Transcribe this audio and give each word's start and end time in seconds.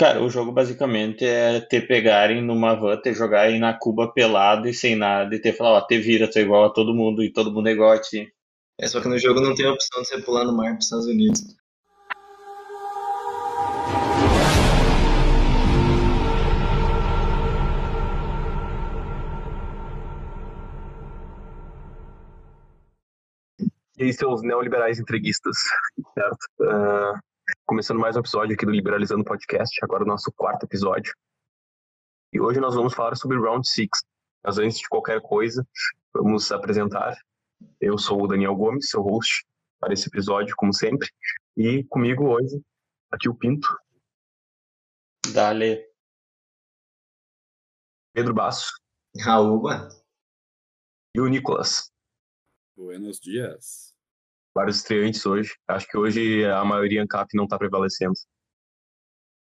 Cara, 0.00 0.22
o 0.22 0.30
jogo 0.30 0.50
basicamente 0.50 1.26
é 1.26 1.60
ter 1.60 1.86
pegarem 1.86 2.40
numa 2.40 2.74
van, 2.74 2.96
ter 2.96 3.12
jogarem 3.12 3.58
na 3.58 3.74
Cuba 3.74 4.10
pelado 4.10 4.66
e 4.66 4.72
sem 4.72 4.96
nada, 4.96 5.36
e 5.36 5.38
ter 5.38 5.52
falado, 5.52 5.82
ó, 5.82 5.86
te 5.86 5.98
vira, 5.98 6.26
tô 6.26 6.38
igual 6.38 6.64
a 6.64 6.70
todo 6.70 6.94
mundo, 6.94 7.22
e 7.22 7.30
todo 7.30 7.52
mundo 7.52 7.68
é 7.68 7.72
igual 7.72 7.92
a 7.92 8.00
ti. 8.00 8.32
É 8.80 8.86
só 8.86 8.98
que 9.02 9.08
no 9.08 9.18
jogo 9.18 9.42
não 9.42 9.54
tem 9.54 9.66
a 9.66 9.72
opção 9.74 10.00
de 10.00 10.08
você 10.08 10.22
pular 10.22 10.46
no 10.46 10.56
mar 10.56 10.72
pros 10.72 10.86
Estados 10.86 11.04
Unidos. 11.04 11.54
E 23.98 24.04
aí, 24.04 24.12
seus 24.14 24.40
neoliberais 24.42 24.98
entreguistas, 24.98 25.58
certo? 26.14 26.46
Uh, 26.58 27.29
começando 27.66 27.98
mais 27.98 28.16
um 28.16 28.20
episódio 28.20 28.54
aqui 28.54 28.66
do 28.66 28.72
Liberalizando 28.72 29.24
Podcast, 29.24 29.78
agora 29.82 30.04
o 30.04 30.06
nosso 30.06 30.32
quarto 30.32 30.64
episódio. 30.64 31.14
E 32.32 32.40
hoje 32.40 32.60
nós 32.60 32.74
vamos 32.74 32.94
falar 32.94 33.16
sobre 33.16 33.38
Round 33.38 33.68
6. 33.68 33.88
Mas 34.44 34.58
antes 34.58 34.78
de 34.78 34.88
qualquer 34.88 35.20
coisa, 35.20 35.66
vamos 36.12 36.50
apresentar. 36.52 37.16
Eu 37.80 37.98
sou 37.98 38.22
o 38.22 38.26
Daniel 38.26 38.54
Gomes, 38.54 38.88
seu 38.88 39.02
host 39.02 39.44
para 39.78 39.92
esse 39.92 40.08
episódio, 40.08 40.54
como 40.56 40.72
sempre. 40.72 41.08
E 41.56 41.84
comigo 41.84 42.28
hoje, 42.28 42.62
aqui 43.10 43.28
o 43.28 43.34
Pinto. 43.34 43.68
Dale. 45.32 45.86
Pedro 48.12 48.34
Basso. 48.34 48.72
Raúba. 49.18 49.88
E 51.14 51.20
o 51.20 51.26
Nicolas. 51.26 51.90
Buenos 52.76 53.18
dias. 53.18 53.89
Vários 54.60 54.76
estreantes 54.76 55.24
hoje. 55.24 55.54
Acho 55.66 55.86
que 55.86 55.96
hoje 55.96 56.44
a 56.44 56.62
maioria 56.62 57.02
ANCAP 57.02 57.34
não 57.34 57.44
está 57.44 57.56
prevalecendo. 57.56 58.12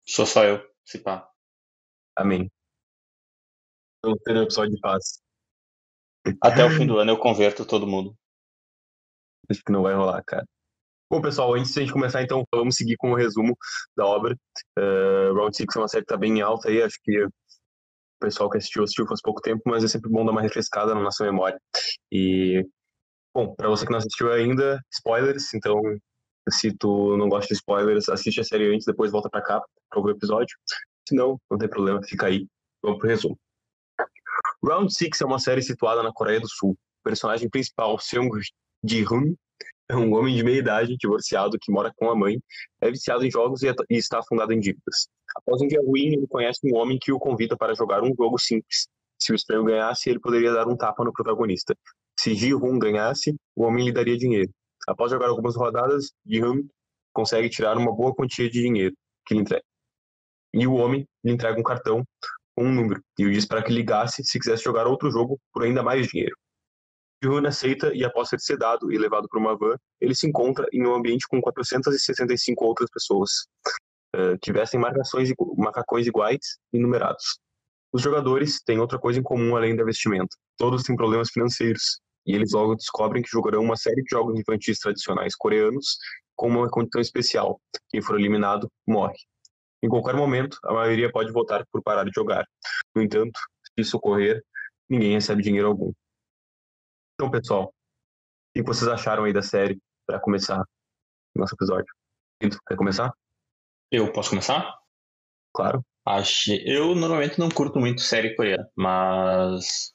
Sou 0.06 0.24
só 0.24 0.45
eu, 0.45 0.64
se 0.84 1.00
pá. 1.00 1.28
Amém. 2.14 2.48
Vamos 4.00 4.20
ter 4.23 4.37
um 4.37 4.43
episódio 4.45 4.76
de 4.76 4.80
paz. 4.80 5.20
Até 6.40 6.65
o 6.65 6.70
fim 6.70 6.87
do 6.87 6.98
ano 6.98 7.10
eu 7.10 7.18
converto 7.18 7.66
todo 7.66 7.84
mundo. 7.84 8.15
Acho 9.51 9.60
que 9.65 9.73
não 9.73 9.82
vai 9.82 9.93
rolar, 9.93 10.23
cara. 10.24 10.46
Bom, 11.10 11.21
pessoal, 11.21 11.52
antes 11.54 11.73
de 11.73 11.80
a 11.80 11.82
gente 11.82 11.93
começar, 11.93 12.23
então, 12.23 12.45
vamos 12.54 12.76
seguir 12.76 12.96
com 12.96 13.10
o 13.10 13.16
resumo 13.16 13.56
da 13.96 14.06
obra. 14.06 14.37
Uh, 14.78 15.34
Round 15.34 15.56
6 15.56 15.66
é 15.74 15.78
uma 15.80 15.88
série 15.88 16.04
que 16.04 16.15
tá 16.15 16.16
bem 16.16 16.40
alta 16.40 16.68
aí, 16.68 16.80
acho 16.80 16.96
que 17.02 17.24
o 17.24 17.30
pessoal 18.21 18.48
que 18.48 18.59
assistiu, 18.59 18.84
assistiu 18.84 19.06
faz 19.09 19.21
pouco 19.21 19.40
tempo, 19.40 19.62
mas 19.66 19.82
é 19.82 19.88
sempre 19.88 20.09
bom 20.09 20.24
dar 20.24 20.30
uma 20.30 20.43
refrescada 20.43 20.95
na 20.95 21.00
nossa 21.00 21.24
memória. 21.24 21.60
E, 22.12 22.65
bom, 23.34 23.54
para 23.54 23.68
você 23.68 23.84
que 23.84 23.93
não 23.93 23.98
assistiu 23.98 24.32
ainda, 24.32 24.80
spoilers, 24.93 25.54
então, 25.54 25.80
se 26.51 26.73
tu 26.76 27.16
não 27.16 27.29
gosta 27.29 27.48
de 27.48 27.54
spoilers, 27.54 28.09
assiste 28.09 28.40
a 28.40 28.45
série 28.45 28.74
antes, 28.74 28.87
depois 28.87 29.10
volta 29.10 29.29
para 29.29 29.43
cá 29.43 29.62
para 29.90 30.01
o 30.01 30.10
episódio. 30.10 30.57
Se 31.09 31.15
não, 31.15 31.40
não 31.51 31.59
tem 31.59 31.68
problema, 31.68 32.02
fica 32.02 32.26
aí. 32.26 32.46
Vamos 32.82 32.99
pro 32.99 33.09
resumo. 33.09 33.38
Round 34.65 34.93
6 34.93 35.21
é 35.21 35.24
uma 35.24 35.38
série 35.38 35.62
situada 35.62 36.02
na 36.02 36.12
Coreia 36.12 36.40
do 36.40 36.49
Sul. 36.49 36.73
O 36.73 37.04
personagem 37.04 37.49
principal, 37.49 37.99
Seung 37.99 38.30
Ji-hoon, 38.84 39.34
é 39.88 39.96
um 39.96 40.15
homem 40.15 40.37
de 40.37 40.45
meia 40.45 40.59
idade, 40.59 40.96
divorciado, 40.99 41.59
que 41.59 41.73
mora 41.73 41.93
com 41.96 42.10
a 42.10 42.15
mãe, 42.15 42.38
é 42.80 42.90
viciado 42.90 43.24
em 43.24 43.30
jogos 43.30 43.62
e, 43.62 43.68
e 43.88 43.96
está 43.96 44.18
afundado 44.18 44.52
em 44.52 44.60
dívidas. 44.60 45.09
Após 45.34 45.62
um 45.62 45.66
dia 45.66 45.80
ruim, 45.80 46.12
ele 46.12 46.26
conhece 46.26 46.60
um 46.65 46.76
homem 46.76 46.99
que 47.01 47.10
o 47.12 47.18
convida 47.18 47.56
para 47.56 47.74
jogar 47.74 48.02
um 48.02 48.12
jogo 48.15 48.38
simples. 48.38 48.87
Se 49.18 49.32
o 49.32 49.34
estranho 49.34 49.65
ganhasse, 49.65 50.10
ele 50.10 50.21
poderia 50.21 50.52
dar 50.52 50.68
um 50.68 50.76
tapa 50.76 51.02
no 51.04 51.12
protagonista. 51.12 51.74
Se 52.19 52.35
Ji-hoon 52.35 52.79
ganhasse, 52.79 53.37
o 53.55 53.63
homem 53.63 53.85
lhe 53.85 53.93
daria 53.93 54.16
dinheiro. 54.16 54.51
Após 54.88 55.13
jogar 55.13 55.29
algumas 55.29 55.55
rodadas, 55.55 56.11
Ji-hoon 56.27 56.69
consegue 57.13 57.49
tirar 57.49 57.77
uma 57.77 57.95
boa 57.95 58.15
quantia 58.15 58.51
de 58.51 58.61
dinheiro 58.61 58.95
que 59.24 59.35
lhe 59.35 59.41
entrega. 59.41 59.65
E 60.52 60.66
o 60.66 60.74
homem 60.74 61.07
lhe 61.24 61.33
entrega 61.33 61.59
um 61.61 61.63
cartão 61.63 62.05
com 62.57 62.65
um 62.65 62.74
número 62.74 63.01
e 63.16 63.24
o 63.24 63.30
diz 63.30 63.46
para 63.46 63.63
que 63.63 63.73
ligasse 63.73 64.25
se 64.25 64.39
quisesse 64.39 64.65
jogar 64.65 64.87
outro 64.87 65.11
jogo 65.12 65.39
por 65.53 65.62
ainda 65.62 65.81
mais 65.83 66.09
dinheiro. 66.09 66.34
Jun 67.22 67.47
aceita 67.47 67.94
e 67.94 68.05
após 68.05 68.28
ser 68.28 68.41
sedado 68.41 68.93
e 68.93 68.99
levado 68.99 69.28
para 69.28 69.39
uma 69.39 69.57
van, 69.57 69.77
ele 70.01 70.15
se 70.15 70.27
encontra 70.27 70.67
em 70.73 70.87
um 70.87 70.95
ambiente 70.95 71.27
com 71.28 71.41
465 71.41 72.65
outras 72.65 72.91
pessoas, 72.91 73.31
uh, 74.15 74.39
que 74.41 74.53
vestem 74.53 74.81
marcações, 74.81 75.33
macacões 75.57 76.07
iguais 76.07 76.59
e 76.73 76.78
numerados. 76.78 77.39
Os 77.93 78.03
jogadores 78.03 78.61
têm 78.62 78.78
outra 78.78 78.99
coisa 78.99 79.19
em 79.19 79.23
comum 79.23 79.57
além 79.57 79.75
da 79.75 79.84
vestimenta. 79.84 80.37
Todos 80.57 80.83
têm 80.83 80.95
problemas 80.95 81.31
financeiros, 81.31 82.01
e 82.28 82.34
eles 82.34 82.53
logo 82.53 82.77
descobrem 82.77 83.22
que 83.22 83.31
jogarão 83.31 83.62
uma 83.62 83.77
série 83.77 84.03
de 84.03 84.11
jogos 84.11 84.39
infantis 84.39 84.78
tradicionais 84.78 85.34
coreanos 85.34 85.97
com 86.37 86.49
uma 86.49 86.69
condição 86.69 87.00
especial. 87.00 87.59
Quem 87.89 88.03
for 88.03 88.21
eliminado, 88.21 88.71
morre. 88.87 89.16
Em 89.83 89.89
qualquer 89.89 90.15
momento, 90.15 90.59
a 90.65 90.75
maioria 90.75 91.11
pode 91.11 91.33
votar 91.33 91.65
por 91.72 91.83
parar 91.83 92.05
de 92.05 92.12
jogar. 92.15 92.44
No 92.94 93.00
entanto, 93.00 93.41
se 93.65 93.72
isso 93.78 93.97
ocorrer, 93.97 94.43
ninguém 94.89 95.15
recebe 95.15 95.43
dinheiro 95.43 95.69
algum. 95.69 95.91
Então, 97.15 97.31
pessoal, 97.31 97.65
o 97.65 97.72
que 98.55 98.62
vocês 98.62 98.89
acharam 98.89 99.25
aí 99.25 99.33
da 99.33 99.43
série 99.43 99.81
para 100.06 100.21
começar 100.21 100.60
o 100.60 101.41
nosso 101.41 101.55
episódio? 101.55 101.93
Quer 102.41 102.77
começar? 102.77 103.10
Eu 103.91 104.12
posso 104.12 104.31
começar? 104.31 104.77
Claro. 105.55 105.83
Achei... 106.06 106.62
Eu 106.66 106.95
normalmente 106.95 107.39
não 107.39 107.49
curto 107.49 107.78
muito 107.78 108.03
série 108.03 108.37
coreana, 108.37 108.69
mas. 108.77 109.95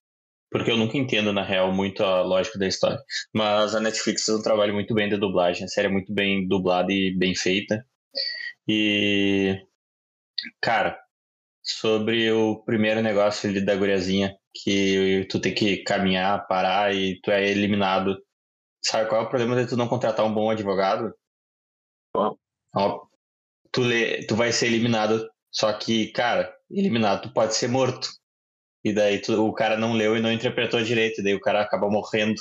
Porque 0.53 0.71
eu 0.71 0.77
nunca 0.77 0.97
entendo, 0.97 1.33
na 1.33 1.43
real, 1.43 1.73
muito 1.73 2.03
a 2.03 2.21
lógica 2.21 2.59
da 2.59 2.67
história. 2.67 2.99
Mas 3.33 3.75
a 3.75 3.79
Netflix 3.81 4.25
faz 4.25 4.39
um 4.39 4.43
trabalho 4.43 4.73
muito 4.73 4.93
bem 4.93 5.09
de 5.09 5.17
dublagem. 5.17 5.65
A 5.65 5.67
série 5.67 5.87
é 5.87 5.91
muito 5.91 6.13
bem 6.13 6.47
dublada 6.47 6.93
e 6.93 7.15
bem 7.17 7.35
feita. 7.35 7.85
E. 8.67 9.59
Cara, 10.61 10.99
sobre 11.63 12.31
o 12.31 12.63
primeiro 12.63 13.01
negócio 13.01 13.49
ali 13.49 13.63
da 13.65 13.75
guriazinha, 13.75 14.35
que 14.63 15.25
tu 15.29 15.39
tem 15.41 15.53
que 15.55 15.83
caminhar, 15.83 16.47
parar 16.47 16.93
e 16.95 17.19
tu 17.21 17.31
é 17.31 17.49
eliminado. 17.49 18.17
Sabe 18.85 19.09
qual 19.09 19.23
é 19.23 19.25
o 19.25 19.29
problema 19.29 19.55
de 19.55 19.67
tu 19.67 19.77
não 19.77 19.87
contratar 19.87 20.25
um 20.25 20.33
bom 20.33 20.49
advogado? 20.51 21.13
Qual? 22.71 23.09
Tu, 23.71 23.81
lê, 23.81 24.25
tu 24.27 24.35
vai 24.35 24.51
ser 24.51 24.67
eliminado, 24.67 25.27
só 25.51 25.73
que, 25.73 26.11
cara, 26.11 26.53
eliminado 26.69 27.23
tu 27.23 27.33
pode 27.33 27.55
ser 27.55 27.67
morto. 27.67 28.09
E 28.83 28.93
daí 28.93 29.19
tu, 29.19 29.45
o 29.45 29.53
cara 29.53 29.77
não 29.77 29.93
leu 29.93 30.17
e 30.17 30.21
não 30.21 30.31
interpretou 30.31 30.83
direito, 30.83 31.21
e 31.21 31.23
daí 31.23 31.33
o 31.33 31.39
cara 31.39 31.61
acaba 31.61 31.89
morrendo. 31.89 32.39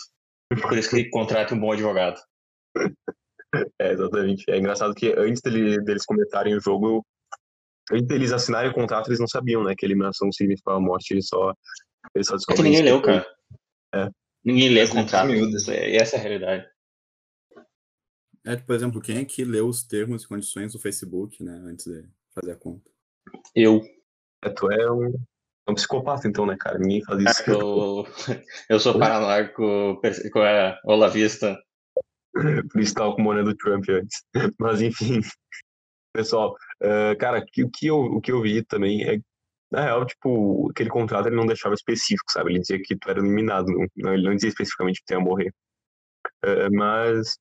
Por 0.61 0.77
isso 0.77 0.91
que 0.91 1.09
contrata 1.09 1.55
um 1.55 1.61
bom 1.61 1.73
advogado. 1.73 2.21
É, 3.79 3.93
exatamente. 3.93 4.51
É 4.51 4.59
engraçado 4.59 4.95
que 4.95 5.13
antes 5.17 5.41
dele, 5.43 5.81
deles 5.83 6.05
comentarem 6.05 6.57
o 6.57 6.61
jogo, 6.61 7.05
antes 7.91 8.07
deles 8.07 8.33
assinarem 8.33 8.71
o 8.71 8.75
contrato, 8.75 9.09
eles 9.09 9.21
não 9.21 9.29
sabiam, 9.29 9.63
né, 9.63 9.75
que 9.77 9.85
eliminação 9.85 10.33
significava 10.33 10.81
morte, 10.81 11.13
eles 11.13 11.29
só 11.29 11.55
ele 12.15 12.25
só 12.25 12.37
é 12.37 12.55
que 12.55 12.63
ninguém 12.63 12.83
leu, 12.83 13.01
cara. 13.01 13.27
É. 13.95 14.09
Ninguém 14.45 14.71
lê 14.71 14.89
contrato. 14.89 15.31
E 15.33 15.97
essa 15.97 16.17
é 16.17 16.19
a 16.19 16.23
realidade. 16.23 16.69
É, 18.45 18.57
por 18.57 18.75
exemplo, 18.75 19.01
quem 19.01 19.19
é 19.19 19.25
que 19.25 19.45
leu 19.45 19.69
os 19.69 19.85
termos 19.85 20.25
e 20.25 20.29
condições 20.29 20.73
do 20.73 20.81
Facebook, 20.81 21.43
né, 21.45 21.53
antes 21.65 21.87
de 21.87 22.05
fazer 22.35 22.53
a 22.53 22.57
conta? 22.57 22.91
Eu. 23.55 23.81
É, 24.43 24.51
tu 24.51 24.71
é 24.73 24.91
um, 24.91 25.15
é 25.67 25.71
um 25.71 25.75
psicopata, 25.75 26.27
então, 26.27 26.45
né, 26.47 26.57
cara? 26.59 26.79
Ninguém 26.79 27.05
faz 27.05 27.23
isso. 27.23 27.51
É, 27.51 27.55
eu, 27.55 28.07
eu 28.69 28.81
sou 28.81 28.99
paranoico 28.99 30.01
com 30.33 30.41
a 30.41 30.79
Olavista. 30.85 31.57
Por 32.33 32.81
isso 32.81 32.95
tava 32.95 33.15
com 33.15 33.21
o 33.21 33.25
moneda 33.25 33.51
do 33.51 33.57
Trump 33.57 33.85
antes. 33.89 34.25
Mas, 34.59 34.81
enfim. 34.81 35.21
Pessoal, 36.15 36.55
uh, 36.83 37.17
cara, 37.19 37.39
o 37.41 37.71
que, 37.71 37.87
eu, 37.87 37.97
o 37.97 38.21
que 38.21 38.33
eu 38.33 38.43
vi 38.43 38.63
também 38.65 39.03
é 39.09 39.19
na 39.71 39.85
real, 39.85 40.05
tipo, 40.05 40.71
aquele 40.71 40.91
contrato 40.91 41.29
ele 41.29 41.37
não 41.37 41.47
deixava 41.47 41.75
específico, 41.75 42.31
sabe? 42.31 42.53
Ele 42.53 42.61
dizia 42.61 42.81
que 42.83 42.95
tu 42.95 43.09
era 43.09 43.21
eliminado, 43.21 43.67
não, 43.97 44.13
ele 44.13 44.25
não 44.25 44.35
dizia 44.35 44.51
especificamente 44.51 45.01
que 45.01 45.07
tu 45.07 45.13
ia 45.13 45.21
morrer. 45.21 45.55
Uh, 46.45 46.69
mas 46.77 47.39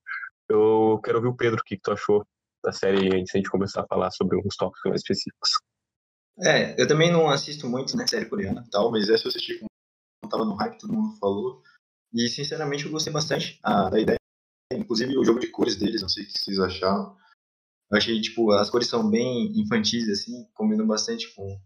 eu 0.49 1.01
quero 1.03 1.17
ouvir 1.17 1.29
o 1.29 1.35
Pedro, 1.35 1.59
o 1.59 1.63
que, 1.63 1.75
que 1.75 1.81
tu 1.81 1.91
achou 1.91 2.25
da 2.63 2.71
série 2.71 3.07
antes 3.07 3.31
de 3.31 3.37
a 3.37 3.37
gente 3.37 3.49
começar 3.49 3.81
a 3.81 3.87
falar 3.87 4.11
sobre 4.11 4.37
uns 4.37 4.55
tópicos 4.55 4.81
mais 4.85 5.01
específicos. 5.01 5.49
É, 6.39 6.81
eu 6.81 6.87
também 6.87 7.11
não 7.11 7.29
assisto 7.29 7.69
muito, 7.69 7.95
né, 7.95 8.07
série 8.07 8.25
coreana 8.25 8.65
tal, 8.71 8.91
mas 8.91 9.09
essa 9.09 9.25
eu 9.25 9.29
assisti 9.29 9.59
como 9.59 9.69
tava 10.29 10.45
no 10.45 10.55
hype, 10.55 10.79
todo 10.79 10.93
mundo 10.93 11.17
falou. 11.17 11.61
E, 12.13 12.27
sinceramente, 12.29 12.85
eu 12.85 12.91
gostei 12.91 13.11
bastante 13.11 13.59
ah, 13.63 13.89
da 13.89 13.99
ideia. 13.99 14.17
Inclusive, 14.73 15.17
o 15.17 15.23
jogo 15.23 15.39
de 15.39 15.47
cores 15.47 15.75
deles, 15.75 16.01
não 16.01 16.09
sei 16.09 16.23
o 16.23 16.27
que 16.27 16.39
vocês 16.39 16.59
acharam. 16.59 17.15
Eu 17.91 17.97
achei, 17.97 18.19
tipo, 18.21 18.51
as 18.51 18.69
cores 18.69 18.87
são 18.87 19.09
bem 19.09 19.51
infantis, 19.59 20.09
assim, 20.09 20.45
combinam 20.53 20.87
bastante 20.87 21.33
com 21.35 21.59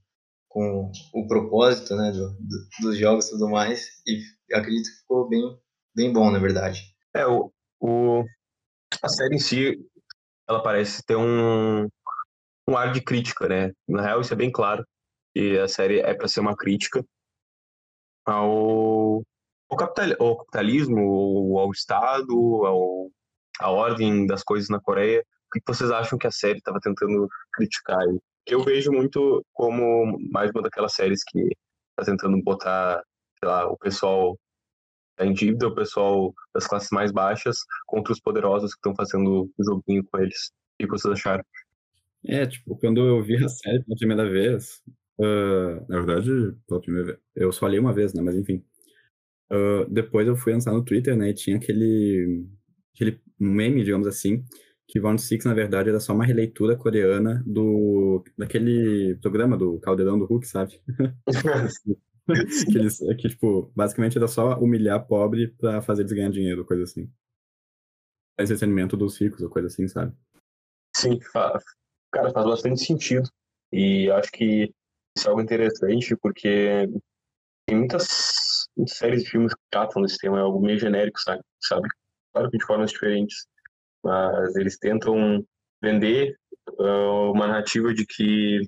com 0.55 0.89
o 1.13 1.27
propósito 1.27 1.97
né, 1.97 2.11
do, 2.11 2.29
do, 2.29 2.69
dos 2.79 2.97
jogos 2.97 3.27
e 3.27 3.31
tudo 3.31 3.49
mais. 3.49 3.87
E 4.07 4.23
acredito 4.55 4.89
que 4.89 4.99
ficou 5.01 5.27
bem, 5.27 5.41
bem 5.93 6.13
bom, 6.13 6.31
na 6.31 6.39
verdade. 6.39 6.95
É, 7.13 7.27
o, 7.27 7.51
o, 7.81 8.23
a 9.03 9.09
série 9.09 9.35
em 9.35 9.39
si, 9.39 9.77
ela 10.47 10.63
parece 10.63 11.03
ter 11.05 11.17
um, 11.17 11.89
um 12.67 12.77
ar 12.77 12.91
de 12.91 13.01
crítica, 13.01 13.47
né? 13.47 13.71
Na 13.87 14.01
real, 14.01 14.21
isso 14.21 14.33
é 14.33 14.37
bem 14.37 14.51
claro. 14.51 14.85
E 15.35 15.57
a 15.57 15.67
série 15.67 15.99
é 15.99 16.13
para 16.13 16.27
ser 16.27 16.39
uma 16.39 16.55
crítica 16.55 17.05
ao, 18.25 19.23
ao, 19.69 19.77
capital, 19.77 20.15
ao 20.19 20.37
capitalismo, 20.37 21.59
ao 21.59 21.71
Estado, 21.71 22.33
ao, 22.65 23.09
à 23.59 23.69
ordem 23.71 24.25
das 24.25 24.43
coisas 24.43 24.69
na 24.69 24.79
Coreia. 24.79 25.23
O 25.47 25.59
que 25.59 25.61
vocês 25.67 25.91
acham 25.91 26.17
que 26.17 26.27
a 26.27 26.31
série 26.31 26.57
estava 26.57 26.79
tentando 26.81 27.27
criticar 27.53 27.99
eu 28.45 28.63
vejo 28.63 28.91
muito 28.91 29.43
como 29.53 30.17
mais 30.31 30.51
uma 30.51 30.61
daquelas 30.61 30.93
séries 30.93 31.23
que 31.23 31.49
tá 31.95 32.05
tentando 32.05 32.41
botar, 32.43 33.03
sei 33.39 33.49
lá, 33.49 33.67
o 33.67 33.77
pessoal 33.77 34.37
em 35.19 35.33
dívida, 35.33 35.67
o 35.67 35.75
pessoal 35.75 36.33
das 36.53 36.67
classes 36.67 36.89
mais 36.91 37.11
baixas 37.11 37.57
contra 37.87 38.13
os 38.13 38.19
poderosos 38.19 38.73
que 38.73 38.77
estão 38.77 38.95
fazendo 38.95 39.49
o 39.57 39.63
joguinho 39.63 40.03
com 40.11 40.19
eles. 40.19 40.51
O 40.73 40.83
que 40.83 40.87
vocês 40.87 41.13
acharam? 41.13 41.43
É, 42.27 42.45
tipo, 42.45 42.75
quando 42.77 43.01
eu 43.01 43.21
vi 43.21 43.35
a 43.43 43.47
série 43.47 43.83
pela 43.83 43.97
primeira 43.97 44.29
vez, 44.29 44.81
uh, 45.19 45.85
na 45.87 46.01
verdade, 46.01 46.29
pela 46.67 46.81
primeira 46.81 47.07
vez, 47.07 47.19
eu 47.35 47.51
só 47.51 47.67
li 47.67 47.79
uma 47.79 47.93
vez, 47.93 48.13
né, 48.13 48.21
mas 48.21 48.35
enfim. 48.35 48.63
Uh, 49.51 49.87
depois 49.89 50.27
eu 50.27 50.35
fui 50.35 50.53
lançar 50.53 50.73
no 50.73 50.83
Twitter, 50.83 51.15
né, 51.15 51.29
e 51.29 51.33
tinha 51.33 51.57
aquele, 51.57 52.45
aquele 52.95 53.21
meme, 53.39 53.83
digamos 53.83 54.07
assim, 54.07 54.43
que 54.87 54.99
Round 54.99 55.21
Six, 55.21 55.45
na 55.45 55.53
verdade, 55.53 55.89
era 55.89 55.99
só 55.99 56.13
uma 56.13 56.25
releitura 56.25 56.75
coreana 56.75 57.43
do 57.45 58.23
daquele 58.37 59.15
programa 59.21 59.57
do 59.57 59.79
Caldeirão 59.79 60.17
do 60.17 60.25
Hulk, 60.25 60.47
sabe? 60.47 60.79
que, 62.71 62.77
eles, 62.77 62.97
que, 63.19 63.29
tipo, 63.29 63.71
basicamente 63.75 64.17
era 64.17 64.27
só 64.27 64.57
humilhar 64.59 65.05
pobre 65.07 65.49
pra 65.59 65.81
fazer 65.81 66.03
eles 66.03 66.11
ganhar 66.11 66.29
dinheiro, 66.29 66.65
coisa 66.65 66.83
assim. 66.83 67.09
Esse 68.37 68.53
entretenimento 68.53 68.97
dos 68.97 69.19
ricos, 69.19 69.41
ou 69.41 69.49
coisa 69.49 69.67
assim, 69.67 69.87
sabe? 69.87 70.13
Sim, 70.95 71.19
cara, 72.15 72.31
faz 72.31 72.45
bastante 72.45 72.81
sentido. 72.81 73.29
E 73.71 74.09
acho 74.11 74.31
que 74.31 74.71
isso 75.17 75.27
é 75.27 75.29
algo 75.29 75.41
interessante, 75.41 76.15
porque 76.17 76.87
tem 77.67 77.77
muitas, 77.77 78.67
séries 78.87 79.23
de 79.23 79.29
filmes 79.29 79.53
que 79.53 79.61
tratam 79.69 80.01
desse 80.01 80.17
tema, 80.17 80.39
é 80.39 80.41
algo 80.41 80.61
meio 80.61 80.79
genérico, 80.79 81.19
sabe? 81.19 81.41
sabe? 81.61 81.87
Claro 82.33 82.49
que 82.49 82.57
de 82.57 82.65
formas 82.65 82.91
diferentes 82.91 83.45
mas 84.05 84.55
eles 84.55 84.77
tentam 84.77 85.43
vender 85.81 86.37
uh, 86.79 87.31
uma 87.31 87.47
narrativa 87.47 87.91
de 87.91 88.05
que 88.05 88.61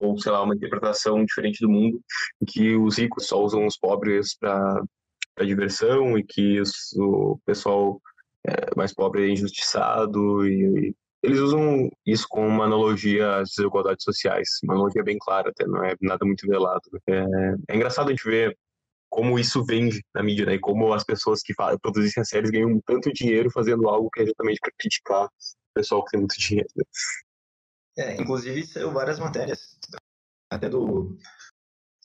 ou 0.00 0.18
sei 0.18 0.32
lá 0.32 0.42
uma 0.42 0.54
interpretação 0.54 1.24
diferente 1.24 1.60
do 1.60 1.68
mundo 1.68 2.00
que 2.48 2.74
os 2.74 2.98
ricos 2.98 3.26
só 3.26 3.42
usam 3.42 3.66
os 3.66 3.76
pobres 3.76 4.36
para 4.36 4.82
diversão 5.40 6.18
e 6.18 6.24
que 6.24 6.60
os, 6.60 6.92
o 6.96 7.38
pessoal 7.44 8.00
é, 8.46 8.74
mais 8.74 8.94
pobre 8.94 9.26
é 9.26 9.32
injustiçado 9.32 10.46
e, 10.46 10.88
e, 10.88 10.94
eles 11.24 11.40
usam 11.40 11.88
isso 12.06 12.26
como 12.28 12.46
uma 12.46 12.64
analogia 12.64 13.38
às 13.38 13.50
desigualdades 13.50 14.04
sociais, 14.04 14.48
uma 14.62 14.74
analogia 14.74 15.02
bem 15.02 15.16
clara 15.18 15.50
até, 15.50 15.66
não 15.66 15.82
é 15.82 15.94
nada 16.00 16.24
muito 16.24 16.46
velado. 16.46 16.82
É, 17.08 17.24
é 17.70 17.76
engraçado 17.76 18.08
a 18.08 18.10
gente 18.10 18.24
ver 18.24 18.56
como 19.08 19.38
isso 19.38 19.64
vende 19.64 20.04
na 20.14 20.22
mídia, 20.22 20.44
né? 20.44 20.54
E 20.54 20.58
como 20.58 20.92
as 20.92 21.04
pessoas 21.04 21.40
que 21.40 21.54
produzem 21.80 22.24
séries 22.24 22.50
ganham 22.50 22.80
tanto 22.84 23.12
dinheiro 23.12 23.50
fazendo 23.50 23.88
algo 23.88 24.10
que 24.10 24.22
é 24.22 24.26
justamente 24.26 24.58
para 24.60 24.72
criticar 24.78 25.26
o 25.26 25.30
pessoal 25.74 26.04
que 26.04 26.10
tem 26.10 26.20
muito 26.20 26.38
dinheiro. 26.38 26.68
Né? 26.76 26.84
É, 27.96 28.20
inclusive 28.20 28.66
saiu 28.66 28.92
várias 28.92 29.18
matérias, 29.18 29.78
até 30.50 30.68
do 30.68 31.16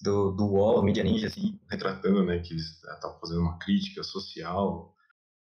do, 0.02 0.32
do 0.32 0.46
UOL, 0.46 0.82
Media 0.82 1.04
Ninja, 1.04 1.28
assim, 1.28 1.60
retratando, 1.70 2.24
né, 2.24 2.40
que 2.40 2.54
eles 2.54 2.82
estavam 2.82 3.20
fazendo 3.20 3.42
uma 3.42 3.60
crítica 3.60 4.02
social 4.02 4.96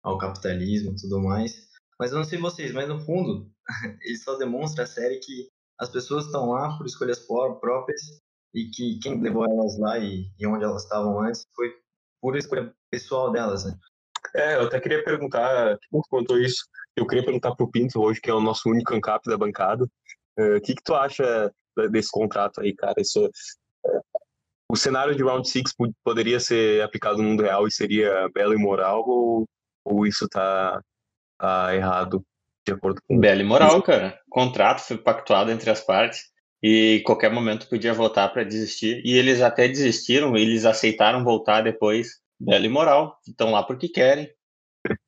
ao 0.02 0.18
capitalismo 0.18 0.92
e 0.92 0.96
tudo 0.96 1.20
mais. 1.20 1.69
Mas 2.00 2.12
eu 2.12 2.16
não 2.16 2.24
sei 2.24 2.38
vocês, 2.38 2.72
mas 2.72 2.88
no 2.88 2.98
fundo, 2.98 3.46
ele 4.00 4.16
só 4.16 4.34
demonstra 4.38 4.84
a 4.84 4.86
série 4.86 5.18
que 5.18 5.50
as 5.78 5.90
pessoas 5.90 6.24
estão 6.24 6.48
lá 6.48 6.78
por 6.78 6.86
escolhas 6.86 7.18
próprias 7.18 8.00
e 8.54 8.70
que 8.70 8.98
quem 9.00 9.20
levou 9.20 9.44
elas 9.44 9.78
lá 9.78 9.98
e, 9.98 10.32
e 10.38 10.46
onde 10.46 10.64
elas 10.64 10.84
estavam 10.84 11.20
antes 11.20 11.44
foi 11.54 11.74
pura 12.18 12.38
escolha 12.38 12.74
pessoal 12.90 13.30
delas, 13.30 13.66
né? 13.66 13.78
É, 14.34 14.56
eu 14.56 14.62
até 14.62 14.80
queria 14.80 15.04
perguntar, 15.04 15.76
que 15.78 16.00
contou 16.08 16.38
isso, 16.38 16.64
eu 16.96 17.06
queria 17.06 17.24
perguntar 17.24 17.54
pro 17.54 17.70
Pinto 17.70 18.00
hoje, 18.00 18.20
que 18.20 18.30
é 18.30 18.34
o 18.34 18.40
nosso 18.40 18.70
único 18.70 18.94
ANCAP 18.94 19.28
da 19.28 19.36
bancada, 19.36 19.86
eh, 20.38 20.54
o 20.54 20.56
uh, 20.56 20.60
que 20.60 20.74
que 20.74 20.82
tu 20.82 20.94
acha 20.94 21.52
desse 21.90 22.10
contrato 22.10 22.60
aí, 22.60 22.74
cara? 22.74 22.94
Isso, 22.98 23.26
uh, 23.26 24.02
o 24.70 24.76
cenário 24.76 25.14
de 25.14 25.22
Round 25.22 25.46
6 25.48 25.74
poderia 26.04 26.40
ser 26.40 26.82
aplicado 26.82 27.18
no 27.18 27.24
mundo 27.24 27.42
real 27.42 27.66
e 27.66 27.72
seria 27.72 28.28
belo 28.32 28.54
e 28.54 28.58
moral, 28.58 29.04
ou, 29.06 29.46
ou 29.84 30.06
isso 30.06 30.28
tá, 30.28 30.80
tá 31.40 31.74
errado 31.74 32.24
de 32.66 32.72
acordo 32.74 33.00
com... 33.06 33.18
Belo 33.18 33.40
e 33.40 33.44
moral, 33.44 33.82
cara. 33.82 34.20
O 34.28 34.30
contrato 34.30 34.80
foi 34.80 34.98
pactuado 34.98 35.50
entre 35.50 35.70
as 35.70 35.80
partes 35.80 36.30
e 36.62 37.02
qualquer 37.04 37.32
momento 37.32 37.68
podia 37.68 37.94
voltar 37.94 38.28
para 38.28 38.44
desistir. 38.44 39.02
E 39.04 39.16
eles 39.16 39.40
até 39.40 39.66
desistiram, 39.66 40.36
eles 40.36 40.64
aceitaram 40.64 41.24
voltar 41.24 41.62
depois. 41.62 42.20
Bela 42.38 42.66
e 42.66 42.68
moral, 42.68 43.18
estão 43.26 43.50
lá 43.50 43.62
porque 43.62 43.88
querem. 43.88 44.30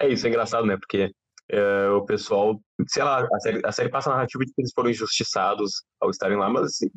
É 0.00 0.08
isso, 0.08 0.24
é 0.24 0.30
engraçado, 0.30 0.64
né? 0.64 0.78
Porque 0.78 1.12
é, 1.50 1.88
o 1.90 2.04
pessoal, 2.04 2.60
sei 2.88 3.02
lá, 3.02 3.26
a 3.32 3.40
série, 3.40 3.60
a 3.64 3.72
série, 3.72 3.88
passa 3.90 4.10
a 4.10 4.14
narrativa 4.14 4.44
de 4.44 4.52
que 4.52 4.60
eles 4.60 4.72
foram 4.74 4.90
injustiçados 4.90 5.82
ao 6.00 6.10
estarem 6.10 6.36
lá, 6.36 6.48
mas 6.48 6.64
assim, 6.66 6.90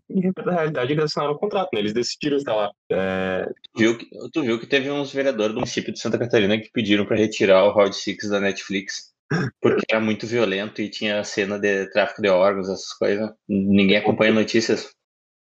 na 0.45 0.51
realidade 0.51 0.93
eles 0.93 1.05
assinaram 1.05 1.33
o 1.33 1.39
contrato, 1.39 1.69
né? 1.73 1.79
Eles 1.79 1.93
decidiram 1.93 2.37
estar 2.37 2.55
lá. 2.55 2.71
É... 2.91 3.49
Viu 3.77 3.97
que, 3.97 4.07
tu 4.31 4.41
viu 4.41 4.59
que 4.59 4.67
teve 4.67 4.89
uns 4.89 5.11
vereadores 5.11 5.53
do 5.53 5.59
município 5.59 5.93
de 5.93 5.99
Santa 5.99 6.17
Catarina 6.17 6.57
que 6.57 6.71
pediram 6.71 7.05
para 7.05 7.17
retirar 7.17 7.65
o 7.65 7.73
Round 7.73 7.95
Six 7.95 8.29
da 8.29 8.39
Netflix 8.39 9.15
porque 9.61 9.85
era 9.89 9.99
muito 9.99 10.25
violento 10.25 10.81
e 10.81 10.89
tinha 10.89 11.23
cena 11.23 11.59
de 11.59 11.89
tráfico 11.91 12.21
de 12.21 12.29
órgãos, 12.29 12.69
essas 12.69 12.93
coisas. 12.93 13.29
Ninguém 13.47 13.97
acompanha 13.97 14.33
notícias. 14.33 14.91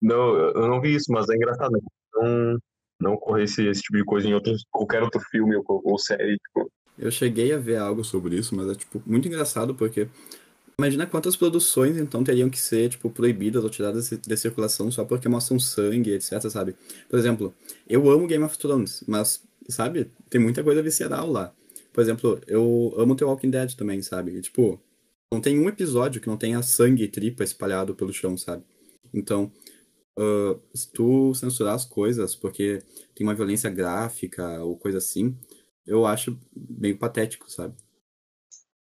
Não, 0.01 0.35
eu 0.35 0.67
não 0.67 0.81
vi 0.81 0.95
isso, 0.95 1.11
mas 1.11 1.27
é 1.29 1.35
engraçado. 1.35 1.71
Né? 1.71 1.79
Não, 2.15 2.57
não 3.01 3.13
ocorrer 3.13 3.43
esse, 3.43 3.67
esse 3.67 3.81
tipo 3.81 3.97
de 3.97 4.05
coisa 4.05 4.27
em 4.27 4.33
outros, 4.33 4.65
qualquer 4.71 5.03
outro 5.03 5.19
filme 5.29 5.55
ou, 5.55 5.81
ou 5.83 5.97
série. 5.97 6.37
Tipo. 6.37 6.71
Eu 6.97 7.11
cheguei 7.11 7.53
a 7.53 7.57
ver 7.57 7.77
algo 7.77 8.03
sobre 8.03 8.37
isso, 8.37 8.55
mas 8.55 8.69
é 8.69 8.75
tipo 8.75 9.01
muito 9.05 9.27
engraçado 9.27 9.75
porque 9.75 10.07
imagina 10.77 11.05
quantas 11.05 11.35
produções 11.35 11.97
então 11.97 12.23
teriam 12.23 12.49
que 12.49 12.59
ser 12.59 12.89
tipo 12.89 13.09
proibidas 13.09 13.63
ou 13.63 13.69
tiradas 13.69 14.09
de 14.09 14.37
circulação 14.37 14.91
só 14.91 15.03
porque 15.03 15.27
mostram 15.27 15.59
sangue, 15.59 16.11
etc, 16.11 16.49
sabe? 16.49 16.75
Por 17.09 17.19
exemplo, 17.19 17.53
eu 17.87 18.09
amo 18.09 18.27
Game 18.27 18.43
of 18.43 18.57
Thrones, 18.57 19.03
mas 19.07 19.41
sabe, 19.69 20.11
tem 20.29 20.39
muita 20.39 20.63
coisa 20.63 20.81
visceral 20.81 21.29
lá. 21.29 21.53
Por 21.95 22.01
exemplo, 22.01 22.41
eu 22.47 22.93
amo 22.97 23.15
The 23.15 23.23
Walking 23.25 23.49
Dead 23.49 23.73
também, 23.73 24.01
sabe? 24.01 24.35
E, 24.35 24.41
tipo, 24.41 24.79
não 25.31 25.39
tem 25.39 25.57
um 25.59 25.69
episódio 25.69 26.19
que 26.19 26.27
não 26.27 26.37
tenha 26.37 26.61
sangue 26.61 27.03
e 27.03 27.07
tripa 27.07 27.43
espalhado 27.43 27.95
pelo 27.95 28.11
chão, 28.11 28.37
sabe? 28.37 28.63
Então, 29.13 29.51
uh, 30.19 30.59
se 30.73 30.91
tu 30.91 31.33
censurar 31.33 31.73
as 31.73 31.85
coisas 31.85 32.35
porque 32.35 32.81
tem 33.15 33.25
uma 33.25 33.33
violência 33.33 33.69
gráfica 33.69 34.61
ou 34.61 34.77
coisa 34.77 34.97
assim, 34.97 35.37
eu 35.85 36.05
acho 36.05 36.37
meio 36.55 36.97
patético, 36.97 37.49
sabe? 37.49 37.75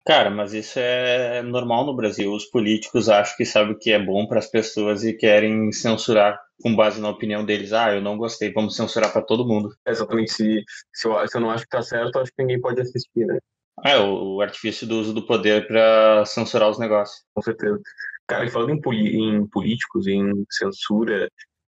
Cara, 0.06 0.30
mas 0.30 0.54
isso 0.54 0.78
é 0.78 1.42
normal 1.42 1.84
no 1.84 1.96
Brasil. 1.96 2.32
Os 2.32 2.44
políticos 2.44 3.08
acham 3.08 3.36
que 3.36 3.44
sabem 3.44 3.72
o 3.72 3.78
que 3.78 3.90
é 3.90 3.98
bom 3.98 4.26
para 4.28 4.38
as 4.38 4.48
pessoas 4.48 5.02
e 5.02 5.12
querem 5.12 5.72
censurar 5.72 6.40
com 6.62 6.76
base 6.76 7.00
na 7.00 7.10
opinião 7.10 7.44
deles. 7.44 7.72
Ah, 7.72 7.92
eu 7.92 8.00
não 8.00 8.16
gostei, 8.16 8.52
vamos 8.52 8.76
censurar 8.76 9.12
para 9.12 9.22
todo 9.22 9.46
mundo. 9.46 9.74
É 9.84 9.90
exatamente. 9.90 10.32
Se, 10.32 10.62
se, 10.94 11.08
eu, 11.08 11.26
se 11.26 11.36
eu 11.36 11.40
não 11.40 11.50
acho 11.50 11.64
que 11.64 11.70
tá 11.70 11.82
certo, 11.82 12.20
acho 12.20 12.30
que 12.30 12.40
ninguém 12.40 12.60
pode 12.60 12.80
assistir, 12.80 13.26
né? 13.26 13.38
É, 13.84 13.98
o, 13.98 14.36
o 14.36 14.40
artifício 14.40 14.86
do 14.86 15.00
uso 15.00 15.12
do 15.12 15.26
poder 15.26 15.66
para 15.66 16.24
censurar 16.24 16.70
os 16.70 16.78
negócios. 16.78 17.24
Com 17.34 17.42
certeza. 17.42 17.80
Cara, 18.28 18.46
e 18.46 18.50
falando 18.50 18.80
em, 18.92 19.38
em 19.38 19.46
políticos, 19.48 20.06
em 20.06 20.44
censura 20.50 21.28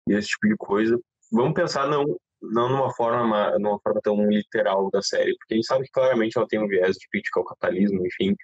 e 0.09 0.13
esse 0.13 0.29
tipo 0.29 0.49
de 0.49 0.57
coisa, 0.57 0.99
vamos 1.33 1.55
pensar 1.55 1.89
não, 1.89 2.05
não 2.53 2.69
numa 2.69 2.93
forma, 2.95 3.59
numa 3.59 3.79
forma 3.81 4.01
tão 4.03 4.29
literal 4.29 4.91
da 4.91 5.03
série, 5.03 5.37
porque 5.39 5.55
a 5.55 5.57
gente 5.57 5.67
sabe 5.67 5.85
que 5.85 5.93
claramente 5.93 6.37
ela 6.37 6.47
tem 6.49 6.61
um 6.63 6.69
viés 6.69 6.97
de 6.97 7.09
crítica 7.09 7.41
ao 7.41 7.47
capitalismo, 7.47 8.07
enfim, 8.07 8.35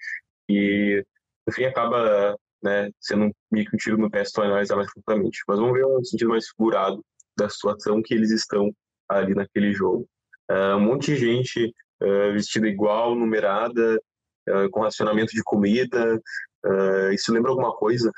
e 0.48 1.04
no 1.46 1.52
fim 1.52 1.64
acaba 1.64 2.36
né, 2.62 2.90
sendo 3.00 3.30
meio 3.50 3.66
que 3.66 3.74
um 3.74 3.78
tiro 3.78 3.96
no 3.96 4.10
pé 4.10 4.24
se 4.24 4.32
tu 4.32 4.42
analisar 4.42 4.76
mais 4.76 4.92
profundamente. 4.92 5.38
Mas 5.48 5.58
vamos 5.58 5.74
ver 5.74 5.86
um 5.86 6.04
sentido 6.04 6.30
mais 6.30 6.48
figurado 6.48 7.04
da 7.36 7.48
situação 7.48 8.02
que 8.02 8.14
eles 8.14 8.30
estão 8.30 8.70
ali 9.08 9.34
naquele 9.34 9.72
jogo. 9.72 10.06
Uh, 10.50 10.76
um 10.76 10.80
monte 10.80 11.14
de 11.14 11.16
gente 11.16 11.74
uh, 12.02 12.32
vestida 12.32 12.68
igual, 12.68 13.14
numerada, 13.14 14.00
uh, 14.48 14.70
com 14.70 14.82
racionamento 14.82 15.32
de 15.32 15.42
comida. 15.42 16.20
isso 17.12 17.32
lembra 17.32 17.50
alguma 17.50 17.74
coisa 17.74 18.10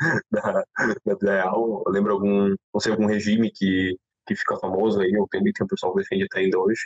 da, 0.30 0.64
da 1.06 1.14
vida 1.14 1.32
real? 1.32 1.82
Lembra 1.88 2.12
algum, 2.12 2.54
não 2.72 2.80
sei, 2.80 2.92
algum 2.92 3.06
regime 3.06 3.50
que, 3.50 3.96
que 4.28 4.36
fica 4.36 4.56
famoso 4.56 5.00
aí, 5.00 5.16
ou 5.16 5.26
tem, 5.26 5.42
que 5.42 5.64
o 5.64 5.66
pessoal 5.66 5.94
defende 5.94 6.24
até 6.24 6.40
ainda 6.40 6.58
hoje? 6.58 6.80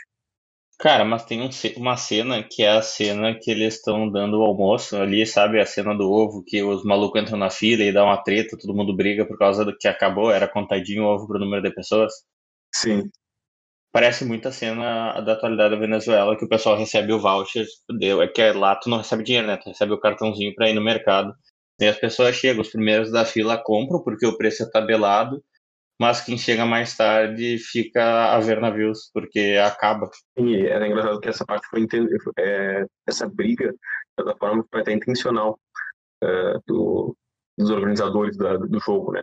Cara, 0.79 1.05
mas 1.05 1.23
tem 1.25 1.41
um, 1.41 1.49
uma 1.77 1.95
cena 1.95 2.43
que 2.43 2.63
é 2.63 2.69
a 2.69 2.81
cena 2.81 3.37
que 3.39 3.51
eles 3.51 3.75
estão 3.75 4.09
dando 4.09 4.39
o 4.39 4.43
almoço 4.43 4.97
ali, 4.97 5.25
sabe? 5.25 5.59
A 5.59 5.65
cena 5.65 5.95
do 5.95 6.09
ovo, 6.11 6.43
que 6.43 6.63
os 6.63 6.83
malucos 6.83 7.21
entram 7.21 7.37
na 7.37 7.49
fila 7.49 7.83
e 7.83 7.93
dá 7.93 8.03
uma 8.03 8.21
treta, 8.21 8.57
todo 8.59 8.73
mundo 8.73 8.95
briga 8.95 9.25
por 9.25 9.37
causa 9.37 9.63
do 9.63 9.77
que 9.77 9.87
acabou, 9.87 10.31
era 10.31 10.47
contadinho 10.47 11.03
o 11.03 11.05
ovo 11.05 11.27
pro 11.27 11.39
número 11.39 11.61
de 11.61 11.73
pessoas. 11.73 12.11
Sim. 12.73 13.09
Parece 13.91 14.25
muito 14.25 14.47
a 14.47 14.51
cena 14.51 15.21
da 15.21 15.33
atualidade 15.33 15.75
da 15.75 15.79
Venezuela, 15.79 16.35
que 16.35 16.45
o 16.45 16.49
pessoal 16.49 16.75
recebe 16.75 17.13
o 17.13 17.19
voucher, 17.19 17.65
deu, 17.99 18.23
é 18.23 18.27
que 18.27 18.51
lá 18.51 18.75
tu 18.75 18.89
não 18.89 18.97
recebe 18.97 19.23
dinheiro, 19.23 19.47
né? 19.47 19.57
Tu 19.57 19.69
recebe 19.69 19.93
o 19.93 19.99
cartãozinho 19.99 20.53
pra 20.55 20.69
ir 20.69 20.73
no 20.73 20.83
mercado. 20.83 21.33
E 21.79 21.85
as 21.85 21.97
pessoas 21.97 22.35
chegam, 22.35 22.61
os 22.61 22.71
primeiros 22.71 23.11
da 23.11 23.23
fila 23.23 23.61
compram, 23.63 24.01
porque 24.03 24.25
o 24.25 24.35
preço 24.35 24.63
é 24.63 24.69
tabelado, 24.69 25.43
mas 25.99 26.21
quem 26.21 26.37
chega 26.37 26.65
mais 26.65 26.95
tarde 26.95 27.57
fica 27.57 28.33
a 28.33 28.39
ver 28.39 28.59
navios, 28.59 29.09
porque 29.13 29.57
acaba. 29.63 30.09
E 30.37 30.65
era 30.65 30.87
engraçado 30.87 31.19
que 31.19 31.29
essa 31.29 31.45
parte 31.45 31.67
foi 31.67 31.87
é, 32.37 32.85
essa 33.07 33.27
briga, 33.27 33.73
da 34.17 34.35
forma, 34.35 34.65
foi 34.71 34.81
até 34.81 34.93
intencional. 34.93 35.59
É, 36.23 36.53
do, 36.65 37.15
dos 37.57 37.69
organizadores 37.69 38.37
da, 38.37 38.57
do 38.57 38.79
jogo, 38.79 39.11
né? 39.11 39.21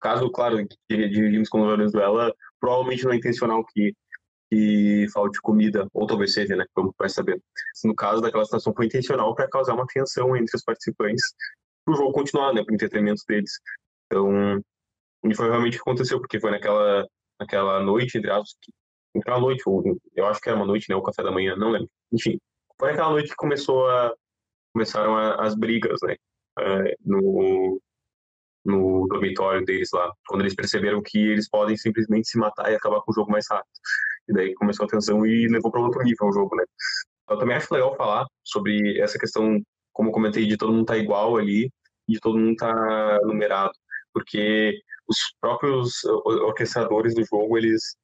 Caso, 0.00 0.30
claro, 0.30 0.56
de, 0.90 1.08
de 1.08 1.48
com 1.48 1.64
a 1.64 1.76
Venezuela, 1.76 2.32
provavelmente 2.60 3.04
não 3.04 3.12
é 3.12 3.16
intencional 3.16 3.64
que, 3.64 3.94
que 4.50 5.06
falte 5.12 5.40
comida, 5.40 5.86
ou 5.92 6.06
talvez 6.06 6.32
seja, 6.34 6.56
né? 6.56 6.64
Como 6.74 6.94
vai 6.98 7.08
saber. 7.08 7.40
No 7.84 7.94
caso 7.94 8.20
daquela 8.20 8.44
situação, 8.44 8.74
foi 8.74 8.86
intencional 8.86 9.34
para 9.34 9.48
causar 9.48 9.74
uma 9.74 9.86
tensão 9.86 10.36
entre 10.36 10.56
os 10.56 10.62
participantes 10.62 11.22
para 11.84 11.94
o 11.94 11.96
jogo 11.96 12.12
continuar, 12.12 12.52
né? 12.52 12.62
Para 12.64 12.72
o 12.72 12.74
entretenimento 12.74 13.22
deles. 13.28 13.52
Então, 14.06 14.60
e 15.24 15.34
foi 15.34 15.48
realmente 15.48 15.74
o 15.74 15.82
que 15.82 15.90
aconteceu, 15.90 16.18
porque 16.20 16.40
foi 16.40 16.50
naquela, 16.50 17.06
naquela 17.38 17.80
noite, 17.80 18.18
entre 18.18 18.30
aspas, 18.30 18.56
naquela 19.14 19.40
noite, 19.40 19.62
eu 20.16 20.26
acho 20.26 20.40
que 20.40 20.48
era 20.48 20.58
uma 20.58 20.66
noite, 20.66 20.86
né? 20.88 20.96
O 20.96 21.02
café 21.02 21.22
da 21.22 21.30
manhã, 21.30 21.54
não 21.56 21.70
lembro. 21.70 21.88
Enfim, 22.12 22.38
foi 22.78 22.90
naquela 22.90 23.10
noite 23.10 23.28
que 23.28 23.36
começou 23.36 23.88
a, 23.88 24.12
começaram 24.72 25.16
a, 25.16 25.44
as 25.44 25.54
brigas, 25.54 25.98
né? 26.02 26.16
É, 26.58 26.96
no, 27.04 27.80
no 28.64 29.06
dormitório 29.08 29.64
deles 29.64 29.90
lá, 29.92 30.12
quando 30.26 30.42
eles 30.42 30.54
perceberam 30.54 31.02
que 31.02 31.18
eles 31.18 31.48
podem 31.48 31.76
simplesmente 31.76 32.28
se 32.28 32.38
matar 32.38 32.70
e 32.70 32.74
acabar 32.74 33.00
com 33.00 33.10
o 33.10 33.14
jogo 33.14 33.30
mais 33.30 33.46
rápido. 33.50 33.70
E 34.28 34.32
daí 34.32 34.54
começou 34.54 34.86
a 34.86 34.88
tensão 34.88 35.24
e 35.26 35.48
levou 35.48 35.70
para 35.70 35.80
outro 35.80 36.02
nível 36.02 36.28
o 36.28 36.32
jogo, 36.32 36.54
né? 36.56 36.64
Eu 37.28 37.38
também 37.38 37.56
acho 37.56 37.72
legal 37.72 37.96
falar 37.96 38.26
sobre 38.44 39.00
essa 39.00 39.18
questão, 39.18 39.60
como 39.92 40.08
eu 40.10 40.12
comentei, 40.12 40.46
de 40.46 40.56
todo 40.56 40.72
mundo 40.72 40.86
tá 40.86 40.96
igual 40.96 41.36
ali 41.36 41.70
e 42.08 42.12
de 42.12 42.20
todo 42.20 42.38
mundo 42.38 42.56
tá 42.56 43.18
numerado, 43.22 43.72
porque 44.12 44.78
os 45.12 45.34
próprios 45.40 46.04
orquestradores 46.04 47.14
do 47.14 47.24
jogo, 47.24 47.56
eles 47.56 47.96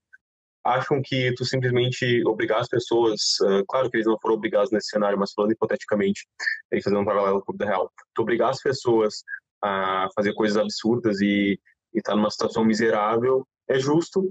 acham 0.64 1.00
que 1.02 1.32
tu 1.34 1.44
simplesmente 1.44 2.22
obrigar 2.26 2.60
as 2.60 2.68
pessoas, 2.68 3.20
uh, 3.42 3.64
claro 3.66 3.90
que 3.90 3.96
eles 3.96 4.06
não 4.06 4.18
foram 4.20 4.34
obrigados 4.34 4.70
nesse 4.70 4.88
cenário, 4.88 5.18
mas 5.18 5.32
falando 5.32 5.52
hipoteticamente, 5.52 6.26
aí 6.72 6.82
fazendo 6.82 7.00
um 7.00 7.04
paralelo 7.04 7.42
com 7.42 7.52
o 7.52 7.56
da 7.56 7.66
real, 7.66 7.90
tu 8.14 8.22
obrigar 8.22 8.50
as 8.50 8.60
pessoas 8.60 9.22
a 9.62 10.08
fazer 10.14 10.34
coisas 10.34 10.56
absurdas 10.56 11.20
e 11.20 11.58
estar 11.94 12.12
tá 12.12 12.16
numa 12.16 12.30
situação 12.30 12.64
miserável 12.64 13.46
é 13.68 13.78
justo, 13.78 14.30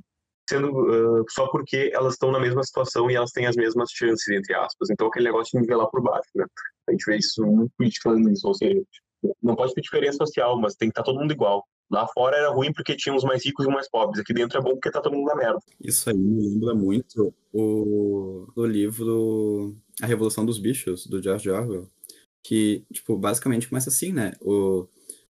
sendo 0.50 0.72
uh, 1.22 1.26
só 1.30 1.48
porque 1.48 1.92
elas 1.94 2.14
estão 2.14 2.32
na 2.32 2.40
mesma 2.40 2.64
situação 2.64 3.10
e 3.10 3.16
elas 3.16 3.32
têm 3.32 3.46
as 3.46 3.56
mesmas 3.56 3.92
chances, 3.92 4.28
entre 4.30 4.54
aspas. 4.56 4.90
Então, 4.90 5.08
aquele 5.08 5.26
negócio 5.26 5.52
de 5.52 5.62
nivelar 5.62 5.90
por 5.90 6.02
baixo, 6.02 6.30
né? 6.36 6.46
A 6.88 6.92
gente 6.92 7.06
vê 7.06 7.18
isso 7.18 7.46
muito 7.46 8.02
falando 8.02 8.30
isso, 8.32 8.48
ou 8.48 8.54
seja, 8.54 8.82
não 9.42 9.56
pode 9.56 9.74
ter 9.74 9.82
diferença 9.82 10.18
social, 10.26 10.60
mas 10.60 10.76
tem 10.76 10.88
que 10.88 10.92
estar 10.94 11.04
tá 11.04 11.06
todo 11.06 11.20
mundo 11.20 11.34
igual. 11.34 11.66
Lá 11.90 12.06
fora 12.08 12.36
era 12.36 12.50
ruim 12.50 12.74
porque 12.74 12.96
tinha 12.96 13.16
os 13.16 13.24
mais 13.24 13.46
ricos 13.46 13.66
e 13.66 13.70
os 13.70 13.74
mais 13.74 13.90
pobres. 13.90 14.20
Aqui 14.20 14.34
dentro 14.34 14.58
é 14.58 14.62
bom 14.62 14.72
porque 14.72 14.92
tá 14.92 15.00
todo 15.00 15.16
mundo 15.16 15.28
na 15.28 15.36
merda. 15.36 15.60
Isso 15.82 16.10
aí 16.10 16.18
me 16.18 16.50
lembra 16.50 16.76
muito 16.76 17.34
o, 17.54 18.48
o 18.56 18.66
livro 18.66 19.76
A 20.02 20.06
Revolução 20.06 20.46
dos 20.46 20.60
Bichos, 20.60 21.08
do 21.08 21.22
George 21.22 21.50
Orwell. 21.50 21.90
Que, 22.44 22.86
tipo, 22.92 23.18
basicamente 23.18 23.70
começa 23.70 23.90
assim, 23.90 24.12
né? 24.12 24.34
O, 24.42 24.88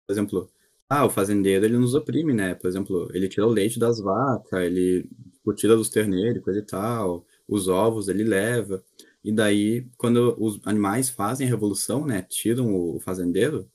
por 0.07 0.13
exemplo, 0.13 0.51
ah, 0.89 1.07
o 1.07 1.11
fazendeiro 1.11 1.65
ele 1.65 1.79
nos 1.79 1.95
oprime, 1.95 2.35
né? 2.35 2.55
Por 2.55 2.67
exemplo, 2.67 3.09
ele 3.15 3.29
tira 3.29 3.47
o 3.47 3.51
leite 3.51 3.79
das 3.79 4.01
vacas, 4.01 4.61
ele 4.61 5.09
tipo, 5.35 5.55
tira 5.55 5.77
dos 5.77 5.89
terneiros, 5.89 6.43
coisa 6.43 6.59
e 6.59 6.63
tal. 6.63 7.25
Os 7.47 7.69
ovos 7.69 8.09
ele 8.09 8.25
leva. 8.25 8.83
E 9.23 9.33
daí, 9.33 9.87
quando 9.97 10.35
os 10.39 10.61
animais 10.65 11.09
fazem 11.09 11.47
a 11.47 11.51
revolução, 11.51 12.05
né? 12.05 12.23
Tiram 12.23 12.75
o 12.75 12.99
fazendeiro, 12.99 13.69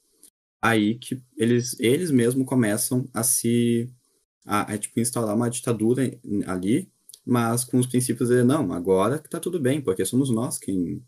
aí 0.65 0.95
que 0.95 1.21
eles, 1.37 1.79
eles 1.79 2.09
mesmos 2.09 2.45
começam 2.45 3.07
a 3.13 3.23
se 3.23 3.87
a, 4.45 4.73
a, 4.73 4.77
tipo, 4.77 4.99
instalar 4.99 5.35
uma 5.35 5.49
ditadura 5.49 6.03
ali, 6.47 6.89
mas 7.25 7.63
com 7.63 7.77
os 7.77 7.87
princípios 7.87 8.29
de 8.29 8.43
não, 8.43 8.73
agora 8.73 9.19
que 9.19 9.29
tá 9.29 9.39
tudo 9.39 9.59
bem, 9.59 9.79
porque 9.79 10.05
somos 10.05 10.29
nós 10.29 10.57
quem 10.57 11.03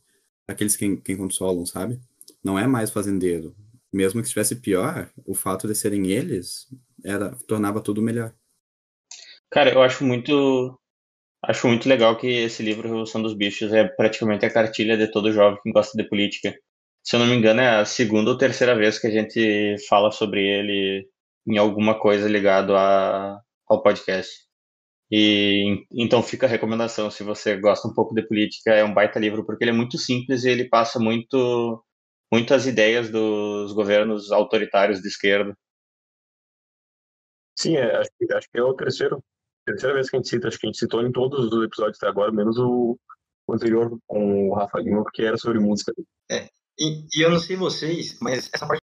aqueles 0.47 0.75
quem, 0.75 0.95
quem 0.95 1.17
consolam, 1.17 1.65
sabe? 1.65 1.99
Não 2.43 2.57
é 2.57 2.65
mais 2.67 2.89
fazendeiro. 2.89 3.55
Mesmo 3.91 4.21
que 4.21 4.27
estivesse 4.27 4.55
pior, 4.57 5.09
o 5.25 5.33
fato 5.33 5.67
de 5.67 5.75
serem 5.75 6.07
eles 6.07 6.67
era 7.03 7.35
tornava 7.47 7.81
tudo 7.81 8.01
melhor. 8.01 8.33
Cara, 9.51 9.73
eu 9.73 9.81
acho 9.81 10.03
muito 10.03 10.79
acho 11.43 11.67
muito 11.67 11.89
legal 11.89 12.17
que 12.17 12.27
esse 12.27 12.61
livro 12.61 12.87
Revolução 12.87 13.21
dos 13.21 13.33
Bichos 13.33 13.73
é 13.73 13.85
praticamente 13.85 14.45
a 14.45 14.51
cartilha 14.53 14.97
de 14.97 15.09
todo 15.09 15.31
jovem 15.31 15.59
que 15.63 15.71
gosta 15.71 15.97
de 15.97 16.07
política 16.07 16.55
se 17.07 17.15
eu 17.15 17.21
não 17.21 17.27
me 17.27 17.37
engano, 17.37 17.61
é 17.61 17.79
a 17.79 17.85
segunda 17.85 18.31
ou 18.31 18.37
terceira 18.37 18.75
vez 18.75 18.99
que 18.99 19.07
a 19.07 19.09
gente 19.09 19.77
fala 19.87 20.11
sobre 20.11 20.45
ele 20.45 21.07
em 21.47 21.57
alguma 21.57 21.97
coisa 21.97 22.27
ligado 22.27 22.75
a, 22.75 23.39
ao 23.65 23.81
podcast. 23.81 24.29
E 25.09 25.85
então 25.89 26.21
fica 26.21 26.45
a 26.45 26.49
recomendação, 26.49 27.09
se 27.09 27.23
você 27.23 27.55
gosta 27.55 27.87
um 27.87 27.93
pouco 27.93 28.13
de 28.13 28.27
política, 28.27 28.73
é 28.73 28.83
um 28.83 28.93
baita 28.93 29.19
livro 29.19 29.45
porque 29.45 29.63
ele 29.63 29.71
é 29.71 29.73
muito 29.73 29.97
simples 29.97 30.43
e 30.43 30.49
ele 30.49 30.67
passa 30.67 30.99
muito 30.99 31.81
muitas 32.29 32.67
ideias 32.67 33.09
dos 33.09 33.71
governos 33.71 34.29
autoritários 34.29 35.01
de 35.01 35.07
esquerda. 35.07 35.57
Sim, 37.57 37.77
é, 37.77 37.95
acho, 37.95 38.09
que, 38.19 38.33
acho 38.33 38.49
que 38.51 38.59
é 38.59 38.63
o 38.63 38.73
terceiro, 38.73 39.23
terceira 39.65 39.93
vez 39.95 40.09
que 40.09 40.17
a 40.17 40.19
gente 40.19 40.27
cita, 40.27 40.49
acho 40.49 40.59
que 40.59 40.67
a 40.67 40.69
gente 40.69 40.79
citou 40.79 41.01
em 41.01 41.11
todos 41.13 41.53
os 41.53 41.63
episódios 41.63 41.97
até 42.03 42.09
agora, 42.09 42.33
menos 42.33 42.57
o, 42.59 42.99
o 43.47 43.53
anterior 43.53 43.97
com 44.05 44.49
o 44.49 44.55
Rafa 44.55 44.77
Lima, 44.81 45.03
porque 45.03 45.23
era 45.23 45.37
sobre 45.37 45.57
música. 45.57 45.93
É, 46.29 46.49
e, 46.79 47.07
e, 47.13 47.21
eu 47.21 47.29
não 47.29 47.39
sei 47.39 47.55
vocês, 47.55 48.17
mas 48.21 48.49
essa 48.53 48.67
parte 48.67 48.81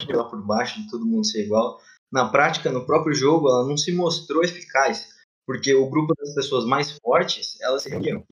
de 0.00 0.12
lá 0.12 0.24
por 0.24 0.44
baixo, 0.44 0.80
de 0.80 0.90
todo 0.90 1.06
mundo 1.06 1.26
ser 1.26 1.44
igual, 1.44 1.80
na 2.12 2.28
prática, 2.28 2.70
no 2.70 2.86
próprio 2.86 3.14
jogo, 3.14 3.48
ela 3.48 3.66
não 3.66 3.76
se 3.76 3.92
mostrou 3.92 4.42
eficaz, 4.42 5.08
porque 5.46 5.74
o 5.74 5.88
grupo 5.88 6.14
das 6.18 6.34
pessoas 6.34 6.64
mais 6.64 6.98
fortes, 6.98 7.60
elas 7.60 7.82
se 7.82 7.88
reuniam. 7.88 8.24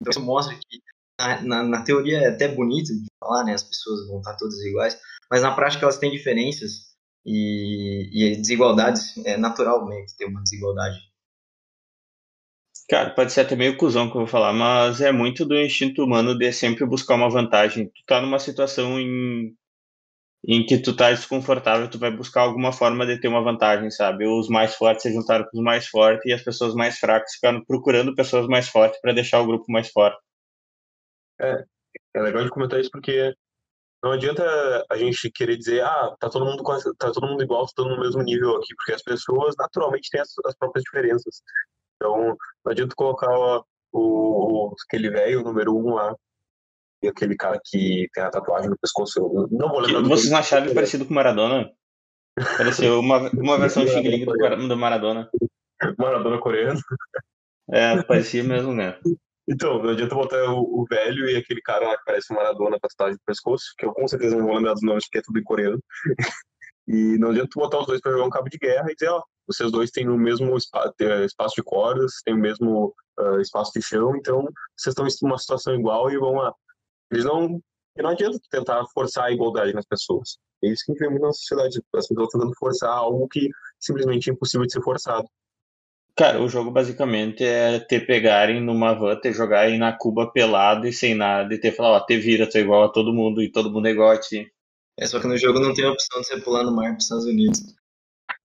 Então 0.00 0.10
isso 0.10 0.20
mostra 0.20 0.54
que, 0.54 0.80
na, 1.18 1.42
na, 1.42 1.62
na, 1.62 1.84
teoria 1.84 2.18
é 2.18 2.28
até 2.28 2.48
bonito 2.48 2.92
de 2.92 3.06
falar, 3.20 3.44
né, 3.44 3.54
as 3.54 3.62
pessoas 3.62 4.06
vão 4.08 4.18
estar 4.18 4.36
todas 4.36 4.60
iguais, 4.60 4.98
mas 5.30 5.42
na 5.42 5.54
prática 5.54 5.84
elas 5.84 5.98
têm 5.98 6.10
diferenças 6.10 6.94
e, 7.24 8.10
e 8.12 8.36
desigualdades, 8.36 9.16
é 9.24 9.36
natural 9.36 9.86
meio 9.86 10.04
que 10.06 10.16
ter 10.16 10.26
uma 10.26 10.42
desigualdade 10.42 10.98
Cara, 12.88 13.10
pode 13.14 13.32
ser 13.32 13.40
até 13.40 13.56
meio 13.56 13.76
cuzão 13.78 14.10
que 14.10 14.16
eu 14.16 14.20
vou 14.20 14.26
falar, 14.26 14.52
mas 14.52 15.00
é 15.00 15.10
muito 15.10 15.46
do 15.46 15.56
instinto 15.56 16.04
humano 16.04 16.36
de 16.36 16.52
sempre 16.52 16.84
buscar 16.84 17.14
uma 17.14 17.30
vantagem. 17.30 17.86
Tu 17.88 18.02
tá 18.06 18.20
numa 18.20 18.38
situação 18.38 19.00
em, 19.00 19.54
em 20.46 20.66
que 20.66 20.78
tu 20.78 20.94
tá 20.94 21.10
desconfortável, 21.10 21.88
tu 21.88 21.98
vai 21.98 22.10
buscar 22.10 22.42
alguma 22.42 22.72
forma 22.72 23.06
de 23.06 23.18
ter 23.18 23.28
uma 23.28 23.42
vantagem, 23.42 23.90
sabe? 23.90 24.26
Os 24.26 24.48
mais 24.48 24.74
fortes 24.74 25.02
se 25.02 25.12
juntaram 25.12 25.46
com 25.50 25.58
os 25.58 25.64
mais 25.64 25.86
fortes 25.88 26.26
e 26.26 26.32
as 26.32 26.42
pessoas 26.42 26.74
mais 26.74 26.98
fracas 26.98 27.32
ficaram 27.34 27.64
procurando 27.64 28.14
pessoas 28.14 28.46
mais 28.46 28.68
fortes 28.68 29.00
para 29.00 29.14
deixar 29.14 29.40
o 29.40 29.46
grupo 29.46 29.64
mais 29.68 29.88
forte. 29.90 30.18
É, 31.40 31.64
é 32.14 32.20
legal 32.20 32.44
de 32.44 32.50
comentar 32.50 32.78
isso 32.78 32.90
porque 32.92 33.34
não 34.02 34.12
adianta 34.12 34.44
a 34.90 34.96
gente 34.98 35.30
querer 35.30 35.56
dizer, 35.56 35.82
ah, 35.82 36.14
tá 36.20 36.28
todo 36.28 36.44
mundo 36.44 36.62
tá 36.98 37.10
todo 37.10 37.26
mundo 37.26 37.42
igual, 37.42 37.64
tá 37.64 37.72
todo 37.76 37.88
mundo 37.88 37.96
no 37.96 38.04
mesmo 38.04 38.22
nível 38.22 38.56
aqui, 38.56 38.74
porque 38.76 38.92
as 38.92 39.02
pessoas 39.02 39.54
naturalmente 39.58 40.10
têm 40.10 40.20
as, 40.20 40.28
as 40.44 40.54
próprias 40.54 40.84
diferenças. 40.84 41.42
Então, 41.96 42.36
não 42.64 42.72
adianta 42.72 42.94
colocar 42.94 43.30
o, 43.30 43.64
o 43.92 44.74
aquele 44.86 45.10
velho, 45.10 45.42
número 45.42 45.76
um 45.76 45.94
lá, 45.94 46.14
e 47.02 47.08
aquele 47.08 47.36
cara 47.36 47.60
que 47.62 48.08
tem 48.12 48.22
a 48.22 48.30
tatuagem 48.30 48.70
no 48.70 48.78
pescoço. 48.78 49.18
Eu 49.18 49.48
não 49.50 49.68
vou 49.68 49.80
lembrar. 49.80 50.02
Vocês 50.02 50.30
não 50.30 50.38
acharam 50.38 50.66
ele 50.66 50.74
parecido 50.74 51.04
com 51.04 51.12
o 51.12 51.14
Maradona? 51.14 51.70
Pareceu 52.56 52.98
uma, 52.98 53.30
uma 53.30 53.58
versão 53.58 53.86
xing 53.86 54.24
do, 54.24 54.68
do 54.68 54.76
Maradona. 54.76 55.28
Maradona 55.98 56.40
coreano. 56.40 56.80
É, 57.70 58.02
parecia 58.02 58.42
mesmo, 58.42 58.72
né? 58.72 58.98
Então, 59.48 59.82
não 59.82 59.90
adianta 59.90 60.14
botar 60.14 60.42
o, 60.50 60.60
o, 60.60 60.86
velho 60.88 61.28
e 61.28 61.36
aquele 61.36 61.60
cara 61.60 61.86
lá 61.86 61.96
que 61.96 62.04
parece 62.04 62.32
o 62.32 62.36
Maradona 62.36 62.78
com 62.80 62.86
a 62.86 62.88
tatuagem 62.88 63.14
no 63.16 63.26
pescoço, 63.26 63.74
que 63.76 63.84
eu 63.84 63.92
com 63.92 64.08
certeza 64.08 64.36
não 64.36 64.46
vou 64.46 64.56
lembrar 64.56 64.72
dos 64.72 64.82
nomes 64.82 65.04
porque 65.04 65.18
é 65.18 65.22
tudo 65.22 65.38
em 65.38 65.44
coreano. 65.44 65.82
e 66.88 67.18
não 67.18 67.30
adianta 67.30 67.50
botar 67.54 67.80
os 67.80 67.86
dois 67.86 68.00
para 68.00 68.12
jogar 68.12 68.24
um 68.24 68.30
cabo 68.30 68.48
de 68.48 68.58
guerra 68.58 68.90
e 68.90 68.94
dizer, 68.94 69.10
ó, 69.10 69.22
vocês 69.46 69.70
dois 69.70 69.90
têm 69.90 70.08
o 70.08 70.16
mesmo 70.16 70.56
espaço 70.56 71.54
de 71.56 71.62
cordas, 71.62 72.12
têm 72.24 72.34
o 72.34 72.38
mesmo 72.38 72.94
uh, 73.18 73.40
espaço 73.40 73.72
de 73.74 73.82
chão, 73.82 74.16
então 74.16 74.42
vocês 74.76 74.92
estão 74.92 75.06
em 75.06 75.28
uma 75.28 75.38
situação 75.38 75.74
igual 75.74 76.10
e 76.10 76.18
vão 76.18 76.34
lá. 76.34 76.52
Eles 77.10 77.24
não. 77.24 77.60
E 77.96 78.02
não 78.02 78.10
adianta 78.10 78.38
tentar 78.50 78.84
forçar 78.92 79.26
a 79.26 79.30
igualdade 79.30 79.72
nas 79.72 79.86
pessoas. 79.86 80.36
É 80.64 80.68
isso 80.68 80.82
que 80.84 80.90
a 80.90 80.94
gente 80.94 81.00
vê 81.00 81.08
muito 81.08 81.22
na 81.22 81.32
sociedade. 81.32 81.80
As 81.94 82.08
pessoas 82.08 82.28
tentando 82.28 82.52
forçar 82.58 82.90
algo 82.90 83.28
que 83.28 83.48
simplesmente 83.78 84.28
é 84.28 84.32
impossível 84.32 84.66
de 84.66 84.72
ser 84.72 84.82
forçado. 84.82 85.28
Cara, 86.16 86.40
o 86.40 86.48
jogo 86.48 86.70
basicamente 86.70 87.44
é 87.44 87.80
te 87.80 88.00
pegarem 88.00 88.60
numa 88.60 88.94
van, 88.94 89.16
te 89.20 89.32
jogarem 89.32 89.78
na 89.78 89.92
Cuba 89.92 90.30
pelado 90.30 90.86
e 90.86 90.92
sem 90.92 91.14
nada, 91.14 91.52
e 91.52 91.58
ter 91.58 91.72
falar, 91.72 91.96
ó, 91.96 92.00
te 92.00 92.16
vira, 92.18 92.48
tu 92.48 92.56
é 92.56 92.60
igual 92.60 92.84
a 92.84 92.88
todo 92.88 93.12
mundo 93.12 93.42
e 93.42 93.50
todo 93.50 93.70
mundo 93.70 93.86
é 93.88 93.90
igual 93.90 94.10
a 94.10 94.18
ti. 94.18 94.48
É 94.96 95.06
só 95.06 95.18
que 95.18 95.26
no 95.26 95.36
jogo 95.36 95.58
não 95.58 95.74
tem 95.74 95.84
a 95.84 95.90
opção 95.90 96.20
de 96.20 96.28
você 96.28 96.40
pular 96.40 96.62
no 96.62 96.74
mar 96.74 96.90
para 96.90 96.98
os 96.98 97.02
Estados 97.02 97.24
Unidos. 97.26 97.74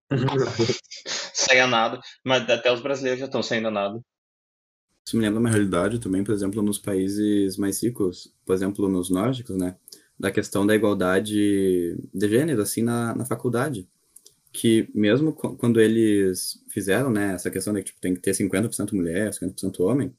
Saia 1.33 1.67
nada, 1.67 1.99
mas 2.23 2.49
até 2.49 2.71
os 2.71 2.81
brasileiros 2.81 3.19
já 3.19 3.25
estão 3.25 3.43
saindo 3.43 3.69
nada. 3.69 3.99
Isso 5.05 5.17
me 5.17 5.23
lembra 5.23 5.39
uma 5.39 5.49
realidade 5.49 5.99
também, 5.99 6.23
por 6.23 6.33
exemplo, 6.33 6.61
nos 6.61 6.77
países 6.77 7.57
mais 7.57 7.81
ricos, 7.81 8.31
por 8.45 8.53
exemplo, 8.53 8.87
nos 8.87 9.09
nórdicos, 9.09 9.57
né? 9.57 9.75
Da 10.19 10.29
questão 10.31 10.67
da 10.67 10.75
igualdade 10.75 11.95
de 12.13 12.29
gênero, 12.29 12.61
assim, 12.61 12.83
na, 12.83 13.15
na 13.15 13.25
faculdade. 13.25 13.87
Que 14.51 14.89
mesmo 14.93 15.33
quando 15.33 15.79
eles 15.79 16.63
fizeram, 16.69 17.09
né, 17.09 17.33
essa 17.33 17.49
questão 17.49 17.73
de 17.73 17.79
que 17.81 17.87
tipo, 17.87 18.01
tem 18.01 18.13
que 18.13 18.19
ter 18.19 18.31
50% 18.33 18.93
mulher, 18.93 19.31
50% 19.31 19.79
homem, 19.79 20.13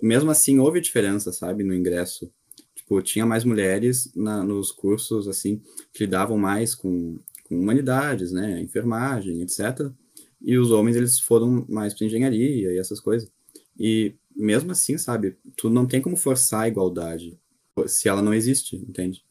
mesmo 0.00 0.30
assim 0.30 0.58
houve 0.58 0.80
diferença, 0.80 1.32
sabe, 1.32 1.64
no 1.64 1.74
ingresso. 1.74 2.32
Tipo, 2.74 3.02
tinha 3.02 3.26
mais 3.26 3.44
mulheres 3.44 4.12
na, 4.14 4.42
nos 4.44 4.70
cursos, 4.70 5.26
assim, 5.26 5.60
que 5.92 6.04
lidavam 6.04 6.38
mais 6.38 6.74
com 6.74 7.18
com 7.48 7.58
humanidades, 7.58 8.32
né, 8.32 8.60
enfermagem, 8.60 9.42
etc. 9.42 9.90
E 10.40 10.56
os 10.58 10.70
homens 10.70 10.96
eles 10.96 11.18
foram 11.18 11.64
mais 11.68 11.94
para 11.94 12.06
engenharia 12.06 12.72
e 12.72 12.78
essas 12.78 13.00
coisas. 13.00 13.30
E 13.78 14.14
mesmo 14.36 14.70
assim, 14.72 14.96
sabe, 14.98 15.36
tu 15.56 15.68
não 15.68 15.86
tem 15.86 16.00
como 16.00 16.16
forçar 16.16 16.62
a 16.62 16.68
igualdade 16.68 17.38
se 17.86 18.08
ela 18.08 18.22
não 18.22 18.34
existe, 18.34 18.76
entende? 18.76 19.24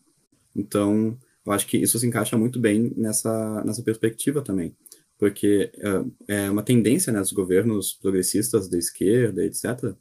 Então, 0.56 1.18
eu 1.46 1.52
acho 1.52 1.68
que 1.68 1.78
isso 1.78 2.00
se 2.00 2.08
encaixa 2.08 2.38
muito 2.38 2.60
bem 2.60 2.94
nessa, 2.96 3.64
nessa 3.64 3.84
perspectiva 3.84 4.42
também, 4.42 4.76
porque 5.18 5.72
uh, 5.78 6.12
é 6.28 6.50
uma 6.50 6.64
tendência, 6.64 7.12
né, 7.12 7.22
governos 7.34 7.94
progressistas 7.94 8.70
da 8.70 8.78
esquerda, 8.78 9.46
etc., 9.46 9.96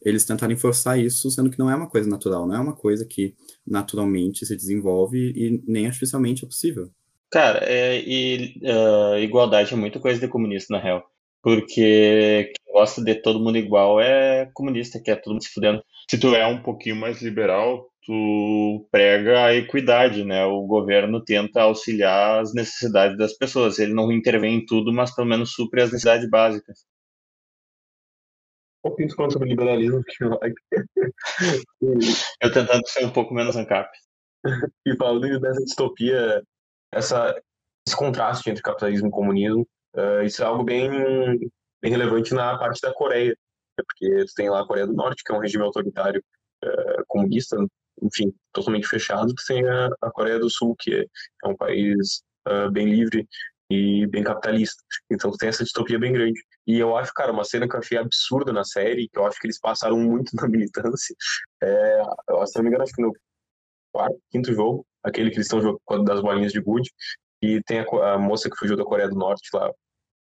eles 0.00 0.24
tentarem 0.24 0.56
forçar 0.56 0.98
isso, 0.98 1.30
sendo 1.30 1.50
que 1.50 1.58
não 1.58 1.68
é 1.68 1.74
uma 1.74 1.88
coisa 1.88 2.08
natural, 2.08 2.46
não 2.46 2.54
é 2.54 2.60
uma 2.60 2.74
coisa 2.74 3.04
que 3.04 3.34
naturalmente 3.66 4.46
se 4.46 4.54
desenvolve 4.54 5.32
e 5.34 5.62
nem 5.66 5.86
artificialmente 5.86 6.44
é 6.44 6.46
possível. 6.46 6.90
Cara, 7.30 7.60
é, 7.64 8.00
e 8.00 8.54
uh, 8.62 9.18
igualdade 9.18 9.74
é 9.74 9.76
muito 9.76 10.00
coisa 10.00 10.18
de 10.20 10.28
comunista, 10.28 10.74
na 10.74 10.80
real. 10.82 11.04
Porque 11.42 12.52
quem 12.54 12.74
gosta 12.74 13.02
de 13.02 13.14
todo 13.16 13.40
mundo 13.40 13.58
igual 13.58 14.00
é 14.00 14.50
comunista, 14.54 15.00
que 15.00 15.10
é 15.10 15.16
todo 15.16 15.32
mundo 15.34 15.44
se 15.44 15.52
fudendo. 15.52 15.82
Se 16.10 16.18
tu 16.18 16.34
é 16.34 16.46
um 16.46 16.62
pouquinho 16.62 16.96
mais 16.96 17.20
liberal, 17.22 17.86
tu 18.04 18.88
prega 18.90 19.44
a 19.44 19.54
equidade, 19.54 20.24
né? 20.24 20.44
O 20.46 20.66
governo 20.66 21.22
tenta 21.22 21.62
auxiliar 21.62 22.40
as 22.40 22.54
necessidades 22.54 23.18
das 23.18 23.34
pessoas. 23.34 23.78
Ele 23.78 23.92
não 23.92 24.10
intervém 24.10 24.56
em 24.56 24.66
tudo, 24.66 24.92
mas 24.92 25.14
pelo 25.14 25.28
menos 25.28 25.52
supre 25.52 25.82
as 25.82 25.92
necessidades 25.92 26.28
básicas. 26.30 26.86
Um 28.84 28.88
pouquinho 28.88 29.14
falando 29.14 29.32
sobre 29.32 29.48
liberalismo, 29.50 30.02
que 30.02 30.24
Eu 32.40 32.52
tentando 32.52 32.86
ser 32.86 33.04
um 33.04 33.10
pouco 33.10 33.34
menos 33.34 33.56
ANCAP. 33.56 33.90
e 34.86 34.96
falando 34.96 35.40
dessa 35.40 35.62
distopia, 35.62 36.42
essa, 36.92 37.40
esse 37.86 37.96
contraste 37.96 38.48
entre 38.50 38.62
capitalismo 38.62 39.08
e 39.08 39.10
comunismo, 39.10 39.68
uh, 39.94 40.22
isso 40.22 40.42
é 40.42 40.46
algo 40.46 40.64
bem, 40.64 40.90
bem 41.80 41.90
relevante 41.90 42.34
na 42.34 42.58
parte 42.58 42.80
da 42.80 42.92
Coreia, 42.92 43.30
né? 43.30 43.84
porque 43.86 44.26
você 44.26 44.34
tem 44.34 44.50
lá 44.50 44.60
a 44.60 44.66
Coreia 44.66 44.86
do 44.86 44.94
Norte, 44.94 45.22
que 45.24 45.32
é 45.32 45.34
um 45.34 45.40
regime 45.40 45.64
autoritário 45.64 46.22
uh, 46.64 47.04
comunista, 47.06 47.56
enfim, 48.02 48.32
totalmente 48.52 48.86
fechado, 48.86 49.32
você 49.36 49.54
tem 49.54 49.68
a, 49.68 49.88
a 50.02 50.10
Coreia 50.10 50.38
do 50.38 50.50
Sul, 50.50 50.74
que 50.78 50.94
é, 50.94 51.04
é 51.44 51.48
um 51.48 51.56
país 51.56 52.22
uh, 52.48 52.70
bem 52.70 52.86
livre 52.86 53.26
e 53.70 54.06
bem 54.06 54.24
capitalista. 54.24 54.82
Então 55.10 55.30
tem 55.32 55.48
essa 55.48 55.64
distopia 55.64 55.98
bem 55.98 56.12
grande. 56.12 56.40
E 56.66 56.78
eu 56.78 56.96
acho, 56.96 57.12
cara, 57.12 57.32
uma 57.32 57.44
cena 57.44 57.68
que 57.68 57.74
eu 57.74 57.80
achei 57.80 57.98
absurda 57.98 58.52
na 58.52 58.64
série, 58.64 59.08
que 59.08 59.18
eu 59.18 59.26
acho 59.26 59.38
que 59.38 59.46
eles 59.46 59.58
passaram 59.60 59.98
muito 59.98 60.32
na 60.36 60.48
militância, 60.48 61.14
é, 61.62 62.02
se 62.46 62.56
não 62.56 62.62
me 62.62 62.68
engano, 62.68 62.84
acho 62.84 62.94
que 62.94 63.02
no 63.02 63.12
quarto, 63.92 64.18
quinto 64.30 64.52
jogo, 64.52 64.86
aquele 65.02 65.30
que 65.30 65.36
eles 65.36 65.46
estão 65.46 65.60
jogando 65.60 66.04
das 66.04 66.20
bolinhas 66.20 66.52
de 66.52 66.60
gude, 66.60 66.90
e 67.42 67.62
tem 67.64 67.80
a, 67.80 68.14
a, 68.14 68.18
moça 68.18 68.50
que 68.50 68.56
fugiu 68.56 68.76
da 68.76 68.84
Coreia 68.84 69.08
do 69.08 69.16
Norte 69.16 69.48
lá, 69.54 69.70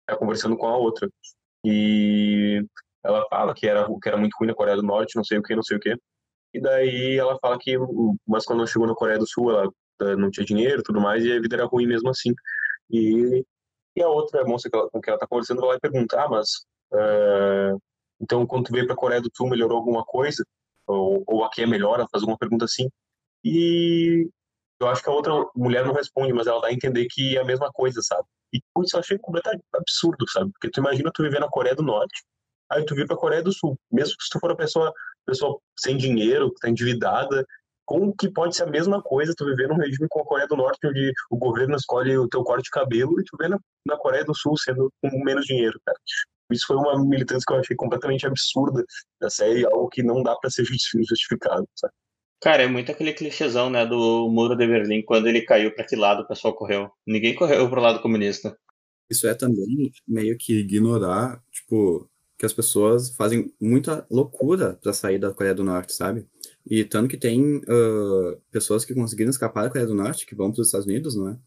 tá 0.07 0.17
conversando 0.17 0.57
com 0.57 0.67
a 0.67 0.77
outra. 0.77 1.09
E 1.65 2.65
ela 3.03 3.25
fala 3.29 3.55
que 3.55 3.67
era, 3.67 3.87
que 4.03 4.09
era 4.09 4.17
muito 4.19 4.35
ruim 4.39 4.49
na 4.49 4.55
Coreia 4.55 4.77
do 4.77 4.83
Norte, 4.83 5.17
não 5.17 5.25
sei 5.25 5.39
o 5.39 5.43
que, 5.43 5.55
não 5.55 5.63
sei 5.63 5.77
o 5.77 5.81
que. 5.81 5.97
E 6.55 6.61
daí 6.61 7.17
ela 7.19 7.39
fala 7.41 7.59
que, 7.59 7.77
mas 8.27 8.45
quando 8.45 8.61
ela 8.61 8.69
chegou 8.69 8.87
na 8.87 8.95
Coreia 8.95 9.19
do 9.19 9.27
Sul, 9.27 9.51
ela 9.51 9.71
eh, 10.03 10.17
não 10.17 10.31
tinha 10.31 10.47
dinheiro 10.47 10.83
tudo 10.83 11.01
mais, 11.01 11.25
e 11.25 11.33
a 11.33 11.41
vida 11.41 11.57
era 11.57 11.67
ruim 11.67 11.87
mesmo 11.87 12.11
assim. 12.11 12.33
E, 12.91 13.45
e 13.97 14.03
a 14.03 14.09
outra 14.09 14.45
moça 14.45 14.69
que 14.71 14.77
ela, 14.77 14.89
com 14.91 15.01
quem 15.01 15.11
ela 15.13 15.17
está 15.17 15.27
conversando 15.27 15.61
vai 15.61 15.71
lá 15.71 15.77
e 15.77 15.81
pergunta, 15.81 16.21
ah, 16.21 16.29
mas 16.29 16.49
uh, 16.93 17.81
então 18.21 18.47
quando 18.47 18.67
tu 18.67 18.73
veio 18.73 18.87
para 18.87 18.95
a 18.95 18.99
Coreia 18.99 19.21
do 19.21 19.31
Sul 19.35 19.49
melhorou 19.49 19.79
alguma 19.79 20.05
coisa? 20.05 20.45
Ou, 20.87 21.25
ou 21.27 21.45
aqui 21.45 21.63
é 21.63 21.67
melhor? 21.67 21.99
Ela 21.99 22.09
faz 22.11 22.23
uma 22.25 22.39
pergunta 22.39 22.65
assim. 22.67 22.89
E 23.45 24.29
eu 24.85 24.89
acho 24.91 25.03
que 25.03 25.09
a 25.09 25.13
outra 25.13 25.33
mulher 25.57 25.85
não 25.85 25.95
responde, 25.95 26.33
mas 26.33 26.47
ela 26.47 26.61
dá 26.61 26.69
a 26.69 26.73
entender 26.73 27.07
que 27.11 27.37
é 27.37 27.41
a 27.41 27.45
mesma 27.45 27.71
coisa, 27.73 28.01
sabe? 28.03 28.27
E 28.53 28.61
isso 28.85 28.97
eu 28.97 29.01
achei 29.01 29.19
completamente 29.19 29.65
absurdo, 29.75 30.29
sabe? 30.29 30.51
Porque 30.53 30.71
tu 30.71 30.81
imagina 30.81 31.11
tu 31.13 31.23
viver 31.23 31.41
na 31.41 31.49
Coreia 31.49 31.75
do 31.75 31.83
Norte, 31.83 32.23
aí 32.71 32.85
tu 32.85 32.95
vir 32.95 33.07
para 33.07 33.17
a 33.17 33.19
Coreia 33.19 33.43
do 33.43 33.53
Sul. 33.53 33.79
Mesmo 33.91 34.15
que 34.17 34.29
tu 34.31 34.39
for 34.39 34.51
uma 34.51 34.57
pessoa, 34.57 34.93
pessoa 35.27 35.59
sem 35.79 35.97
dinheiro, 35.97 36.53
que 36.53 36.61
tá 36.61 36.69
endividada, 36.69 37.45
como 37.85 38.15
que 38.15 38.31
pode 38.31 38.57
ser 38.57 38.65
a 38.65 38.71
mesma 38.71 39.03
coisa 39.03 39.35
tu 39.37 39.45
viver 39.45 39.69
num 39.69 39.77
regime 39.77 40.07
com 40.09 40.21
a 40.21 40.25
Coreia 40.25 40.49
do 40.49 40.57
Norte, 40.57 40.87
onde 40.87 41.13
o 41.31 41.37
governo 41.37 41.77
escolhe 41.77 42.17
o 42.17 42.29
teu 42.29 42.43
corte 42.43 42.65
de 42.65 42.71
cabelo, 42.71 43.21
e 43.21 43.25
tu 43.25 43.37
vê 43.39 43.49
na, 43.49 43.59
na 43.87 43.97
Coreia 43.97 44.25
do 44.25 44.35
Sul 44.35 44.57
sendo 44.57 44.91
com 45.03 45.11
menos 45.25 45.45
dinheiro, 45.45 45.79
cara. 45.85 45.99
Isso 46.51 46.67
foi 46.67 46.77
uma 46.77 47.03
militância 47.05 47.45
que 47.47 47.53
eu 47.53 47.59
achei 47.59 47.77
completamente 47.77 48.27
absurda 48.27 48.85
da 49.21 49.31
série, 49.31 49.67
algo 49.67 49.89
que 49.89 50.03
não 50.03 50.23
dá 50.23 50.37
para 50.37 50.51
ser 50.51 50.65
justificado, 50.65 51.67
sabe? 51.75 51.93
Cara, 52.45 52.63
é 52.63 52.67
muito 52.67 52.93
aquele 52.93 53.15
clichêzão, 53.15 53.71
né, 53.71 53.87
do 53.87 54.29
muro 54.29 54.55
de 54.55 54.67
Berlim, 54.67 55.01
quando 55.01 55.27
ele 55.27 55.41
caiu, 55.41 55.75
para 55.75 55.87
que 55.87 55.97
lado 55.97 56.21
o 56.21 56.29
pessoal 56.29 56.55
correu? 56.55 56.91
Ninguém 57.07 57.35
correu 57.35 57.71
pro 57.71 57.81
lado 57.81 58.03
comunista. 58.03 58.55
Isso 59.09 59.27
é 59.27 59.33
também 59.33 59.91
meio 60.07 60.37
que 60.37 60.59
ignorar, 60.59 61.43
tipo, 61.51 62.07
que 62.39 62.45
as 62.45 62.53
pessoas 62.53 63.17
fazem 63.17 63.51
muita 63.59 64.07
loucura 64.11 64.79
para 64.83 64.93
sair 64.93 65.19
da 65.19 65.33
Coreia 65.33 65.55
do 65.55 65.65
Norte, 65.65 65.95
sabe? 65.95 66.27
E 66.69 66.85
tanto 66.85 67.09
que 67.09 67.17
tem 67.17 67.57
uh, 67.61 68.39
pessoas 68.51 68.85
que 68.85 68.93
conseguiram 68.93 69.31
escapar 69.31 69.63
da 69.63 69.71
Coreia 69.71 69.87
do 69.87 69.95
Norte, 69.95 70.27
que 70.27 70.35
vão 70.35 70.53
para 70.53 70.61
os 70.61 70.67
Estados 70.69 70.87
Unidos, 70.87 71.17
não 71.17 71.31
é? 71.31 71.39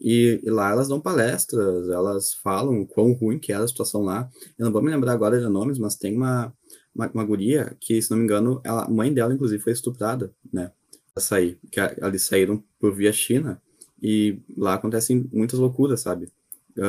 E, 0.00 0.40
e, 0.42 0.48
lá 0.48 0.70
elas 0.70 0.88
dão 0.88 0.98
palestras, 0.98 1.90
elas 1.90 2.32
falam 2.32 2.86
quão 2.86 3.12
ruim 3.12 3.38
que 3.38 3.52
era 3.52 3.64
a 3.64 3.68
situação 3.68 4.00
lá. 4.00 4.30
Eu 4.58 4.64
não 4.64 4.72
vou 4.72 4.80
me 4.80 4.90
lembrar 4.90 5.12
agora 5.12 5.38
de 5.38 5.46
nomes, 5.46 5.78
mas 5.78 5.96
tem 5.96 6.16
uma, 6.16 6.54
uma, 6.98 7.08
uma 7.14 7.24
guria 7.24 7.76
que, 7.80 8.02
se 8.02 8.10
não 8.10 8.18
me 8.18 8.24
engano, 8.24 8.60
a 8.64 8.90
mãe 8.90 9.14
dela, 9.14 9.32
inclusive, 9.32 9.62
foi 9.62 9.72
estuprada, 9.72 10.34
né? 10.52 10.72
Pra 11.14 11.22
sair. 11.22 11.58
Que 11.70 11.80
eles 12.02 12.22
saíram 12.22 12.62
por 12.80 12.92
via 12.94 13.12
China 13.12 13.62
e 14.02 14.40
lá 14.56 14.74
acontecem 14.74 15.28
muitas 15.32 15.60
loucuras, 15.60 16.00
sabe? 16.00 16.28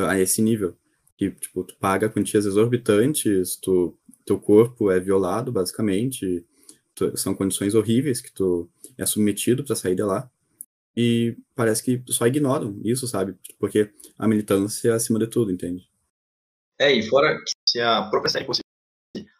A 0.08 0.18
esse 0.18 0.42
nível. 0.42 0.76
Que, 1.16 1.30
tipo, 1.30 1.62
tu 1.62 1.76
paga 1.78 2.08
quantias 2.08 2.44
exorbitantes, 2.44 3.56
tu, 3.56 3.96
teu 4.24 4.38
corpo 4.38 4.90
é 4.90 4.98
violado, 4.98 5.52
basicamente, 5.52 6.44
tu, 6.94 7.16
são 7.16 7.34
condições 7.34 7.74
horríveis 7.74 8.20
que 8.20 8.32
tu 8.32 8.68
é 8.98 9.06
submetido 9.06 9.64
para 9.64 9.76
sair 9.76 9.94
de 9.94 10.02
lá. 10.02 10.28
E 10.96 11.36
parece 11.54 11.84
que 11.84 12.02
só 12.12 12.26
ignoram 12.26 12.80
isso, 12.84 13.06
sabe? 13.06 13.36
Porque 13.58 13.90
a 14.18 14.26
militância 14.26 14.90
é 14.90 14.92
acima 14.92 15.18
de 15.18 15.28
tudo, 15.28 15.52
entende? 15.52 15.88
É, 16.78 16.92
e 16.92 17.02
fora 17.02 17.36
que 17.36 17.52
se 17.64 17.80
a 17.80 18.08
própria 18.08 18.44
fosse 18.44 18.62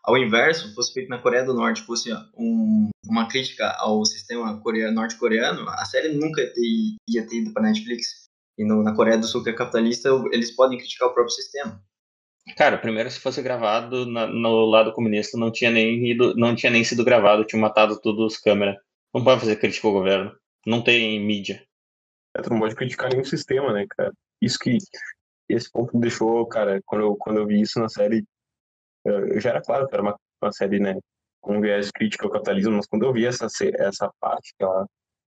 ao 0.05 0.17
inverso, 0.17 0.75
fosse 0.75 0.93
feito 0.93 1.09
na 1.09 1.19
Coreia 1.19 1.45
do 1.45 1.55
Norte, 1.55 1.83
fosse 1.83 2.13
um, 2.37 2.91
uma 3.07 3.29
crítica 3.29 3.71
ao 3.79 4.05
sistema 4.05 4.61
norte-coreano, 4.93 5.69
a 5.69 5.85
série 5.85 6.15
nunca 6.15 6.41
ia 6.41 6.53
ter, 6.53 6.97
ia 7.09 7.27
ter 7.27 7.37
ido 7.37 7.53
para 7.53 7.63
Netflix. 7.63 8.27
E 8.59 8.65
no, 8.65 8.83
na 8.83 8.95
Coreia 8.95 9.19
do 9.19 9.27
Sul, 9.27 9.43
que 9.43 9.51
é 9.51 9.53
capitalista, 9.53 10.09
eles 10.33 10.55
podem 10.55 10.79
criticar 10.79 11.09
o 11.09 11.15
próprio 11.15 11.35
sistema. 11.35 11.83
Cara, 12.57 12.79
primeiro 12.79 13.11
se 13.11 13.21
fosse 13.21 13.41
gravado 13.43 14.05
na, 14.07 14.27
no 14.27 14.65
lado 14.65 14.93
comunista 14.93 15.39
não 15.39 15.53
tinha 15.53 15.71
nem 15.71 16.11
ido, 16.11 16.35
não 16.35 16.55
tinha 16.55 16.71
nem 16.71 16.83
sido 16.83 17.05
gravado, 17.05 17.45
tinha 17.45 17.61
matado 17.61 18.01
todos 18.01 18.35
os 18.35 18.39
câmeras. 18.39 18.77
Não 19.15 19.23
pode 19.23 19.41
fazer 19.41 19.57
crítica 19.57 19.87
ao 19.87 19.93
governo. 19.93 20.33
Não 20.67 20.83
tem 20.83 21.21
mídia. 21.21 21.65
É, 22.37 22.43
tu 22.43 22.51
não 22.51 22.59
pode 22.59 22.75
criticar 22.75 23.11
nenhum 23.11 23.25
sistema, 23.25 23.73
né, 23.73 23.87
cara? 23.89 24.13
Isso 24.43 24.59
que 24.59 24.79
esse 25.49 25.71
ponto 25.71 25.95
me 25.95 26.01
deixou, 26.01 26.47
cara, 26.47 26.81
quando 26.85 27.03
eu, 27.03 27.17
quando 27.17 27.39
eu 27.39 27.47
vi 27.47 27.61
isso 27.61 27.79
na 27.79 27.89
série, 27.89 28.25
já 29.41 29.51
era 29.51 29.63
claro 29.63 29.87
que 29.87 29.95
era 29.95 30.03
uma, 30.03 30.17
uma 30.43 30.53
série, 30.53 30.81
né, 30.81 30.99
com 31.41 31.61
viés 31.61 31.91
crítico 31.91 32.27
ao 32.27 32.33
capitalismo, 32.33 32.77
mas 32.77 32.87
quando 32.87 33.05
eu 33.05 33.13
vi 33.13 33.27
essa, 33.27 33.47
essa 33.79 34.11
parte 34.21 34.55
que 34.59 34.65
ela 34.65 34.87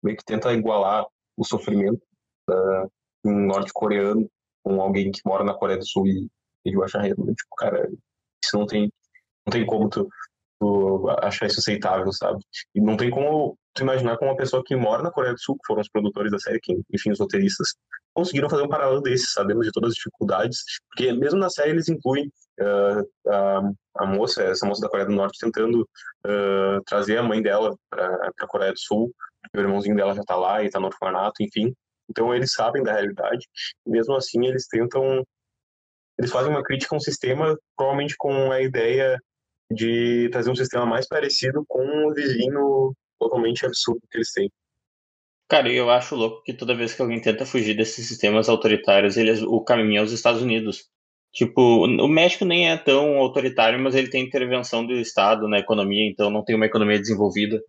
meio 0.03 0.17
que 0.17 0.25
tenta 0.25 0.53
igualar 0.53 1.05
o 1.37 1.43
sofrimento 1.43 2.01
uh, 2.49 2.91
de 3.23 3.31
um 3.31 3.45
norte-coreano 3.47 4.29
com 4.63 4.81
alguém 4.81 5.11
que 5.11 5.21
mora 5.25 5.43
na 5.43 5.53
Coreia 5.53 5.79
do 5.79 5.85
Sul 5.85 6.07
e 6.07 6.27
e 6.65 6.83
achar 6.83 7.03
tipo, 7.03 7.55
cara, 7.57 7.87
isso 8.43 8.57
não 8.57 8.65
tem, 8.65 8.91
não 9.45 9.51
tem 9.51 9.65
como 9.65 9.87
tu 9.89 10.09
achar 11.21 11.47
isso 11.47 11.59
aceitável, 11.59 12.11
sabe? 12.11 12.39
E 12.73 12.81
não 12.81 12.97
tem 12.97 13.09
como 13.09 13.57
tu 13.73 13.83
imaginar 13.83 14.17
como 14.17 14.31
uma 14.31 14.37
pessoa 14.37 14.63
que 14.65 14.75
mora 14.75 15.03
na 15.03 15.11
Coreia 15.11 15.33
do 15.33 15.39
Sul, 15.39 15.55
que 15.55 15.67
foram 15.67 15.81
os 15.81 15.89
produtores 15.89 16.31
da 16.31 16.39
série, 16.39 16.59
que, 16.61 16.73
enfim, 16.93 17.11
os 17.11 17.19
roteiristas, 17.19 17.75
conseguiram 18.13 18.49
fazer 18.49 18.63
um 18.63 18.69
paralelo 18.69 19.01
desse, 19.01 19.31
sabendo 19.31 19.59
de 19.59 19.71
todas 19.71 19.89
as 19.89 19.95
dificuldades, 19.95 20.59
porque 20.89 21.11
mesmo 21.11 21.37
na 21.37 21.49
série 21.49 21.71
eles 21.71 21.89
incluem 21.89 22.31
uh, 22.61 23.75
a, 23.97 24.05
moça, 24.05 24.43
essa 24.43 24.65
moça 24.65 24.81
da 24.81 24.89
Coreia 24.89 25.07
do 25.07 25.13
Norte, 25.13 25.37
tentando 25.39 25.81
uh, 25.81 26.81
trazer 26.85 27.17
a 27.17 27.23
mãe 27.23 27.41
dela 27.41 27.75
para 27.89 28.31
a 28.39 28.47
Coreia 28.47 28.71
do 28.71 28.79
Sul, 28.79 29.13
porque 29.41 29.57
o 29.57 29.61
irmãozinho 29.61 29.95
dela 29.95 30.15
já 30.15 30.21
está 30.21 30.35
lá 30.35 30.63
e 30.63 30.67
está 30.67 30.79
no 30.79 30.87
orfanato, 30.87 31.43
enfim. 31.43 31.73
Então 32.09 32.33
eles 32.33 32.53
sabem 32.53 32.81
da 32.81 32.93
realidade, 32.93 33.45
e 33.85 33.89
mesmo 33.89 34.15
assim 34.15 34.45
eles 34.45 34.67
tentam 34.67 35.23
eles 36.17 36.31
fazem 36.31 36.49
uma 36.49 36.63
crítica 36.63 36.95
a 36.95 36.97
um 36.97 37.01
sistema, 37.01 37.57
provavelmente 37.75 38.15
com 38.17 38.49
a 38.49 38.61
ideia 38.61 39.19
de 39.71 40.29
trazer 40.31 40.51
um 40.51 40.55
sistema 40.55 40.85
mais 40.85 41.07
parecido 41.07 41.63
com 41.67 41.81
o 42.07 42.13
vizinho 42.13 42.93
totalmente 43.19 43.65
absurdo 43.65 44.01
que 44.09 44.17
eles 44.17 44.31
têm. 44.31 44.51
Cara, 45.47 45.71
eu 45.71 45.89
acho 45.89 46.15
louco 46.15 46.41
que 46.43 46.53
toda 46.53 46.75
vez 46.75 46.93
que 46.93 47.01
alguém 47.01 47.21
tenta 47.21 47.45
fugir 47.45 47.75
desses 47.75 48.07
sistemas 48.07 48.49
autoritários, 48.49 49.15
eles, 49.15 49.41
o 49.43 49.61
caminho 49.61 49.99
é 49.99 50.03
os 50.03 50.11
Estados 50.11 50.41
Unidos. 50.41 50.89
Tipo, 51.31 51.85
o 51.85 52.07
México 52.07 52.45
nem 52.45 52.69
é 52.69 52.77
tão 52.77 53.17
autoritário, 53.17 53.79
mas 53.79 53.93
ele 53.93 54.09
tem 54.09 54.23
intervenção 54.23 54.85
do 54.85 54.93
Estado 54.93 55.47
na 55.47 55.59
economia, 55.59 56.09
então 56.09 56.29
não 56.29 56.43
tem 56.43 56.55
uma 56.55 56.65
economia 56.65 56.99
desenvolvida. 56.99 57.61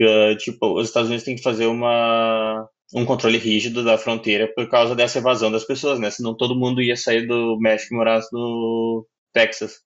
Uh, 0.00 0.36
tipo, 0.38 0.78
os 0.78 0.88
Estados 0.88 1.08
Unidos 1.08 1.24
têm 1.24 1.36
que 1.36 1.42
fazer 1.42 1.66
uma 1.66 2.68
um 2.94 3.06
controle 3.06 3.38
rígido 3.38 3.82
da 3.82 3.96
fronteira 3.96 4.52
por 4.54 4.68
causa 4.68 4.94
dessa 4.94 5.18
evasão 5.18 5.50
das 5.50 5.64
pessoas, 5.64 5.98
né? 5.98 6.10
Senão 6.10 6.36
todo 6.36 6.58
mundo 6.58 6.82
ia 6.82 6.96
sair 6.96 7.26
do 7.26 7.58
México 7.58 7.94
e 7.94 7.96
morar 7.96 8.20
no 8.32 9.06
Texas. 9.32 9.80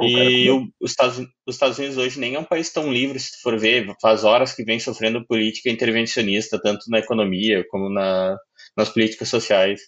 E 0.00 0.50
o, 0.50 0.68
os, 0.80 0.92
Estados, 0.92 1.18
os 1.46 1.54
Estados 1.54 1.78
Unidos 1.78 1.98
hoje 1.98 2.18
nem 2.18 2.34
é 2.34 2.38
um 2.38 2.44
país 2.44 2.72
tão 2.72 2.90
livre, 2.90 3.20
se 3.20 3.40
for 3.42 3.58
ver, 3.58 3.94
faz 4.00 4.24
horas 4.24 4.54
que 4.54 4.64
vem 4.64 4.80
sofrendo 4.80 5.26
política 5.26 5.68
intervencionista, 5.68 6.60
tanto 6.60 6.88
na 6.88 6.98
economia 6.98 7.62
como 7.68 7.90
na, 7.90 8.38
nas 8.76 8.88
políticas 8.88 9.28
sociais. 9.28 9.82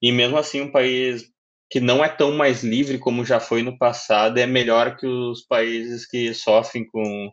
E 0.00 0.12
mesmo 0.12 0.38
assim, 0.38 0.60
um 0.60 0.70
país 0.70 1.28
que 1.70 1.80
não 1.80 2.04
é 2.04 2.08
tão 2.08 2.32
mais 2.32 2.62
livre 2.62 2.98
como 2.98 3.24
já 3.24 3.40
foi 3.40 3.62
no 3.62 3.76
passado 3.76 4.38
é 4.38 4.46
melhor 4.46 4.96
que 4.96 5.06
os 5.06 5.44
países 5.44 6.06
que 6.06 6.32
sofrem 6.32 6.86
com 6.86 7.30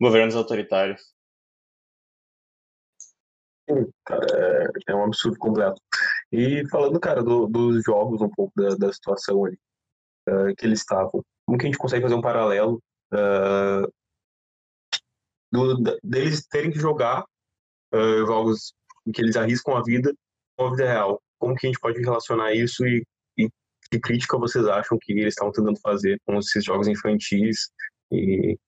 governos 0.00 0.36
autoritários. 0.36 1.02
Cara, 4.06 4.26
é, 4.32 4.92
é 4.92 4.94
um 4.94 5.04
absurdo 5.04 5.38
completo. 5.38 5.80
E 6.32 6.66
falando, 6.68 6.98
cara, 6.98 7.22
do, 7.22 7.46
dos 7.46 7.84
jogos, 7.84 8.22
um 8.22 8.30
pouco 8.30 8.52
da, 8.56 8.74
da 8.76 8.92
situação 8.92 9.44
ali 9.44 9.58
uh, 10.28 10.54
que 10.56 10.64
eles 10.64 10.80
estavam, 10.80 11.22
como 11.48 11.56
que 11.56 11.64
a 11.64 11.68
gente 11.68 11.78
consegue 11.78 12.02
fazer 12.02 12.14
um 12.14 12.20
paralelo 12.20 12.78
uh, 13.14 13.90
do, 15.50 15.98
deles 16.04 16.46
terem 16.46 16.70
que 16.70 16.78
jogar 16.78 17.24
uh, 17.94 18.26
jogos 18.26 18.74
em 19.06 19.12
que 19.12 19.22
eles 19.22 19.34
arriscam 19.34 19.74
a 19.74 19.82
vida 19.82 20.12
com 20.58 20.66
a 20.66 20.70
vida 20.72 20.86
real? 20.86 21.22
Como 21.38 21.54
que 21.54 21.66
a 21.66 21.70
gente 21.70 21.80
pode 21.80 21.98
relacionar 22.02 22.52
isso 22.52 22.86
e, 22.86 23.02
e 23.38 23.48
que 23.90 23.98
crítica 23.98 24.36
vocês 24.36 24.66
acham 24.66 24.98
que 25.00 25.12
eles 25.12 25.28
estão 25.32 25.50
tentando 25.50 25.80
fazer 25.80 26.20
com 26.26 26.36
esses 26.36 26.62
jogos 26.62 26.86
infantis 26.86 27.70
e 28.12 28.58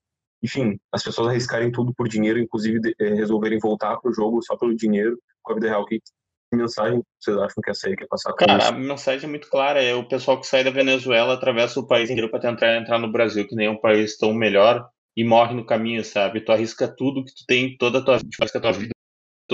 enfim, 0.43 0.81
as 0.91 1.03
pessoas 1.03 1.29
arriscarem 1.29 1.71
tudo 1.71 1.93
por 1.93 2.09
dinheiro, 2.09 2.39
inclusive 2.39 2.81
de, 2.81 2.95
é, 2.99 3.13
resolverem 3.13 3.59
voltar 3.59 3.99
pro 3.99 4.15
jogo 4.15 4.41
só 4.41 4.57
pelo 4.57 4.75
dinheiro, 4.75 5.21
com 5.43 5.53
a 5.53 5.55
vida 5.57 5.69
real. 5.69 5.85
Que, 5.85 6.01
que 6.01 6.11
mensagem 6.57 7.03
vocês 7.21 7.37
acham 7.37 7.63
que 7.63 7.71
a 7.71 7.75
série 7.75 7.97
quer 7.97 8.07
passar? 8.07 8.33
Cara, 8.35 8.59
isso? 8.59 8.69
a 8.69 8.73
mensagem 8.73 9.27
é 9.27 9.31
muito 9.31 9.49
clara. 9.49 9.83
É 9.83 9.95
o 9.95 10.09
pessoal 10.09 10.41
que 10.41 10.47
sai 10.47 10.65
da 10.65 10.71
Venezuela 10.71 11.35
atravessa 11.35 11.81
o 11.81 11.87
país 11.87 12.11
inteiro 12.11 12.31
para 12.31 12.41
tentar 12.41 12.77
entrar 12.77 12.99
no 12.99 13.11
Brasil, 13.11 13.47
que 13.47 13.55
nem 13.55 13.67
é 13.67 13.71
um 13.71 13.81
país 13.81 14.17
tão 14.17 14.33
melhor, 14.33 14.89
e 15.17 15.25
morre 15.25 15.55
no 15.55 15.67
caminho, 15.67 16.05
sabe? 16.05 16.41
Tu 16.41 16.53
arrisca 16.53 16.89
tudo 16.89 17.25
que 17.25 17.33
tu 17.35 17.45
tem, 17.47 17.77
toda 17.77 17.99
a 17.99 18.05
tua 18.05 18.19
vida, 18.19 18.31
faz 18.39 18.55
a 18.55 18.61
tua 18.61 18.73
vida, 18.73 18.93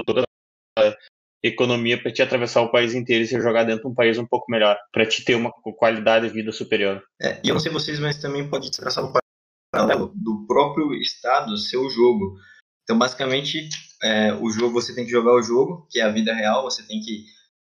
toda 0.07 0.23
a 0.79 0.97
economia 1.43 2.01
para 2.01 2.13
te 2.13 2.23
atravessar 2.23 2.63
o 2.63 2.71
país 2.71 2.95
inteiro 2.95 3.25
e 3.25 3.27
se 3.27 3.41
jogar 3.41 3.65
dentro 3.65 3.83
de 3.83 3.89
um 3.89 3.95
país 3.95 4.19
um 4.19 4.27
pouco 4.27 4.51
melhor, 4.51 4.77
para 4.93 5.07
te 5.07 5.25
ter 5.25 5.35
uma 5.35 5.53
qualidade 5.53 6.29
de 6.29 6.35
vida 6.35 6.53
superior. 6.53 7.03
É, 7.21 7.41
e 7.43 7.49
eu 7.49 7.55
não 7.55 7.61
sei 7.61 7.73
vocês, 7.73 7.99
mas 7.99 8.21
também 8.21 8.49
pode 8.49 8.71
traçar 8.71 9.05
um 9.05 9.13
paralelo 9.73 10.13
do 10.15 10.47
próprio 10.47 10.95
estado 10.95 11.57
seu 11.57 11.89
jogo. 11.91 12.37
Então, 12.85 12.99
basicamente, 12.99 13.69
é, 14.03 14.33
o 14.35 14.51
jogo 14.51 14.75
você 14.75 14.95
tem 14.95 15.05
que 15.05 15.11
jogar 15.11 15.33
o 15.33 15.43
jogo, 15.43 15.87
que 15.91 16.01
é 16.01 16.03
a 16.03 16.13
vida 16.13 16.35
real, 16.35 16.63
você 16.63 16.83
tem 16.87 17.01
que 17.01 17.25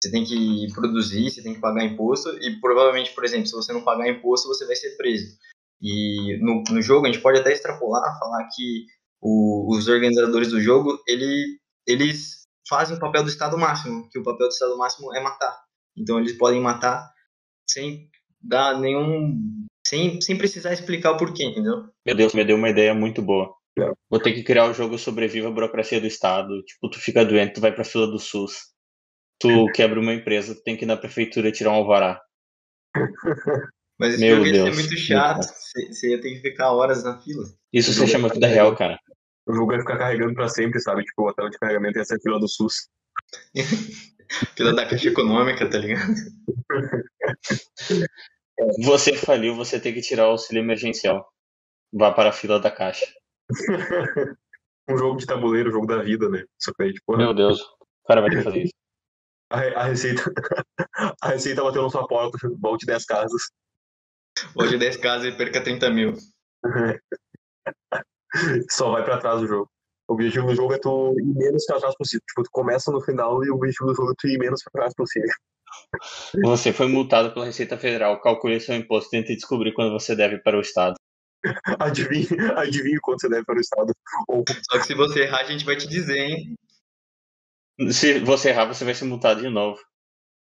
você 0.01 0.10
tem 0.10 0.23
que 0.23 0.67
produzir, 0.73 1.29
você 1.29 1.43
tem 1.43 1.53
que 1.53 1.62
pagar 1.62 1.86
imposto 1.86 2.29
e 2.41 2.60
provavelmente, 2.60 3.13
por 3.13 3.23
exemplo, 3.23 3.45
se 3.45 3.53
você 3.53 3.71
não 3.71 3.84
pagar 3.84 4.10
imposto, 4.10 4.47
você 4.47 4.65
vai 4.65 4.75
ser 4.75 4.97
preso. 4.97 5.38
E 5.79 6.39
no, 6.41 6.63
no 6.71 6.81
jogo 6.81 7.05
a 7.05 7.12
gente 7.12 7.21
pode 7.21 7.39
até 7.39 7.51
extrapolar, 7.51 8.17
falar 8.17 8.47
que 8.55 8.88
o, 9.21 9.75
os 9.75 9.88
organizadores 9.88 10.49
do 10.49 10.60
jogo, 10.60 10.99
ele, 11.07 11.60
eles 11.86 12.41
fazem 12.67 12.97
o 12.97 12.99
papel 12.99 13.23
do 13.23 13.29
estado 13.29 13.57
máximo, 13.57 14.10
que 14.10 14.17
o 14.17 14.23
papel 14.23 14.47
do 14.47 14.53
estado 14.53 14.75
máximo 14.75 15.13
é 15.15 15.19
matar. 15.19 15.55
Então 15.95 16.19
eles 16.19 16.34
podem 16.34 16.60
matar 16.60 17.12
sem 17.69 18.10
dar 18.41 18.79
nenhum 18.79 19.38
sem, 19.86 20.21
sem 20.21 20.38
precisar 20.38 20.73
explicar 20.73 21.12
o 21.12 21.17
porquê, 21.17 21.43
entendeu? 21.43 21.89
Meu 22.05 22.15
Deus, 22.15 22.34
me 22.34 22.45
deu 22.45 22.55
uma 22.55 22.69
ideia 22.69 22.93
muito 22.93 23.21
boa. 23.21 23.53
É. 23.79 23.91
Vou 24.10 24.19
ter 24.19 24.34
que 24.34 24.43
criar 24.43 24.65
o 24.65 24.73
jogo 24.73 24.97
Sobreviva 24.97 25.47
a 25.47 25.51
Burocracia 25.51 25.99
do 25.99 26.07
Estado. 26.07 26.62
Tipo, 26.63 26.89
tu 26.89 26.99
fica 26.99 27.25
doente, 27.25 27.53
tu 27.53 27.62
vai 27.62 27.73
pra 27.73 27.84
fila 27.84 28.07
do 28.07 28.19
SUS. 28.19 28.71
Tu 29.39 29.47
quebra 29.73 29.99
uma 29.99 30.13
empresa, 30.13 30.55
tu 30.55 30.63
tem 30.63 30.75
que 30.75 30.84
ir 30.84 30.88
na 30.88 30.97
prefeitura 30.97 31.51
tirar 31.51 31.71
um 31.71 31.75
alvará. 31.75 32.21
Mas 33.99 34.15
esse 34.15 34.23
Meu 34.23 34.38
jogo 34.38 34.51
Deus. 34.51 34.57
ia 34.57 34.73
ser 34.73 34.81
muito 34.81 34.97
chato. 34.97 35.43
Você 35.43 36.10
ia 36.10 36.19
ter 36.19 36.31
que 36.31 36.41
ficar 36.41 36.71
horas 36.71 37.03
na 37.03 37.21
fila. 37.21 37.43
Isso 37.71 37.93
você 37.93 38.07
chama 38.07 38.29
vida 38.29 38.47
real, 38.47 38.75
cara. 38.75 38.99
O 39.47 39.53
jogo 39.53 39.73
ia 39.73 39.79
ficar 39.79 39.97
carregando 39.97 40.34
pra 40.34 40.49
sempre, 40.49 40.79
sabe? 40.79 41.03
Tipo, 41.03 41.29
o 41.29 41.34
tela 41.34 41.49
de 41.49 41.57
carregamento 41.57 41.99
ia 41.99 42.05
ser 42.05 42.15
a 42.15 42.19
fila 42.19 42.39
do 42.39 42.47
SUS. 42.47 42.89
fila 44.57 44.73
da 44.73 44.88
Caixa 44.88 45.10
Econômica, 45.10 45.69
tá 45.69 45.77
ligado? 45.77 46.13
Você 48.84 49.15
faliu, 49.15 49.55
você 49.55 49.79
tem 49.79 49.93
que 49.93 50.01
tirar 50.01 50.27
o 50.27 50.31
auxílio 50.31 50.62
emergencial. 50.62 51.27
Vá 51.93 52.12
para 52.12 52.29
a 52.29 52.34
fila 52.34 52.60
da 52.60 52.71
caixa. 52.71 53.05
Um 54.89 54.97
jogo 54.97 55.17
de 55.17 55.25
tabuleiro, 55.25 55.69
um 55.69 55.73
jogo 55.73 55.87
da 55.87 56.01
vida, 56.01 56.29
né? 56.29 56.43
Só 56.59 56.71
que 56.73 56.83
aí, 56.83 56.93
tipo, 56.93 57.17
Meu 57.17 57.33
Deus, 57.33 57.61
o 57.61 58.07
cara 58.07 58.21
vai 58.21 58.29
ter 58.29 58.37
que 58.37 58.43
fazer 58.43 58.63
isso. 58.63 58.73
A, 59.49 59.59
a 59.59 59.83
receita. 59.83 60.23
A 61.21 61.29
receita 61.29 61.63
bateu 61.63 61.81
na 61.81 61.89
sua 61.89 62.07
porta, 62.07 62.37
volte 62.59 62.85
10 62.85 63.05
casas. 63.05 63.41
Volte 64.55 64.77
10 64.77 64.97
casas 64.97 65.33
e 65.33 65.37
perca 65.37 65.63
30 65.63 65.89
mil. 65.89 66.13
Só 68.69 68.91
vai 68.91 69.03
pra 69.03 69.17
trás 69.17 69.41
do 69.41 69.47
jogo. 69.47 69.69
O 70.07 70.13
objetivo 70.13 70.47
do 70.47 70.55
jogo 70.55 70.73
é 70.73 70.79
tu 70.79 71.15
ir 71.19 71.35
menos 71.35 71.65
pra 71.65 71.79
trás 71.79 71.95
possível. 71.95 72.23
Tipo, 72.27 72.43
tu 72.43 72.49
começa 72.51 72.91
no 72.91 73.01
final 73.01 73.43
e 73.43 73.49
o 73.49 73.55
objetivo 73.55 73.87
do 73.87 73.95
jogo 73.95 74.11
é 74.11 74.15
tu 74.17 74.27
ir 74.27 74.37
menos 74.37 74.61
pra 74.63 74.81
trás 74.81 74.93
possível. 74.93 75.33
Você 76.43 76.73
foi 76.73 76.87
multado 76.87 77.33
pela 77.33 77.45
Receita 77.45 77.77
Federal. 77.77 78.19
Calcule 78.21 78.59
seu 78.59 78.75
imposto 78.75 79.09
e 79.09 79.19
tente 79.19 79.35
descobrir 79.35 79.73
quando 79.73 79.91
você 79.91 80.15
deve 80.15 80.39
para 80.39 80.57
o 80.57 80.61
Estado. 80.61 80.95
Adivinhe, 81.80 82.27
adivinhe 82.56 82.99
quanto 82.99 83.21
você 83.21 83.30
deve 83.30 83.45
para 83.45 83.58
o 83.58 83.62
Estado. 83.62 83.93
Ou... 84.27 84.43
Só 84.69 84.80
que 84.80 84.86
se 84.86 84.93
você 84.93 85.23
errar, 85.23 85.41
a 85.41 85.45
gente 85.45 85.65
vai 85.65 85.75
te 85.75 85.88
dizer, 85.88 86.17
hein? 86.17 86.56
Se 87.91 88.19
você 88.19 88.49
errar, 88.49 88.65
você 88.65 88.86
vai 88.86 88.93
ser 88.93 89.06
multado 89.06 89.41
de 89.41 89.49
novo. 89.49 89.80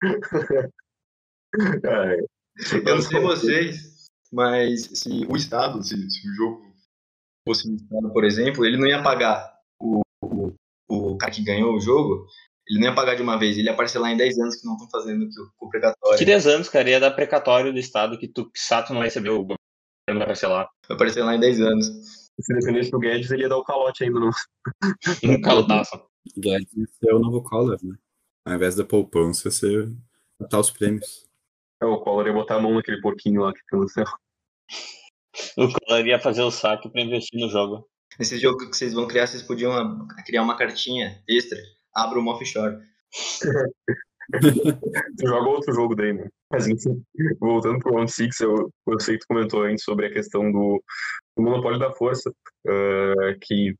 é. 1.86 2.20
Eu 2.86 2.96
não 2.96 3.02
sei 3.02 3.22
vocês, 3.22 4.10
mas 4.32 4.90
se 4.94 5.26
o 5.30 5.36
Estado, 5.36 5.82
se, 5.82 5.96
se 6.10 6.30
o 6.30 6.34
jogo 6.34 6.74
fosse 7.48 7.70
um 7.70 7.76
Estado, 7.76 8.12
por 8.12 8.26
exemplo, 8.26 8.66
ele 8.66 8.78
não 8.78 8.88
ia 8.88 9.02
pagar 9.02 9.58
o, 9.80 10.02
o, 10.22 10.54
o 10.90 11.18
cara 11.18 11.32
que 11.32 11.44
ganhou 11.44 11.74
o 11.74 11.80
jogo, 11.80 12.28
ele 12.68 12.80
não 12.80 12.90
ia 12.90 12.96
pagar 12.96 13.16
de 13.16 13.22
uma 13.22 13.38
vez, 13.38 13.58
ele 13.58 13.70
ia 13.70 13.76
parcelar 13.76 14.12
em 14.12 14.18
10 14.18 14.40
anos 14.40 14.56
que 14.58 14.66
não 14.66 14.74
estão 14.74 14.90
fazendo 14.90 15.28
o 15.60 15.70
precatório. 15.70 16.20
Que 16.20 16.26
10 16.26 16.48
anos, 16.48 16.70
cara? 16.70 16.90
Ia 16.90 17.00
dar 17.00 17.12
precatório 17.12 17.72
do 17.72 17.80
Estado 17.80 18.18
que 18.18 18.28
tu, 18.28 18.52
Sato 18.56 18.92
não 18.92 19.00
vai 19.00 19.08
receber, 19.08 19.30
o 19.30 19.46
governo 20.08 20.20
vai 20.20 20.28
parcelar. 20.28 20.70
Vai 20.88 20.98
parcelar 20.98 21.36
em 21.36 21.40
10 21.40 21.62
anos. 21.62 21.86
Se 22.40 22.54
dependesse 22.54 22.92
do 22.92 23.00
Guedes, 23.00 23.32
ele 23.32 23.44
ia 23.44 23.50
dar 23.50 23.58
o 23.58 23.64
calote 23.64 24.04
ainda, 24.04 24.20
não. 24.20 24.30
Um 25.24 25.42
calotaço. 25.42 25.92
Guedes 26.38 26.74
ia 26.74 26.88
ser 26.88 27.14
o 27.14 27.20
novo 27.20 27.44
Collor, 27.44 27.78
né? 27.84 27.96
Ao 28.46 28.56
invés 28.56 28.76
da 28.76 28.84
poupança, 28.84 29.52
ser 29.52 29.92
botar 30.40 30.60
os 30.60 30.72
prêmios. 30.72 31.30
É, 31.82 31.86
o 31.86 32.00
Collor 32.00 32.28
ia 32.28 32.34
botar 32.34 32.56
a 32.56 32.60
mão 32.60 32.74
naquele 32.74 33.02
porquinho 33.02 33.42
lá 33.42 33.54
que 33.54 33.62
tem 33.70 33.80
no 33.80 33.88
céu. 33.88 34.06
O 35.58 35.68
Collor 35.72 36.06
ia 36.06 36.20
fazer 36.20 36.42
o 36.42 36.52
saque 36.52 36.90
pra 36.90 37.02
investir 37.02 37.40
no 37.40 37.50
jogo. 37.50 37.88
Nesse 38.20 38.38
jogo 38.38 38.58
que 38.58 38.76
vocês 38.76 38.94
vão 38.94 39.08
criar, 39.08 39.28
vocês 39.28 39.44
podiam 39.44 40.08
criar 40.26 40.44
uma 40.44 40.58
cartinha 40.58 41.24
extra 41.28 41.58
abra 41.94 42.20
o 42.20 42.28
offshore. 42.28 42.78
joga 45.20 45.50
outro 45.50 45.74
jogo 45.74 45.96
daí, 45.96 46.14
né? 46.14 46.28
Mas 46.52 46.68
enfim, 46.68 47.04
voltando 47.40 47.80
pro 47.80 47.94
Round 47.94 48.12
Six, 48.12 48.40
eu, 48.42 48.72
eu 48.88 49.00
sei 49.00 49.16
que 49.16 49.22
tu 49.22 49.28
comentou 49.28 49.64
antes 49.64 49.84
sobre 49.84 50.08
a 50.08 50.14
questão 50.14 50.52
do, 50.52 50.84
do 51.36 51.44
monopólio 51.44 51.80
da 51.80 51.92
força, 51.92 52.30
uh, 52.30 53.40
que 53.42 53.76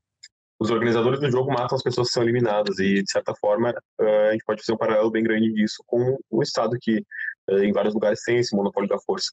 os 0.60 0.70
organizadores 0.70 1.20
do 1.20 1.30
jogo 1.30 1.52
matam 1.52 1.76
as 1.76 1.82
pessoas 1.82 2.08
que 2.08 2.14
são 2.14 2.22
eliminadas 2.22 2.78
e, 2.78 3.02
de 3.02 3.10
certa 3.10 3.34
forma, 3.34 3.70
uh, 4.00 4.28
a 4.28 4.32
gente 4.32 4.44
pode 4.44 4.62
fazer 4.62 4.72
um 4.72 4.78
paralelo 4.78 5.10
bem 5.10 5.22
grande 5.22 5.52
disso 5.52 5.82
com 5.86 6.18
o 6.30 6.42
Estado 6.42 6.76
que, 6.80 6.98
uh, 7.50 7.58
em 7.58 7.72
vários 7.72 7.94
lugares, 7.94 8.22
tem 8.22 8.38
esse 8.38 8.54
monopólio 8.54 8.88
da 8.88 8.98
força. 9.00 9.30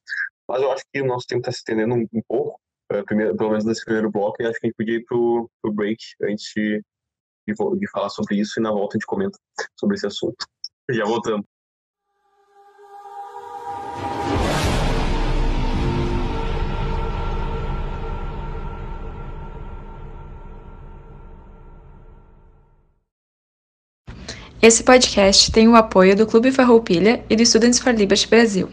Mas 0.47 0.61
eu 0.61 0.71
acho 0.71 0.83
que 0.91 1.01
o 1.01 1.05
nosso 1.05 1.27
tempo 1.27 1.41
está 1.41 1.51
se 1.51 1.59
estendendo 1.59 1.95
um, 1.95 2.07
um 2.11 2.21
pouco, 2.27 2.59
primeiro, 3.05 3.37
pelo 3.37 3.51
menos 3.51 3.65
nesse 3.65 3.85
primeiro 3.85 4.09
bloco, 4.11 4.41
e 4.41 4.47
acho 4.47 4.59
que 4.59 4.65
a 4.65 4.69
gente 4.69 4.75
podia 4.75 4.95
ir 4.95 5.05
pro, 5.05 5.47
pro 5.61 5.71
break 5.71 5.99
antes 6.23 6.51
de 6.55 6.81
de, 7.53 7.79
de 7.79 7.89
falar 7.89 8.09
sobre 8.09 8.35
isso 8.35 8.59
e 8.59 8.63
na 8.63 8.71
volta 8.71 8.95
a 8.95 8.97
gente 8.97 9.05
comenta 9.05 9.37
sobre 9.79 9.95
esse 9.95 10.07
assunto. 10.07 10.45
Já 10.89 11.05
voltamos. 11.05 11.45
Esse 24.61 24.83
podcast 24.83 25.51
tem 25.51 25.67
o 25.69 25.75
apoio 25.75 26.15
do 26.17 26.27
Clube 26.27 26.51
Farroupilha 26.51 27.23
e 27.29 27.35
do 27.35 27.45
Students 27.45 27.79
for 27.79 27.93
Liberty 27.93 28.27
Brasil. 28.27 28.69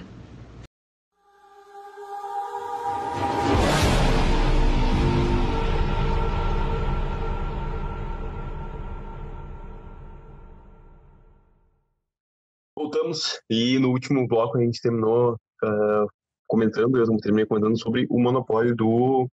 E 13.51 13.79
no 13.79 13.91
último 13.91 14.27
bloco 14.27 14.59
a 14.59 14.61
gente 14.61 14.81
terminou 14.81 15.35
uh, 15.65 16.07
comentando, 16.47 16.97
eu 16.97 17.07
terminei 17.19 17.47
comentando 17.47 17.79
sobre 17.79 18.07
o 18.11 18.19
monopólio 18.21 18.75
do, 18.75 19.29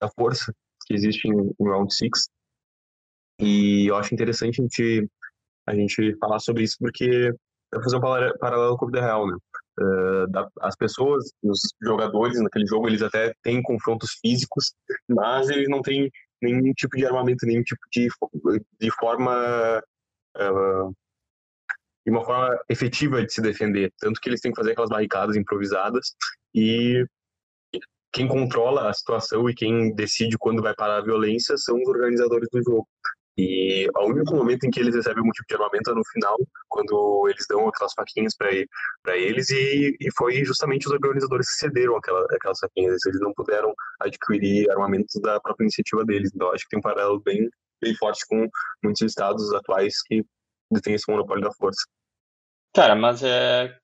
da 0.00 0.08
força 0.08 0.52
que 0.86 0.94
existe 0.94 1.28
em, 1.28 1.54
em 1.60 1.68
Round 1.68 1.94
6. 1.94 2.28
E 3.40 3.86
eu 3.86 3.96
acho 3.96 4.14
interessante 4.14 4.60
a 4.60 4.62
gente 4.62 5.08
a 5.66 5.74
gente 5.74 6.16
falar 6.16 6.38
sobre 6.38 6.62
isso, 6.64 6.76
porque 6.80 7.30
eu 7.72 7.82
fazer 7.82 7.96
um 7.96 8.00
paralelo 8.00 8.76
com 8.78 8.86
o 8.86 8.88
vida 8.88 9.02
real, 9.02 9.26
né? 9.26 9.36
Uh, 9.78 10.26
da, 10.28 10.48
as 10.60 10.74
pessoas, 10.74 11.30
os 11.42 11.60
jogadores 11.80 12.40
naquele 12.40 12.66
jogo, 12.66 12.88
eles 12.88 13.02
até 13.02 13.32
têm 13.42 13.62
confrontos 13.62 14.18
físicos, 14.20 14.72
mas 15.08 15.48
eles 15.50 15.68
não 15.68 15.82
têm 15.82 16.10
nenhum 16.42 16.72
tipo 16.72 16.96
de 16.96 17.06
armamento, 17.06 17.46
nenhum 17.46 17.62
tipo 17.62 17.80
de, 17.92 18.08
de 18.80 18.90
forma. 18.92 19.82
Uh, 20.36 20.94
de 22.08 22.10
uma 22.10 22.24
forma 22.24 22.58
efetiva 22.70 23.22
de 23.22 23.30
se 23.30 23.42
defender. 23.42 23.92
Tanto 23.98 24.18
que 24.18 24.30
eles 24.30 24.40
têm 24.40 24.50
que 24.50 24.56
fazer 24.56 24.72
aquelas 24.72 24.88
barricadas 24.88 25.36
improvisadas 25.36 26.14
e 26.54 27.04
quem 28.10 28.26
controla 28.26 28.88
a 28.88 28.94
situação 28.94 29.48
e 29.48 29.54
quem 29.54 29.94
decide 29.94 30.38
quando 30.38 30.62
vai 30.62 30.74
parar 30.74 30.96
a 30.96 31.04
violência 31.04 31.58
são 31.58 31.76
os 31.76 31.86
organizadores 31.86 32.48
do 32.50 32.62
jogo. 32.62 32.88
E 33.36 33.86
o 33.94 34.06
único 34.06 34.34
momento 34.34 34.64
em 34.64 34.70
que 34.70 34.80
eles 34.80 34.94
recebem 34.94 35.22
um 35.22 35.30
tipo 35.30 35.46
de 35.46 35.54
armamento 35.54 35.90
é 35.90 35.94
no 35.94 36.04
final, 36.06 36.36
quando 36.66 37.28
eles 37.28 37.44
dão 37.46 37.68
aquelas 37.68 37.92
faquinhas 37.92 38.34
para 38.34 39.16
eles, 39.16 39.50
e, 39.50 39.94
e 40.00 40.08
foi 40.16 40.42
justamente 40.44 40.86
os 40.86 40.92
organizadores 40.92 41.46
que 41.46 41.58
cederam 41.58 41.94
aquela, 41.94 42.24
aquelas 42.34 42.58
faquinhas. 42.58 43.04
Eles 43.06 43.20
não 43.20 43.34
puderam 43.34 43.72
adquirir 44.00 44.68
armamentos 44.70 45.20
da 45.20 45.38
própria 45.40 45.66
iniciativa 45.66 46.04
deles. 46.06 46.32
Então, 46.34 46.50
acho 46.52 46.64
que 46.64 46.70
tem 46.70 46.78
um 46.78 46.82
paralelo 46.82 47.20
bem, 47.20 47.48
bem 47.82 47.94
forte 47.96 48.26
com 48.26 48.48
muitos 48.82 49.02
estados 49.02 49.52
atuais 49.52 50.02
que 50.06 50.24
detêm 50.72 50.94
esse 50.94 51.08
monopólio 51.08 51.44
da 51.44 51.52
força. 51.52 51.82
Cara, 52.78 52.94
mas 52.94 53.24
é 53.24 53.74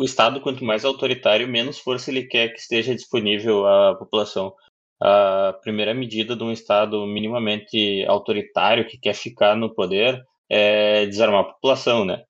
o 0.00 0.02
Estado, 0.02 0.40
quanto 0.40 0.64
mais 0.64 0.82
autoritário, 0.82 1.46
menos 1.46 1.78
força 1.78 2.10
ele 2.10 2.22
quer 2.22 2.48
que 2.48 2.58
esteja 2.58 2.94
disponível 2.94 3.66
à 3.66 3.94
população 3.94 4.54
a 4.98 5.52
primeira 5.60 5.92
medida 5.92 6.34
de 6.34 6.42
um 6.42 6.50
Estado 6.50 7.06
minimamente 7.06 8.02
autoritário 8.06 8.86
que 8.88 8.96
quer 8.98 9.12
ficar 9.12 9.54
no 9.54 9.74
poder 9.74 10.24
é 10.48 11.04
desarmar 11.04 11.40
a 11.42 11.52
população, 11.52 12.06
né? 12.06 12.22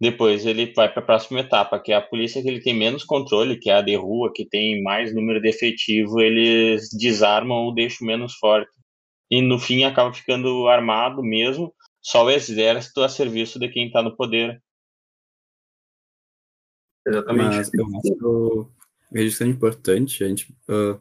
Depois 0.00 0.46
ele 0.46 0.72
vai 0.72 0.88
para 0.88 1.02
a 1.02 1.06
próxima 1.06 1.40
etapa, 1.40 1.80
que 1.80 1.90
é 1.90 1.96
a 1.96 2.00
polícia 2.00 2.40
que 2.40 2.46
ele 2.46 2.62
tem 2.62 2.72
menos 2.72 3.02
controle, 3.02 3.58
que 3.58 3.68
é 3.68 3.74
a 3.74 3.82
de 3.82 3.96
rua, 3.96 4.30
que 4.32 4.48
tem 4.48 4.80
mais 4.80 5.12
número 5.12 5.42
de 5.42 5.48
efetivo, 5.48 6.20
eles 6.20 6.88
desarmam 6.96 7.64
ou 7.64 7.74
deixam 7.74 8.06
menos 8.06 8.34
forte. 8.36 8.70
E 9.28 9.42
no 9.42 9.58
fim 9.58 9.82
acaba 9.82 10.14
ficando 10.14 10.68
armado 10.68 11.20
mesmo, 11.20 11.74
só 12.00 12.26
o 12.26 12.30
exército 12.30 13.02
a 13.02 13.08
serviço 13.08 13.58
de 13.58 13.68
quem 13.68 13.88
está 13.88 14.00
no 14.04 14.14
poder. 14.14 14.62
Exatamente. 17.06 17.56
Mas 17.56 17.70
eu 17.74 18.70
acho 19.26 19.36
que 19.38 19.44
é 19.44 19.46
importante 19.46 20.24
a 20.24 20.28
gente 20.28 20.52
uh, 20.68 20.98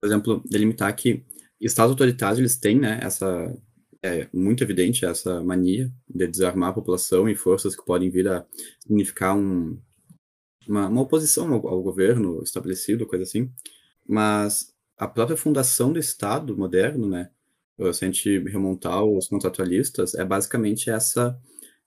por 0.00 0.06
exemplo, 0.06 0.42
delimitar 0.48 0.94
que 0.96 1.22
estados 1.60 1.90
autoritários 1.90 2.38
eles 2.38 2.56
têm, 2.56 2.80
né, 2.80 2.98
essa 3.02 3.54
é 4.02 4.26
muito 4.32 4.64
evidente 4.64 5.04
essa 5.04 5.42
mania 5.42 5.92
de 6.08 6.26
desarmar 6.26 6.70
a 6.70 6.72
população 6.72 7.28
e 7.28 7.34
forças 7.34 7.76
que 7.76 7.84
podem 7.84 8.08
vir 8.08 8.26
a 8.28 8.46
significar 8.82 9.36
um, 9.36 9.78
uma, 10.66 10.88
uma 10.88 11.02
oposição 11.02 11.52
ao, 11.52 11.68
ao, 11.68 11.82
governo 11.82 12.42
estabelecido, 12.42 13.06
coisa 13.06 13.24
assim. 13.24 13.52
Mas 14.08 14.72
a 14.96 15.06
própria 15.06 15.36
fundação 15.36 15.92
do 15.92 15.98
Estado 15.98 16.56
moderno, 16.56 17.06
né, 17.06 17.28
se 17.92 18.04
a 18.04 18.08
gente 18.08 18.38
remontar 18.38 19.04
os 19.04 19.28
contratualistas, 19.28 20.14
é 20.14 20.24
basicamente 20.24 20.88
essa 20.88 21.38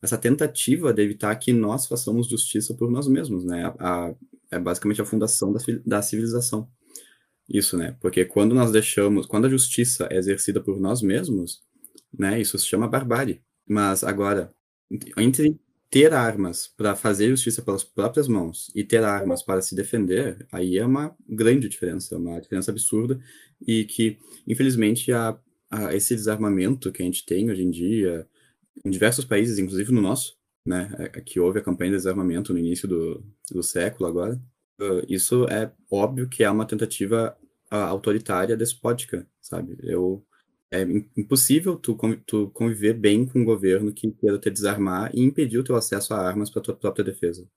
essa 0.03 0.17
tentativa 0.17 0.93
de 0.93 1.01
evitar 1.01 1.33
que 1.37 1.53
nós 1.53 1.87
façamos 1.87 2.27
justiça 2.27 2.73
por 2.73 2.91
nós 2.91 3.07
mesmos, 3.07 3.45
né? 3.45 3.73
A, 3.79 4.07
a, 4.07 4.15
é 4.51 4.59
basicamente 4.59 5.01
a 5.01 5.05
fundação 5.05 5.53
da, 5.53 5.59
da 5.85 6.01
civilização. 6.01 6.69
Isso, 7.47 7.77
né? 7.77 7.95
Porque 8.01 8.25
quando 8.25 8.53
nós 8.53 8.69
deixamos, 8.69 9.25
quando 9.25 9.45
a 9.45 9.49
justiça 9.49 10.07
é 10.11 10.17
exercida 10.17 10.61
por 10.61 10.77
nós 10.77 11.01
mesmos, 11.01 11.61
né, 12.17 12.39
isso 12.39 12.57
se 12.59 12.67
chama 12.67 12.87
barbárie. 12.87 13.41
Mas 13.65 14.03
agora, 14.03 14.53
entre 15.17 15.57
ter 15.89 16.13
armas 16.13 16.67
para 16.67 16.95
fazer 16.95 17.29
justiça 17.29 17.61
pelas 17.61 17.83
próprias 17.83 18.27
mãos 18.27 18.71
e 18.75 18.83
ter 18.83 19.03
armas 19.03 19.41
para 19.41 19.61
se 19.61 19.73
defender, 19.73 20.45
aí 20.51 20.77
é 20.77 20.85
uma 20.85 21.15
grande 21.29 21.69
diferença, 21.69 22.17
uma 22.17 22.41
diferença 22.41 22.71
absurda 22.71 23.19
e 23.65 23.85
que, 23.85 24.17
infelizmente, 24.45 25.13
a, 25.13 25.37
a 25.71 25.95
esse 25.95 26.13
desarmamento 26.13 26.91
que 26.91 27.01
a 27.01 27.05
gente 27.05 27.25
tem 27.25 27.49
hoje 27.49 27.63
em 27.63 27.71
dia, 27.71 28.27
em 28.83 28.89
diversos 28.89 29.25
países, 29.25 29.59
inclusive 29.59 29.91
no 29.91 30.01
nosso, 30.01 30.35
né, 30.65 30.89
é, 30.99 31.21
que 31.21 31.39
houve 31.39 31.59
a 31.59 31.63
campanha 31.63 31.91
de 31.91 31.97
desarmamento 31.97 32.53
no 32.53 32.59
início 32.59 32.87
do, 32.87 33.23
do 33.51 33.61
século 33.61 34.09
agora, 34.09 34.39
Uh, 34.81 35.05
isso 35.07 35.45
é 35.49 35.71
óbvio 35.91 36.27
que 36.27 36.43
é 36.43 36.49
uma 36.49 36.65
tentativa 36.65 37.37
uh, 37.71 37.75
autoritária, 37.75 38.57
despótica, 38.57 39.27
sabe? 39.39 39.77
Eu, 39.83 40.25
é 40.71 40.81
impossível 41.15 41.75
tu, 41.77 41.95
tu 42.25 42.49
conviver 42.51 42.93
bem 42.93 43.25
com 43.25 43.39
um 43.39 43.45
governo 43.45 43.93
que 43.93 44.11
queira 44.11 44.39
te 44.39 44.49
desarmar 44.49 45.11
e 45.13 45.21
impedir 45.21 45.59
o 45.59 45.63
teu 45.63 45.75
acesso 45.75 46.13
a 46.13 46.17
armas 46.17 46.49
para 46.49 46.61
tua 46.61 46.75
própria 46.75 47.05
defesa. 47.05 47.47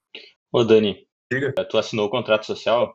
Ô 0.53 0.63
Dani, 0.63 1.07
Diga. 1.33 1.53
tu 1.69 1.79
assinou 1.79 2.07
o 2.07 2.11
contrato 2.11 2.45
social? 2.45 2.95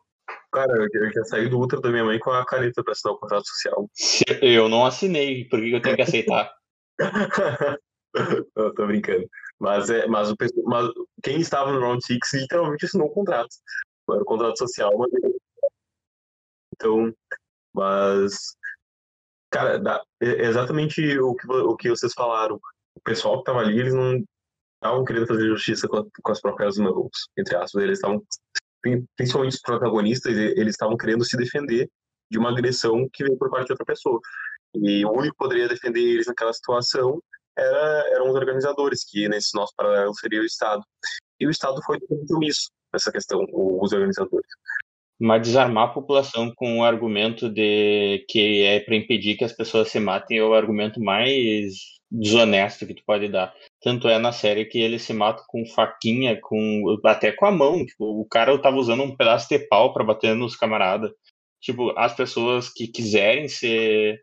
Cara, 0.53 0.87
eu 0.93 1.11
já 1.11 1.23
saí 1.23 1.49
do 1.49 1.57
ultra 1.57 1.81
da 1.81 1.89
minha 1.89 2.05
mãe 2.05 2.19
com 2.19 2.29
a 2.29 2.45
caneta 2.45 2.83
para 2.83 2.91
assinar 2.91 3.15
o 3.15 3.19
contrato 3.19 3.47
social. 3.47 3.89
Eu 4.41 4.69
não 4.69 4.85
assinei, 4.85 5.45
por 5.45 5.59
que 5.59 5.71
eu 5.71 5.81
tenho 5.81 5.95
que 5.95 6.01
aceitar? 6.01 6.51
eu 8.55 8.73
tô 8.73 8.87
brincando. 8.87 9.27
Mas, 9.59 9.89
é, 9.89 10.07
mas, 10.07 10.31
o, 10.31 10.35
mas 10.65 10.89
quem 11.23 11.39
estava 11.39 11.71
no 11.71 11.79
Round 11.79 12.03
6 12.03 12.19
literalmente 12.33 12.85
assinou 12.85 13.07
o 13.07 13.13
contrato 13.13 13.55
era 14.13 14.21
o 14.21 14.25
contrato 14.25 14.57
social, 14.57 14.91
mas... 14.97 15.09
Então, 16.75 17.13
mas... 17.73 18.55
Cara, 19.51 19.77
dá, 19.77 20.01
é 20.21 20.47
exatamente 20.47 21.19
o 21.19 21.35
que, 21.35 21.47
o 21.47 21.75
que 21.75 21.89
vocês 21.89 22.13
falaram. 22.13 22.55
O 22.95 23.01
pessoal 23.03 23.39
que 23.39 23.43
tava 23.43 23.59
ali, 23.59 23.79
eles 23.79 23.93
não 23.93 24.23
estavam 24.75 25.03
querendo 25.03 25.27
fazer 25.27 25.47
justiça 25.47 25.87
com, 25.87 26.07
com 26.23 26.31
as 26.31 26.39
próprias 26.39 26.77
mãos, 26.77 27.09
entre 27.37 27.55
aspas. 27.57 27.83
Eles 27.83 27.97
estavam, 27.97 28.23
principalmente 29.17 29.55
os 29.55 29.61
protagonistas, 29.61 30.35
eles 30.35 30.73
estavam 30.73 30.95
querendo 30.95 31.25
se 31.25 31.35
defender 31.35 31.89
de 32.31 32.39
uma 32.39 32.49
agressão 32.49 33.09
que 33.11 33.25
veio 33.25 33.37
por 33.37 33.49
parte 33.49 33.67
de 33.67 33.73
outra 33.73 33.85
pessoa. 33.85 34.19
E 34.75 35.05
o 35.05 35.11
único 35.11 35.33
que 35.33 35.43
poderia 35.43 35.67
defender 35.67 35.99
eles 35.99 36.27
naquela 36.27 36.53
situação 36.53 37.21
era, 37.61 38.09
eram 38.11 38.29
os 38.29 38.35
organizadores, 38.35 39.03
que 39.03 39.27
nesse 39.29 39.55
nosso 39.55 39.73
paralelo 39.75 40.13
seria 40.15 40.41
o 40.41 40.45
Estado. 40.45 40.83
E 41.39 41.47
o 41.47 41.49
Estado 41.49 41.81
foi 41.83 41.97
isso 42.43 42.69
essa 42.93 43.11
questão, 43.11 43.45
os 43.51 43.91
organizadores. 43.93 44.47
Mas 45.19 45.41
desarmar 45.43 45.89
a 45.89 45.93
população 45.93 46.51
com 46.55 46.79
o 46.79 46.83
argumento 46.83 47.49
de 47.49 48.25
que 48.27 48.63
é 48.63 48.79
para 48.79 48.95
impedir 48.95 49.37
que 49.37 49.43
as 49.43 49.53
pessoas 49.53 49.89
se 49.89 49.99
matem 49.99 50.39
é 50.39 50.43
o 50.43 50.53
argumento 50.53 50.99
mais 50.99 51.75
desonesto 52.11 52.85
que 52.85 52.95
tu 52.95 53.03
pode 53.05 53.29
dar. 53.29 53.53
Tanto 53.81 54.09
é 54.09 54.17
na 54.17 54.31
série 54.31 54.65
que 54.65 54.79
ele 54.79 54.99
se 54.99 55.13
mata 55.13 55.43
com 55.47 55.65
faquinha, 55.65 56.39
com 56.41 56.97
até 57.05 57.31
com 57.31 57.45
a 57.45 57.51
mão. 57.51 57.85
Tipo, 57.85 58.19
o 58.19 58.25
cara 58.25 58.57
tava 58.59 58.77
usando 58.77 59.03
um 59.03 59.15
pedaço 59.15 59.47
de 59.47 59.59
pau 59.59 59.93
para 59.93 60.03
bater 60.03 60.35
nos 60.35 60.55
camaradas. 60.55 61.11
Tipo, 61.61 61.97
as 61.97 62.13
pessoas 62.13 62.69
que 62.69 62.87
quiserem 62.87 63.47
se, 63.47 64.19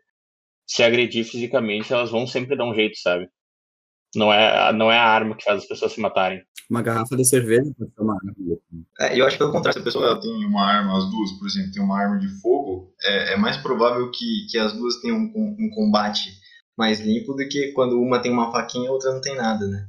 se 0.69 0.83
agredir 0.83 1.25
fisicamente, 1.25 1.91
elas 1.91 2.11
vão 2.11 2.27
sempre 2.27 2.55
dar 2.55 2.65
um 2.65 2.75
jeito, 2.75 2.95
sabe? 2.99 3.27
Não 4.15 4.31
é, 4.31 4.71
não 4.71 4.91
é 4.91 4.97
a 4.97 5.03
arma 5.03 5.35
que 5.35 5.43
faz 5.43 5.63
as 5.63 5.67
pessoas 5.67 5.93
se 5.93 5.99
matarem. 5.99 6.43
Uma 6.69 6.83
garrafa 6.83 7.17
de 7.17 7.25
cerveja 7.25 7.71
pode 7.77 7.91
ser 7.91 8.01
uma 8.01 8.13
arma. 8.13 8.33
É, 8.99 9.19
eu 9.19 9.25
acho 9.25 9.35
que 9.35 9.39
pelo 9.39 9.51
contrário, 9.51 9.73
se 9.73 9.79
a 9.79 9.83
pessoa 9.83 10.21
tem 10.21 10.45
uma 10.45 10.63
arma, 10.63 10.95
as 10.95 11.09
duas, 11.09 11.31
por 11.33 11.47
exemplo, 11.47 11.71
tem 11.71 11.81
uma 11.81 11.99
arma 11.99 12.19
de 12.19 12.27
fogo, 12.39 12.93
é, 13.01 13.33
é 13.33 13.37
mais 13.37 13.57
provável 13.57 14.11
que, 14.11 14.45
que 14.49 14.59
as 14.59 14.73
duas 14.73 14.97
tenham 14.97 15.17
um, 15.17 15.57
um 15.59 15.69
combate 15.73 16.29
mais 16.77 16.99
limpo 16.99 17.33
do 17.33 17.47
que 17.47 17.71
quando 17.71 17.99
uma 17.99 18.21
tem 18.21 18.31
uma 18.31 18.51
faquinha 18.51 18.85
e 18.85 18.87
a 18.87 18.91
outra 18.91 19.11
não 19.11 19.21
tem 19.21 19.35
nada, 19.35 19.67
né? 19.67 19.87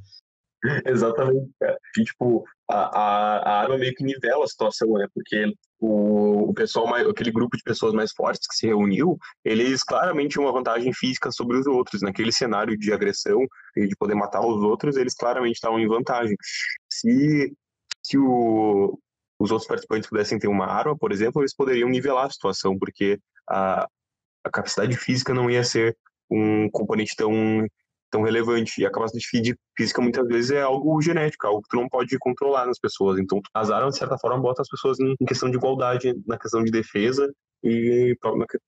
Exatamente, 0.87 1.51
cara. 1.59 1.77
E, 1.97 2.03
tipo, 2.03 2.43
a, 2.71 3.49
a, 3.49 3.61
arma 3.61 3.77
meio 3.77 3.93
que 3.93 4.03
nivela 4.03 4.43
a 4.43 4.47
situação, 4.47 4.87
né? 4.93 5.07
Porque 5.13 5.53
o, 5.79 6.49
o 6.49 6.53
pessoal, 6.53 6.87
mais, 6.87 7.07
aquele 7.07 7.31
grupo 7.31 7.57
de 7.57 7.63
pessoas 7.63 7.93
mais 7.93 8.11
fortes 8.11 8.47
que 8.47 8.55
se 8.55 8.67
reuniu, 8.67 9.17
eles 9.43 9.83
claramente 9.83 10.33
tinham 10.33 10.45
uma 10.45 10.53
vantagem 10.53 10.93
física 10.93 11.31
sobre 11.31 11.57
os 11.57 11.67
outros. 11.67 12.01
Naquele 12.01 12.31
cenário 12.31 12.77
de 12.77 12.93
agressão 12.93 13.39
e 13.75 13.87
de 13.87 13.95
poder 13.95 14.15
matar 14.15 14.41
os 14.41 14.61
outros, 14.63 14.95
eles 14.95 15.13
claramente 15.13 15.55
estavam 15.55 15.79
em 15.79 15.87
vantagem. 15.87 16.35
Se, 16.89 17.53
se 18.01 18.17
o, 18.17 18.97
os 19.39 19.51
outros 19.51 19.67
participantes 19.67 20.09
pudessem 20.09 20.39
ter 20.39 20.47
uma 20.47 20.65
arma, 20.65 20.97
por 20.97 21.11
exemplo, 21.11 21.41
eles 21.41 21.55
poderiam 21.55 21.89
nivelar 21.89 22.27
a 22.27 22.31
situação, 22.31 22.77
porque 22.77 23.19
a, 23.49 23.87
a 24.43 24.49
capacidade 24.49 24.95
física 24.95 25.33
não 25.33 25.49
ia 25.49 25.63
ser 25.63 25.97
um 26.29 26.69
componente 26.69 27.15
tão 27.15 27.67
tão 28.11 28.23
relevante. 28.23 28.81
E 28.81 28.85
a 28.85 28.91
capacidade 28.91 29.55
física 29.75 30.01
muitas 30.01 30.27
vezes 30.27 30.51
é 30.51 30.61
algo 30.61 31.01
genético, 31.01 31.47
algo 31.47 31.61
que 31.61 31.69
tu 31.69 31.77
não 31.77 31.89
pode 31.89 32.17
controlar 32.19 32.65
nas 32.65 32.79
pessoas. 32.79 33.19
Então, 33.19 33.39
as 33.53 33.71
armas, 33.71 33.93
de 33.93 33.99
certa 33.99 34.17
forma, 34.17 34.39
botam 34.39 34.61
as 34.61 34.69
pessoas 34.69 34.99
em 34.99 35.15
questão 35.25 35.49
de 35.49 35.57
igualdade, 35.57 36.13
na 36.27 36.37
questão 36.37 36.63
de 36.63 36.71
defesa 36.71 37.31
e 37.63 38.15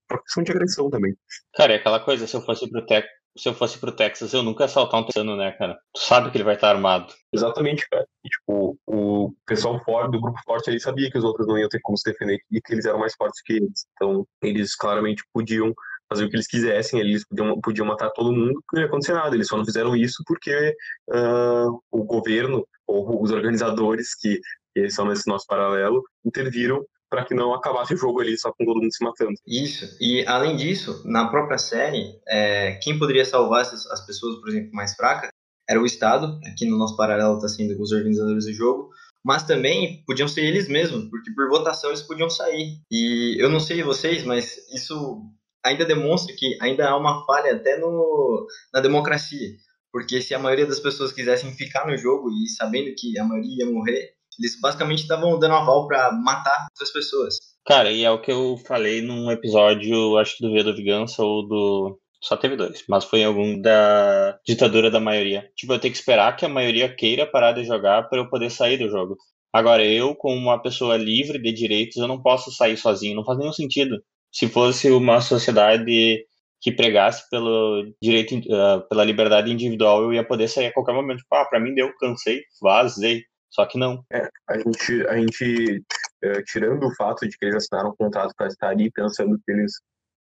na 0.09 0.19
questão 0.19 0.43
de 0.43 0.51
agressão 0.51 0.89
também. 0.89 1.13
Cara, 1.55 1.73
é 1.73 1.75
aquela 1.75 1.99
coisa, 1.99 2.25
se 2.25 2.35
eu 2.35 2.41
fosse 2.41 2.69
pro 2.69 2.85
Tec 2.85 3.05
se 3.37 3.49
eu 3.49 3.53
fosse 3.53 3.79
pro 3.79 3.91
Texas, 3.91 4.31
eu 4.33 4.43
nunca 4.43 4.63
ia 4.63 4.65
assaltar 4.65 4.99
um 4.99 5.05
texano, 5.05 5.35
né, 5.35 5.51
cara? 5.53 5.77
Tu 5.93 6.01
sabe 6.01 6.29
que 6.29 6.37
ele 6.37 6.43
vai 6.43 6.55
estar 6.55 6.69
armado. 6.69 7.11
Exatamente, 7.33 7.87
cara. 7.89 8.05
E, 8.23 8.29
tipo, 8.29 8.77
o 8.85 9.33
pessoal 9.45 9.83
forte, 9.83 10.11
do 10.11 10.21
grupo 10.21 10.39
forte, 10.45 10.69
ele 10.69 10.79
sabia 10.79 11.09
que 11.09 11.17
os 11.17 11.23
outros 11.23 11.47
não 11.47 11.57
iam 11.57 11.67
ter 11.67 11.79
como 11.81 11.97
se 11.97 12.09
defender 12.11 12.39
e 12.51 12.61
que 12.61 12.73
eles 12.73 12.85
eram 12.85 12.99
mais 12.99 13.15
fortes 13.15 13.41
que 13.41 13.53
eles. 13.53 13.87
Então, 13.93 14.27
eles 14.41 14.75
claramente 14.75 15.23
podiam 15.33 15.73
fazer 16.13 16.25
o 16.25 16.29
que 16.29 16.35
eles 16.35 16.47
quisessem, 16.47 16.99
eles 16.99 17.25
podiam, 17.27 17.59
podiam 17.59 17.87
matar 17.87 18.09
todo 18.11 18.31
mundo, 18.31 18.61
não 18.71 18.81
ia 18.81 18.87
acontecer 18.87 19.13
nada. 19.13 19.35
Eles 19.35 19.47
só 19.47 19.57
não 19.57 19.65
fizeram 19.65 19.95
isso 19.95 20.23
porque 20.25 20.75
uh, 21.09 21.79
o 21.91 22.03
governo 22.03 22.65
ou 22.87 23.21
os 23.21 23.31
organizadores, 23.31 24.15
que, 24.15 24.39
que 24.73 24.89
são 24.89 25.05
nesse 25.05 25.27
nosso 25.27 25.45
paralelo, 25.47 26.03
interviram 26.25 26.85
para 27.09 27.25
que 27.25 27.35
não 27.35 27.53
acabasse 27.53 27.93
o 27.93 27.97
jogo 27.97 28.21
ali 28.21 28.37
só 28.37 28.51
com 28.51 28.65
todo 28.65 28.81
mundo 28.81 28.93
se 28.93 29.03
matando. 29.03 29.33
Isso. 29.45 29.85
E 30.01 30.25
além 30.25 30.55
disso, 30.55 31.01
na 31.05 31.27
própria 31.27 31.57
série, 31.57 32.19
é, 32.27 32.73
quem 32.81 32.97
poderia 32.97 33.25
salvar 33.25 33.61
essas, 33.61 33.85
as 33.87 34.05
pessoas, 34.05 34.39
por 34.39 34.49
exemplo, 34.49 34.71
mais 34.73 34.95
fracas, 34.95 35.29
era 35.69 35.79
o 35.79 35.85
Estado. 35.85 36.39
Aqui 36.45 36.65
no 36.65 36.77
nosso 36.77 36.97
paralelo 36.97 37.35
está 37.35 37.47
sendo 37.47 37.79
os 37.81 37.91
organizadores 37.91 38.45
do 38.45 38.53
jogo 38.53 38.91
mas 39.23 39.43
também 39.43 40.03
podiam 40.05 40.27
ser 40.27 40.41
eles 40.41 40.67
mesmos, 40.67 41.05
porque 41.09 41.31
por 41.31 41.47
votação 41.47 41.89
eles 41.89 42.01
podiam 42.01 42.29
sair. 42.29 42.79
E 42.91 43.41
eu 43.41 43.49
não 43.49 43.59
sei 43.59 43.81
vocês, 43.81 44.23
mas 44.25 44.57
isso 44.73 45.23
ainda 45.63 45.85
demonstra 45.85 46.35
que 46.35 46.57
ainda 46.61 46.89
há 46.89 46.97
uma 46.97 47.25
falha 47.25 47.55
até 47.55 47.77
no, 47.77 48.47
na 48.73 48.81
democracia. 48.81 49.49
Porque 49.91 50.21
se 50.21 50.33
a 50.33 50.39
maioria 50.39 50.65
das 50.65 50.79
pessoas 50.79 51.11
quisessem 51.11 51.53
ficar 51.53 51.85
no 51.85 51.95
jogo 51.95 52.29
e 52.29 52.49
sabendo 52.49 52.93
que 52.97 53.17
a 53.19 53.23
maioria 53.23 53.63
ia 53.63 53.71
morrer, 53.71 54.13
eles 54.39 54.59
basicamente 54.59 55.03
estavam 55.03 55.37
dando 55.37 55.53
aval 55.53 55.87
para 55.87 56.11
matar 56.11 56.67
outras 56.71 56.91
pessoas. 56.91 57.35
Cara, 57.65 57.91
e 57.91 58.03
é 58.03 58.09
o 58.09 58.19
que 58.19 58.31
eu 58.31 58.57
falei 58.65 59.01
num 59.01 59.31
episódio, 59.31 60.17
acho 60.17 60.37
que 60.37 60.43
do 60.43 60.51
V 60.51 60.63
da 60.63 60.71
Vingança 60.71 61.23
ou 61.23 61.47
do 61.47 61.99
só 62.23 62.37
teve 62.37 62.55
dois, 62.55 62.85
mas 62.87 63.03
foi 63.03 63.21
algum 63.21 63.59
da 63.59 64.39
ditadura 64.45 64.89
da 64.89 64.99
maioria. 64.99 65.51
Tipo, 65.57 65.73
eu 65.73 65.79
tenho 65.79 65.93
que 65.93 65.99
esperar 65.99 66.35
que 66.37 66.45
a 66.45 66.49
maioria 66.49 66.93
queira 66.93 67.27
parar 67.27 67.51
de 67.51 67.65
jogar 67.65 68.07
para 68.09 68.17
eu 68.17 68.29
poder 68.29 68.49
sair 68.49 68.77
do 68.77 68.89
jogo. 68.89 69.17
Agora, 69.51 69.85
eu, 69.85 70.15
como 70.15 70.35
uma 70.35 70.61
pessoa 70.61 70.95
livre 70.95 71.37
de 71.37 71.51
direitos, 71.51 71.97
eu 71.97 72.07
não 72.07 72.21
posso 72.21 72.49
sair 72.49 72.77
sozinho, 72.77 73.15
não 73.17 73.25
faz 73.25 73.37
nenhum 73.37 73.51
sentido. 73.51 74.01
Se 74.33 74.47
fosse 74.47 74.89
uma 74.89 75.21
sociedade 75.21 76.25
que 76.59 76.71
pregasse 76.71 77.29
pelo 77.29 77.93
direito, 78.01 78.35
uh, 78.35 78.87
pela 78.89 79.03
liberdade 79.03 79.51
individual, 79.51 80.01
eu 80.01 80.13
ia 80.13 80.25
poder 80.25 80.47
sair 80.47 80.67
a 80.67 80.73
qualquer 80.73 80.93
momento. 80.93 81.19
Tipo, 81.19 81.35
ah, 81.35 81.45
pra 81.45 81.59
mim 81.59 81.75
deu, 81.75 81.93
cansei, 81.97 82.41
vazei. 82.61 83.23
Só 83.49 83.65
que 83.65 83.77
não. 83.77 84.03
É, 84.11 84.27
a 84.49 84.57
gente, 84.57 85.07
a 85.07 85.17
gente 85.17 85.83
uh, 86.23 86.43
tirando 86.45 86.87
o 86.87 86.95
fato 86.95 87.27
de 87.27 87.37
que 87.37 87.45
eles 87.45 87.57
assinaram 87.57 87.91
um 87.91 87.95
contrato 87.95 88.33
para 88.35 88.47
estar 88.47 88.69
ali, 88.69 88.89
pensando 88.91 89.37
que 89.45 89.51
eles 89.51 89.73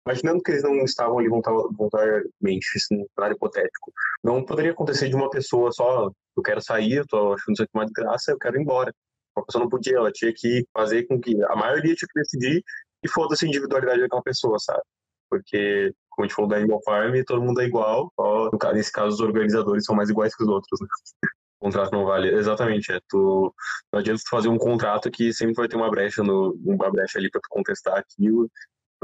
imaginando 0.06 0.42
que 0.42 0.50
eles 0.50 0.62
não 0.62 0.82
estavam 0.84 1.18
ali 1.18 1.28
voluntariamente, 1.28 2.66
isso 2.74 2.88
um 2.92 3.04
cenário 3.14 3.36
hipotético, 3.36 3.92
não 4.24 4.44
poderia 4.44 4.72
acontecer 4.72 5.08
de 5.08 5.14
uma 5.14 5.30
pessoa 5.30 5.70
só, 5.72 6.10
eu 6.36 6.42
quero 6.42 6.60
sair, 6.62 6.94
eu 6.94 7.06
tô 7.06 7.34
achando 7.34 7.52
isso 7.52 7.62
aqui 7.62 7.70
uma 7.74 7.84
desgraça, 7.84 8.32
eu 8.32 8.38
quero 8.38 8.56
ir 8.56 8.62
embora. 8.62 8.92
A 9.36 9.42
pessoa 9.42 9.62
não 9.62 9.70
podia, 9.70 9.96
ela 9.96 10.10
tinha 10.10 10.32
que 10.34 10.64
fazer 10.72 11.04
com 11.06 11.20
que 11.20 11.40
a 11.44 11.54
maioria 11.54 11.94
tinha 11.94 12.08
que 12.12 12.20
decidir 12.20 12.64
e 13.02 13.08
foda-se 13.08 13.44
a 13.44 13.48
individualidade 13.48 14.00
daquela 14.00 14.22
pessoa, 14.22 14.58
sabe? 14.58 14.82
Porque, 15.28 15.92
como 16.10 16.24
a 16.24 16.28
gente 16.28 16.34
falou 16.34 16.50
da 16.50 16.56
Animal 16.56 16.80
Farm, 16.84 17.14
todo 17.26 17.42
mundo 17.42 17.60
é 17.60 17.66
igual, 17.66 18.12
só, 18.16 18.50
nesse 18.72 18.92
caso 18.92 19.14
os 19.14 19.20
organizadores 19.20 19.84
são 19.84 19.94
mais 19.94 20.10
iguais 20.10 20.34
que 20.34 20.42
os 20.42 20.48
outros, 20.48 20.80
né? 20.80 20.86
O 21.60 21.66
contrato 21.66 21.92
não 21.92 22.06
vale. 22.06 22.34
Exatamente, 22.34 22.90
é. 22.90 22.98
Tu, 23.06 23.54
não 23.92 24.00
adianta 24.00 24.22
tu 24.24 24.30
fazer 24.30 24.48
um 24.48 24.56
contrato 24.56 25.10
que 25.10 25.30
sempre 25.30 25.52
vai 25.52 25.68
ter 25.68 25.76
uma 25.76 25.90
brecha, 25.90 26.22
no, 26.22 26.58
uma 26.64 26.90
brecha 26.90 27.18
ali 27.18 27.30
para 27.30 27.38
tu 27.42 27.48
contestar 27.50 27.98
aquilo 27.98 28.48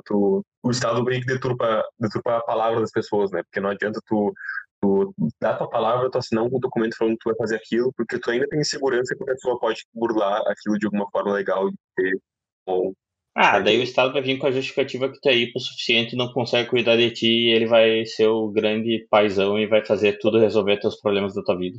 tu, 0.04 0.44
o 0.62 0.70
Estado 0.70 1.02
meio 1.04 1.20
que 1.20 1.26
deturpa, 1.26 1.84
deturpa 1.98 2.38
a 2.38 2.42
palavra 2.42 2.80
das 2.80 2.90
pessoas, 2.90 3.30
né? 3.30 3.42
Porque 3.42 3.60
não 3.60 3.70
adianta 3.70 4.00
tu, 4.06 4.32
tu 4.80 5.14
dar 5.40 5.56
tua 5.56 5.68
palavra, 5.68 6.10
tu 6.10 6.18
assinar 6.18 6.44
um 6.44 6.60
documento 6.60 6.96
falando 6.96 7.14
que 7.14 7.20
tu 7.20 7.30
vai 7.30 7.36
fazer 7.36 7.56
aquilo, 7.56 7.92
porque 7.96 8.18
tu 8.18 8.30
ainda 8.30 8.46
tem 8.48 8.62
segurança 8.64 9.14
que 9.14 9.22
a 9.22 9.26
pessoa 9.26 9.58
pode 9.58 9.84
burlar 9.94 10.42
aquilo 10.46 10.78
de 10.78 10.86
alguma 10.86 11.08
forma 11.10 11.32
legal 11.32 11.68
e 11.68 11.74
ter. 11.96 12.20
Ah, 13.38 13.60
daí 13.60 13.78
o 13.78 13.82
Estado 13.82 14.14
vai 14.14 14.22
vir 14.22 14.38
com 14.38 14.46
a 14.46 14.50
justificativa 14.50 15.12
que 15.12 15.20
tu 15.20 15.28
é 15.28 15.36
hipo 15.36 15.60
suficiente 15.60 16.14
e 16.14 16.16
não 16.16 16.32
consegue 16.32 16.70
cuidar 16.70 16.96
de 16.96 17.10
ti 17.10 17.26
e 17.26 17.54
ele 17.54 17.66
vai 17.66 18.06
ser 18.06 18.28
o 18.28 18.50
grande 18.50 19.06
paizão 19.10 19.58
e 19.58 19.66
vai 19.66 19.84
fazer 19.84 20.18
tudo 20.18 20.38
resolver 20.38 20.80
teus 20.80 20.98
problemas 20.98 21.34
da 21.34 21.42
tua 21.42 21.58
vida. 21.58 21.78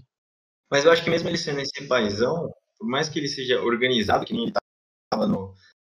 Mas 0.71 0.85
eu 0.85 0.91
acho 0.91 1.03
que 1.03 1.09
mesmo 1.09 1.27
ele 1.27 1.37
sendo 1.37 1.59
esse 1.59 1.87
paizão, 1.87 2.53
por 2.77 2.87
mais 2.87 3.09
que 3.09 3.17
ele 3.17 3.27
seja 3.27 3.59
organizado, 3.59 4.23
que 4.23 4.33
nem 4.33 4.43
ele 4.43 4.51
estava 4.51 5.27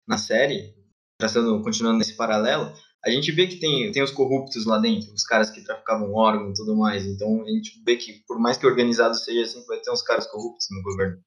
na 0.08 0.18
série, 0.18 0.74
traçando, 1.20 1.62
continuando 1.62 2.00
nesse 2.00 2.16
paralelo, 2.16 2.74
a 3.06 3.12
gente 3.12 3.32
vê 3.32 3.46
que 3.46 3.60
tem, 3.60 3.92
tem 3.92 4.02
os 4.02 4.10
corruptos 4.10 4.66
lá 4.66 4.80
dentro, 4.80 5.14
os 5.14 5.24
caras 5.24 5.52
que 5.52 5.64
traficavam 5.64 6.16
órgãos 6.16 6.52
e 6.52 6.64
tudo 6.64 6.76
mais. 6.76 7.06
Então 7.06 7.44
a 7.44 7.48
gente 7.50 7.80
vê 7.86 7.96
que, 7.96 8.24
por 8.28 8.40
mais 8.40 8.58
que 8.58 8.66
organizado 8.66 9.14
seja, 9.14 9.46
sempre 9.46 9.68
vai 9.68 9.80
ter 9.80 9.92
uns 9.92 10.02
caras 10.02 10.26
corruptos 10.26 10.66
no 10.72 10.82
governo. 10.82 11.22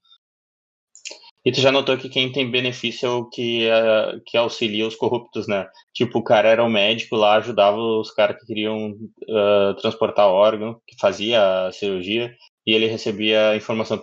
E 1.44 1.50
tu 1.50 1.60
já 1.60 1.72
notou 1.72 1.98
que 1.98 2.08
quem 2.08 2.30
tem 2.30 2.50
benefício 2.50 3.06
é 3.06 3.10
o 3.10 3.24
que, 3.24 3.68
uh, 3.68 4.20
que 4.24 4.36
auxilia 4.36 4.86
os 4.86 4.94
corruptos, 4.94 5.48
né? 5.48 5.68
Tipo, 5.92 6.20
o 6.20 6.24
cara 6.24 6.48
era 6.48 6.64
um 6.64 6.70
médico 6.70 7.16
lá, 7.16 7.36
ajudava 7.36 7.76
os 7.76 8.12
caras 8.12 8.38
que 8.38 8.46
queriam 8.46 8.92
uh, 8.92 9.74
transportar 9.80 10.28
órgão, 10.28 10.80
que 10.86 10.94
fazia 11.00 11.66
a 11.66 11.72
cirurgia, 11.72 12.32
e 12.64 12.72
ele 12.72 12.86
recebia 12.86 13.56
informação 13.56 14.00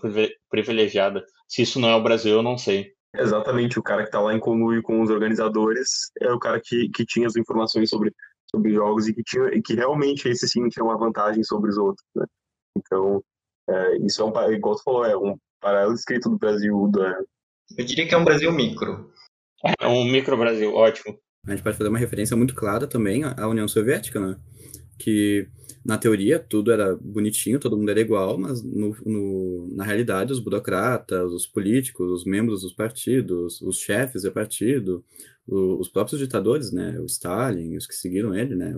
privilegiada. 0.49 1.23
Se 1.47 1.61
isso 1.61 1.79
não 1.79 1.87
é 1.89 1.95
o 1.95 2.03
Brasil, 2.03 2.33
eu 2.33 2.43
não 2.43 2.57
sei. 2.57 2.91
Exatamente, 3.15 3.79
o 3.79 3.83
cara 3.83 4.03
que 4.03 4.09
está 4.09 4.19
lá 4.19 4.33
em 4.33 4.39
conluio 4.39 4.83
com 4.83 5.01
os 5.01 5.09
organizadores 5.09 6.11
é 6.21 6.31
o 6.31 6.39
cara 6.39 6.61
que, 6.63 6.89
que 6.89 7.05
tinha 7.05 7.25
as 7.25 7.37
informações 7.37 7.89
sobre, 7.89 8.13
sobre 8.51 8.73
jogos 8.73 9.07
e 9.07 9.13
que, 9.13 9.23
tinha, 9.23 9.49
que 9.63 9.73
realmente 9.73 10.27
esse 10.27 10.47
sim 10.47 10.67
tinha 10.67 10.83
uma 10.83 10.97
vantagem 10.97 11.43
sobre 11.43 11.69
os 11.69 11.77
outros, 11.77 12.05
né? 12.15 12.25
Então, 12.77 13.23
é, 13.67 13.97
isso 14.05 14.21
é 14.21 14.25
um, 14.25 14.51
igual 14.51 14.75
você 14.75 14.83
falou, 14.83 15.05
é 15.05 15.17
um 15.17 15.35
paralelo 15.59 15.93
escrito 15.93 16.29
do 16.29 16.37
Brasil. 16.37 16.89
Da... 16.91 17.21
Eu 17.77 17.85
diria 17.85 18.07
que 18.07 18.13
é 18.13 18.17
um 18.17 18.25
Brasil 18.25 18.51
micro. 18.51 19.11
É 19.79 19.87
um 19.87 20.05
micro 20.05 20.37
Brasil, 20.37 20.73
ótimo. 20.73 21.17
A 21.45 21.51
gente 21.51 21.63
pode 21.63 21.77
fazer 21.77 21.89
uma 21.89 21.99
referência 21.99 22.35
muito 22.35 22.53
clara 22.53 22.87
também 22.87 23.23
à 23.23 23.47
União 23.47 23.67
Soviética, 23.67 24.19
né? 24.19 24.37
Que 24.97 25.47
na 25.85 25.97
teoria 25.97 26.37
tudo 26.37 26.71
era 26.71 26.95
bonitinho, 26.95 27.59
todo 27.59 27.77
mundo 27.77 27.89
era 27.89 28.01
igual, 28.01 28.37
mas 28.37 28.61
no, 28.61 28.95
no, 29.05 29.69
na 29.75 29.83
realidade 29.83 30.33
os 30.33 30.39
burocratas, 30.39 31.31
os 31.31 31.47
políticos, 31.47 32.11
os 32.11 32.25
membros 32.25 32.61
dos 32.61 32.73
partidos, 32.73 33.61
os 33.61 33.79
chefes 33.79 34.23
do 34.23 34.31
partido, 34.31 35.03
o, 35.47 35.79
os 35.79 35.89
próprios 35.89 36.19
ditadores, 36.19 36.71
né, 36.71 36.99
o 36.99 37.05
Stalin, 37.05 37.77
os 37.77 37.87
que 37.87 37.95
seguiram 37.95 38.35
ele, 38.35 38.55
né, 38.55 38.75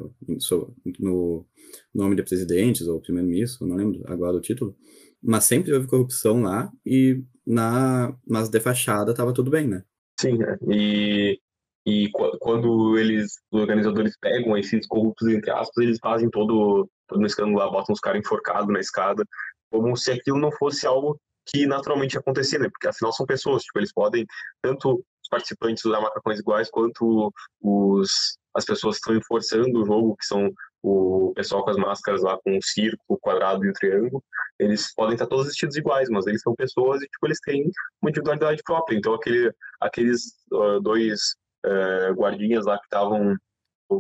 no 1.00 1.46
nome 1.94 2.16
de 2.16 2.24
presidentes 2.24 2.88
ou 2.88 3.02
primeiro-ministro, 3.02 3.68
não 3.68 3.76
lembro 3.76 4.04
agora 4.06 4.38
o 4.38 4.42
título, 4.42 4.76
mas 5.22 5.44
sempre 5.46 5.74
houve 5.74 5.88
corrupção 5.88 6.42
lá 6.42 6.72
e 6.86 7.24
na 7.46 8.16
mas 8.28 8.50
de 8.50 8.60
fachada 8.60 9.12
estava 9.12 9.34
tudo 9.34 9.52
bem, 9.52 9.68
né? 9.68 9.84
Sim, 10.20 10.38
é. 10.44 10.58
e 10.68 11.40
e 11.86 12.12
quando 12.40 12.98
eles, 12.98 13.40
os 13.52 13.60
organizadores 13.60 14.16
pegam 14.22 14.56
esses 14.56 14.86
corruptos, 14.86 15.28
entre 15.28 15.50
aspas, 15.50 15.84
eles 15.84 15.98
fazem 16.00 16.30
todo, 16.30 16.88
todo 17.08 17.22
um 17.22 17.26
escândalo 17.26 17.58
lá, 17.58 17.72
botam 17.72 17.94
os 17.94 18.00
caras 18.00 18.20
enforcados 18.20 18.72
na 18.72 18.80
escada, 18.80 19.26
como 19.72 19.96
se 19.98 20.12
aquilo 20.12 20.38
não 20.38 20.52
fosse 20.52 20.86
algo 20.86 21.20
que 21.48 21.66
naturalmente 21.66 22.18
acontecia, 22.18 22.60
né? 22.60 22.70
Porque 22.70 22.88
afinal 22.88 23.12
são 23.12 23.26
pessoas, 23.26 23.64
tipo, 23.64 23.80
eles 23.80 23.92
podem, 23.92 24.26
tanto 24.62 24.94
os 24.94 25.30
participantes 25.30 25.84
usar 25.84 26.02
macacões 26.02 26.40
iguais, 26.40 26.70
quanto 26.70 27.34
os, 27.60 28.38
as 28.56 28.64
pessoas 28.64 28.98
que 28.98 29.00
estão 29.00 29.16
enforçando 29.16 29.82
o 29.82 29.86
jogo, 29.86 30.16
que 30.18 30.26
são 30.26 30.52
o 30.84 31.32
pessoal 31.36 31.64
com 31.64 31.70
as 31.70 31.78
máscaras 31.78 32.22
lá 32.24 32.38
com 32.44 32.58
o 32.58 32.64
círculo, 32.64 33.20
quadrado 33.20 33.66
e 33.66 33.70
o 33.70 33.74
triângulo, 33.74 34.24
eles 34.60 34.94
podem 34.94 35.14
estar 35.14 35.28
todos 35.28 35.48
vestidos 35.48 35.76
iguais, 35.76 36.10
mas 36.10 36.28
eles 36.28 36.42
são 36.42 36.56
pessoas 36.56 37.02
e, 37.02 37.08
tipo, 37.08 37.28
eles 37.28 37.40
têm 37.40 37.70
uma 38.02 38.10
individualidade 38.10 38.62
própria. 38.64 38.98
Então, 38.98 39.14
aquele, 39.14 39.52
aqueles 39.80 40.34
uh, 40.52 40.80
dois 40.82 41.36
é, 41.66 42.12
guardinhas 42.14 42.66
lá 42.66 42.78
que 42.78 42.86
estavam, 42.86 43.36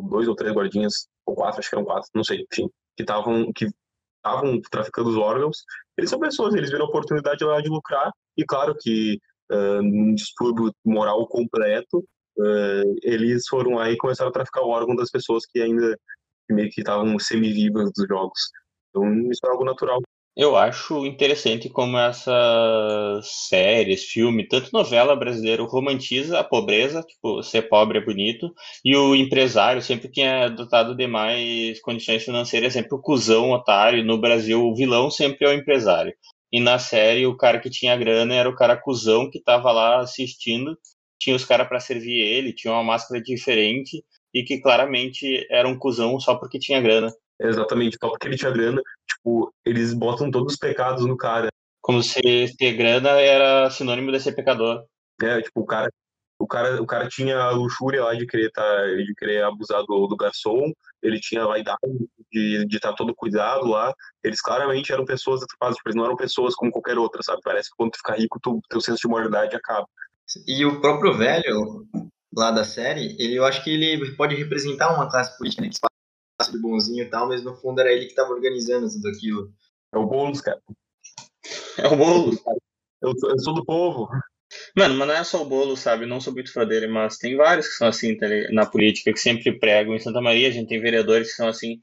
dois 0.09 0.27
ou 0.27 0.35
três 0.35 0.53
guardinhas, 0.53 1.07
ou 1.25 1.35
quatro, 1.35 1.59
acho 1.59 1.69
que 1.69 1.75
eram 1.75 1.85
quatro, 1.85 2.09
não 2.13 2.23
sei, 2.23 2.45
enfim, 2.51 2.67
que 2.95 3.03
estavam 3.03 3.51
que 3.53 3.67
estavam 4.17 4.61
traficando 4.69 5.09
os 5.09 5.17
órgãos, 5.17 5.63
eles 5.97 6.09
são 6.09 6.19
pessoas, 6.19 6.53
eles 6.53 6.69
viram 6.69 6.85
a 6.85 6.89
oportunidade 6.89 7.43
lá 7.43 7.59
de 7.59 7.69
lucrar, 7.69 8.11
e 8.37 8.45
claro 8.45 8.75
que 8.79 9.19
uh, 9.51 9.81
num 9.81 10.13
distúrbio 10.13 10.71
moral 10.85 11.27
completo, 11.27 11.99
uh, 12.37 12.95
eles 13.03 13.47
foram 13.47 13.75
lá 13.75 13.89
e 13.89 13.97
começaram 13.97 14.29
a 14.29 14.33
traficar 14.33 14.61
o 14.61 14.69
órgão 14.69 14.95
das 14.95 15.09
pessoas 15.09 15.43
que 15.45 15.59
ainda 15.61 15.97
meio 16.51 16.69
que 16.69 16.81
estavam 16.81 17.17
semi-vivas 17.19 17.91
dos 17.95 18.07
jogos. 18.07 18.39
Então 18.89 19.31
isso 19.31 19.41
é 19.45 19.49
algo 19.49 19.65
natural. 19.65 19.99
Eu 20.35 20.55
acho 20.55 21.05
interessante 21.05 21.67
como 21.69 21.97
essas 21.97 23.27
séries, 23.49 24.05
filme, 24.05 24.47
tanto 24.47 24.71
novela 24.71 25.13
brasileira 25.13 25.61
romantiza 25.63 26.39
a 26.39 26.43
pobreza, 26.43 27.03
tipo, 27.03 27.43
ser 27.43 27.63
pobre 27.63 27.97
é 27.97 28.05
bonito, 28.05 28.49
e 28.83 28.95
o 28.95 29.13
empresário 29.13 29.81
sempre 29.81 30.07
que 30.07 30.21
é 30.21 30.49
dotado 30.49 30.95
de 30.95 31.05
mais 31.05 31.81
condições 31.81 32.23
financeiras 32.23 32.75
é 32.75 32.79
sempre 32.79 32.95
o 32.95 33.01
cuzão, 33.01 33.51
otário. 33.51 34.05
No 34.05 34.17
Brasil, 34.17 34.65
o 34.65 34.73
vilão 34.73 35.11
sempre 35.11 35.45
é 35.45 35.49
o 35.49 35.53
empresário. 35.53 36.13
E 36.51 36.61
na 36.61 36.79
série, 36.79 37.25
o 37.27 37.35
cara 37.35 37.59
que 37.59 37.69
tinha 37.69 37.97
grana 37.97 38.33
era 38.33 38.49
o 38.49 38.55
cara 38.55 38.77
cuzão 38.77 39.29
que 39.29 39.41
tava 39.41 39.71
lá 39.71 39.99
assistindo, 39.99 40.77
tinha 41.19 41.35
os 41.35 41.45
caras 41.45 41.67
para 41.67 41.79
servir 41.79 42.19
ele, 42.19 42.53
tinha 42.53 42.73
uma 42.73 42.83
máscara 42.83 43.21
diferente, 43.21 44.03
e 44.33 44.43
que 44.43 44.61
claramente 44.61 45.45
era 45.49 45.67
um 45.67 45.77
cuzão 45.77 46.19
só 46.19 46.35
porque 46.35 46.59
tinha 46.59 46.81
grana. 46.81 47.11
Exatamente, 47.39 47.97
só 47.99 48.09
porque 48.09 48.27
ele 48.27 48.37
tinha 48.37 48.51
grana, 48.51 48.81
tipo, 49.07 49.53
eles 49.65 49.93
botam 49.93 50.29
todos 50.29 50.53
os 50.53 50.59
pecados 50.59 51.05
no 51.05 51.17
cara. 51.17 51.49
Como 51.81 52.03
se 52.03 52.21
ter 52.57 52.73
grana 52.73 53.09
era 53.19 53.69
sinônimo 53.71 54.11
de 54.11 54.19
ser 54.19 54.33
pecador. 54.33 54.85
É, 55.21 55.41
tipo, 55.41 55.61
o 55.61 55.65
cara, 55.65 55.89
o 56.39 56.47
cara, 56.47 56.81
o 56.81 56.85
cara 56.85 57.07
tinha 57.07 57.37
a 57.37 57.51
luxúria 57.51 58.03
lá 58.03 58.13
de 58.13 58.27
querer, 58.27 58.51
tá, 58.51 58.85
de 58.85 59.13
querer 59.17 59.43
abusar 59.43 59.83
do, 59.85 60.07
do 60.07 60.15
garçom, 60.15 60.71
ele 61.01 61.19
tinha 61.19 61.43
a 61.43 61.47
vaidade 61.47 61.79
de 62.31 62.67
estar 62.71 62.91
tá 62.91 62.95
todo 62.95 63.15
cuidado 63.15 63.67
lá. 63.67 63.93
Eles 64.23 64.41
claramente 64.41 64.91
eram 64.91 65.03
pessoas 65.03 65.41
atrapadas, 65.41 65.77
tipo, 65.77 65.89
eles 65.89 65.95
não 65.95 66.05
eram 66.05 66.15
pessoas 66.15 66.53
como 66.55 66.71
qualquer 66.71 66.97
outra, 66.97 67.23
sabe? 67.23 67.41
Parece 67.43 67.69
que 67.69 67.75
quando 67.75 67.91
tu 67.91 67.97
fica 67.97 68.15
rico, 68.15 68.39
tu, 68.41 68.61
teu 68.69 68.79
senso 68.79 69.01
de 69.01 69.07
moralidade 69.07 69.55
acaba. 69.55 69.87
E 70.47 70.63
o 70.63 70.79
próprio 70.79 71.13
velho 71.17 71.85
lá 72.35 72.51
da 72.51 72.63
série, 72.63 73.15
ele, 73.19 73.35
eu 73.35 73.45
acho 73.45 73.63
que 73.63 73.69
ele 73.69 74.15
pode 74.15 74.35
representar 74.35 74.93
uma 74.95 75.09
classe 75.09 75.37
política, 75.37 75.61
né? 75.61 75.69
Que 75.69 75.79
passa 76.37 76.51
de 76.51 76.59
bonzinho 76.59 77.03
e 77.03 77.09
tal, 77.09 77.27
mas 77.27 77.43
no 77.43 77.55
fundo 77.55 77.81
era 77.81 77.91
ele 77.91 78.05
que 78.05 78.11
estava 78.11 78.31
organizando 78.31 78.89
tudo 78.89 79.07
aquilo. 79.09 79.53
É 79.93 79.97
o 79.97 80.05
Boulos, 80.05 80.41
cara. 80.41 80.61
É 81.77 81.87
o 81.87 81.95
Boulos. 81.95 82.41
Eu, 83.01 83.13
eu 83.29 83.39
sou 83.39 83.53
do 83.53 83.65
povo. 83.65 84.09
Mano, 84.75 84.95
mas 84.95 85.07
não 85.07 85.15
é 85.15 85.23
só 85.23 85.41
o 85.41 85.45
bolo, 85.45 85.77
sabe? 85.77 86.05
Não 86.05 86.19
sou 86.19 86.33
muito 86.33 86.51
fã 86.51 86.65
dele, 86.65 86.87
mas 86.87 87.17
tem 87.17 87.35
vários 87.35 87.67
que 87.67 87.73
são 87.75 87.87
assim 87.87 88.17
tá 88.17 88.27
na 88.51 88.65
política, 88.65 89.11
que 89.11 89.19
sempre 89.19 89.57
pregam. 89.57 89.95
Em 89.95 89.99
Santa 89.99 90.21
Maria, 90.21 90.49
a 90.49 90.51
gente 90.51 90.67
tem 90.67 90.81
vereadores 90.81 91.29
que 91.29 91.35
são 91.35 91.47
assim, 91.47 91.81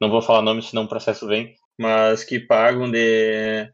não 0.00 0.10
vou 0.10 0.22
falar 0.22 0.42
nome, 0.42 0.62
senão 0.62 0.84
o 0.84 0.88
processo 0.88 1.26
vem, 1.26 1.54
mas 1.78 2.24
que 2.24 2.40
pagam 2.40 2.90
de 2.90 3.70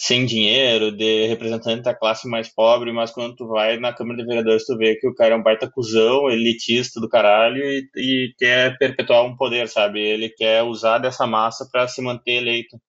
sem 0.00 0.24
dinheiro, 0.24 0.92
de 0.92 1.26
representante 1.26 1.82
da 1.82 1.92
classe 1.92 2.28
mais 2.28 2.48
pobre, 2.48 2.92
mas 2.92 3.10
quando 3.10 3.34
tu 3.34 3.48
vai 3.48 3.80
na 3.80 3.92
Câmara 3.92 4.16
de 4.16 4.24
Vereadores, 4.24 4.64
tu 4.64 4.76
vê 4.76 4.94
que 4.94 5.08
o 5.08 5.14
cara 5.14 5.34
é 5.34 5.36
um 5.36 5.42
baita 5.42 5.68
cuzão, 5.68 6.30
elitista 6.30 7.00
do 7.00 7.08
caralho 7.08 7.64
e, 7.64 7.90
e 7.96 8.34
quer 8.38 8.78
perpetuar 8.78 9.24
um 9.24 9.36
poder, 9.36 9.68
sabe? 9.68 10.00
Ele 10.00 10.28
quer 10.28 10.62
usar 10.62 10.98
dessa 10.98 11.26
massa 11.26 11.68
para 11.70 11.88
se 11.88 12.00
manter 12.00 12.34
eleito. 12.34 12.80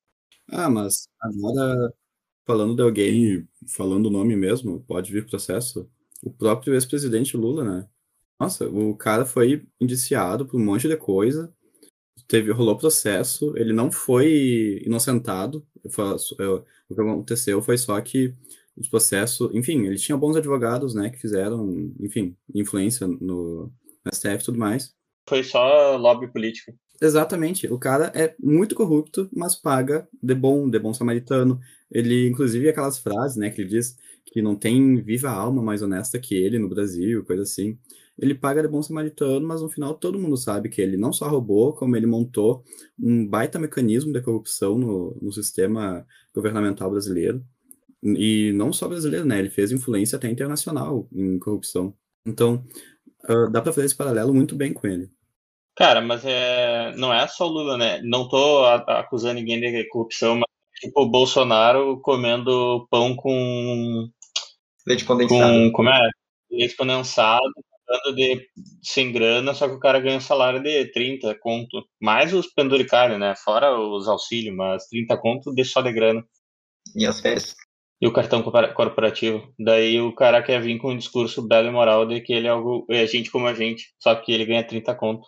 Ah, 0.51 0.69
mas 0.69 1.07
agora 1.19 1.91
falando 2.45 2.75
de 2.75 2.83
alguém, 2.83 3.47
falando 3.67 4.05
o 4.05 4.11
nome 4.11 4.35
mesmo, 4.35 4.83
pode 4.87 5.11
vir 5.11 5.25
processo, 5.25 5.89
o 6.23 6.31
próprio 6.31 6.75
ex-presidente 6.75 7.35
Lula, 7.35 7.63
né? 7.63 7.87
Nossa, 8.39 8.69
o 8.69 8.95
cara 8.95 9.25
foi 9.25 9.65
indiciado 9.81 10.45
por 10.45 10.59
um 10.59 10.63
monte 10.63 10.87
de 10.87 10.95
coisa, 10.95 11.51
teve, 12.29 12.51
rolou 12.51 12.77
processo, 12.77 13.57
ele 13.57 13.73
não 13.73 13.91
foi 13.91 14.83
inocentado, 14.85 15.65
foi, 15.89 16.05
é, 16.05 16.47
o 16.47 16.95
que 16.95 17.01
aconteceu 17.01 17.59
foi 17.59 17.75
só 17.75 17.99
que 17.99 18.35
os 18.77 18.87
processos, 18.87 19.49
enfim, 19.53 19.87
ele 19.87 19.97
tinha 19.97 20.17
bons 20.17 20.37
advogados, 20.37 20.93
né, 20.93 21.09
que 21.09 21.17
fizeram, 21.17 21.91
enfim, 21.99 22.37
influência 22.53 23.07
no, 23.07 23.73
no 24.05 24.13
STF 24.13 24.35
e 24.35 24.45
tudo 24.45 24.59
mais. 24.59 24.93
Foi 25.27 25.43
só 25.43 25.97
lobby 25.97 26.31
político. 26.31 26.71
Exatamente. 27.01 27.67
O 27.67 27.79
cara 27.79 28.11
é 28.13 28.35
muito 28.39 28.75
corrupto, 28.75 29.29
mas 29.33 29.55
paga 29.55 30.07
de 30.21 30.35
bom, 30.35 30.69
de 30.69 30.77
bom 30.77 30.93
samaritano. 30.93 31.59
Ele, 31.89 32.27
inclusive, 32.27 32.69
aquelas 32.69 32.99
frases, 32.99 33.37
né, 33.37 33.49
que 33.49 33.61
ele 33.61 33.69
diz 33.69 33.97
que 34.25 34.41
não 34.41 34.55
tem 34.55 35.01
viva 35.01 35.29
alma 35.29 35.61
mais 35.63 35.81
honesta 35.81 36.19
que 36.19 36.35
ele 36.35 36.59
no 36.59 36.69
Brasil, 36.69 37.25
coisa 37.25 37.43
assim. 37.43 37.77
Ele 38.21 38.35
paga 38.35 38.61
de 38.61 38.67
bom 38.67 38.81
samaritano, 38.81 39.47
mas 39.47 39.61
no 39.61 39.69
final 39.69 39.93
todo 39.93 40.19
mundo 40.19 40.35
sabe 40.35 40.69
que 40.69 40.81
ele 40.81 40.97
não 40.97 41.13
só 41.13 41.27
roubou, 41.27 41.73
como 41.73 41.95
ele 41.95 42.05
montou 42.05 42.63
um 42.99 43.25
baita 43.25 43.57
mecanismo 43.57 44.11
de 44.11 44.21
corrupção 44.21 44.77
no, 44.77 45.17
no 45.21 45.31
sistema 45.31 46.05
governamental 46.33 46.91
brasileiro. 46.91 47.43
E 48.03 48.51
não 48.53 48.71
só 48.73 48.87
brasileiro, 48.87 49.25
né? 49.25 49.39
Ele 49.39 49.49
fez 49.49 49.71
influência 49.71 50.17
até 50.17 50.29
internacional 50.29 51.07
em 51.13 51.39
corrupção. 51.39 51.93
Então, 52.25 52.63
uh, 53.29 53.49
dá 53.51 53.61
para 53.61 53.73
fazer 53.73 53.87
esse 53.87 53.95
paralelo 53.95 54.33
muito 54.33 54.55
bem 54.55 54.73
com 54.73 54.87
ele. 54.87 55.09
Cara, 55.75 56.01
mas 56.01 56.25
é, 56.25 56.93
não 56.97 57.13
é 57.13 57.25
só 57.27 57.47
o 57.47 57.49
Lula, 57.49 57.77
né? 57.77 58.01
Não 58.03 58.27
tô 58.27 58.65
acusando 58.65 59.35
ninguém 59.35 59.61
de 59.61 59.87
corrupção, 59.87 60.35
mas 60.35 60.49
tipo 60.79 61.01
o 61.01 61.09
Bolsonaro 61.09 62.01
comendo 62.01 62.85
pão 62.91 63.15
com. 63.15 64.09
Leite 64.85 65.05
condensado. 65.05 65.53
Com, 65.53 65.71
como 65.71 65.89
é? 65.89 66.09
Leite 66.51 66.75
condensado, 66.75 67.41
pagando 67.89 68.15
de 68.15 68.47
sem 68.83 69.11
grana, 69.11 69.53
só 69.53 69.67
que 69.67 69.75
o 69.75 69.79
cara 69.79 69.99
ganha 69.99 70.17
um 70.17 70.21
salário 70.21 70.61
de 70.61 70.85
30 70.91 71.35
conto. 71.39 71.83
Mais 71.99 72.33
os 72.33 72.47
penduricários, 72.47 73.19
né? 73.19 73.33
Fora 73.35 73.77
os 73.79 74.07
auxílios, 74.07 74.55
mas 74.55 74.85
30 74.87 75.17
conto 75.17 75.53
de 75.53 75.65
só 75.65 75.81
de 75.81 75.91
grana. 75.91 76.23
E 76.95 77.05
as 77.05 77.19
férias. 77.19 77.55
E 78.01 78.07
o 78.07 78.13
cartão 78.13 78.41
corporativo. 78.41 79.53
Daí 79.59 79.99
o 79.99 80.13
cara 80.13 80.41
quer 80.41 80.61
vir 80.61 80.77
com 80.77 80.91
um 80.91 80.97
discurso 80.97 81.45
belo 81.45 81.67
e 81.67 81.71
moral 81.71 82.05
de 82.05 82.21
que 82.21 82.31
ele 82.31 82.47
é, 82.47 82.51
algo, 82.51 82.85
é 82.89 83.05
gente 83.05 83.29
como 83.31 83.47
a 83.47 83.53
gente, 83.53 83.93
só 83.99 84.15
que 84.15 84.31
ele 84.31 84.45
ganha 84.45 84.65
30 84.65 84.95
conto. 84.95 85.27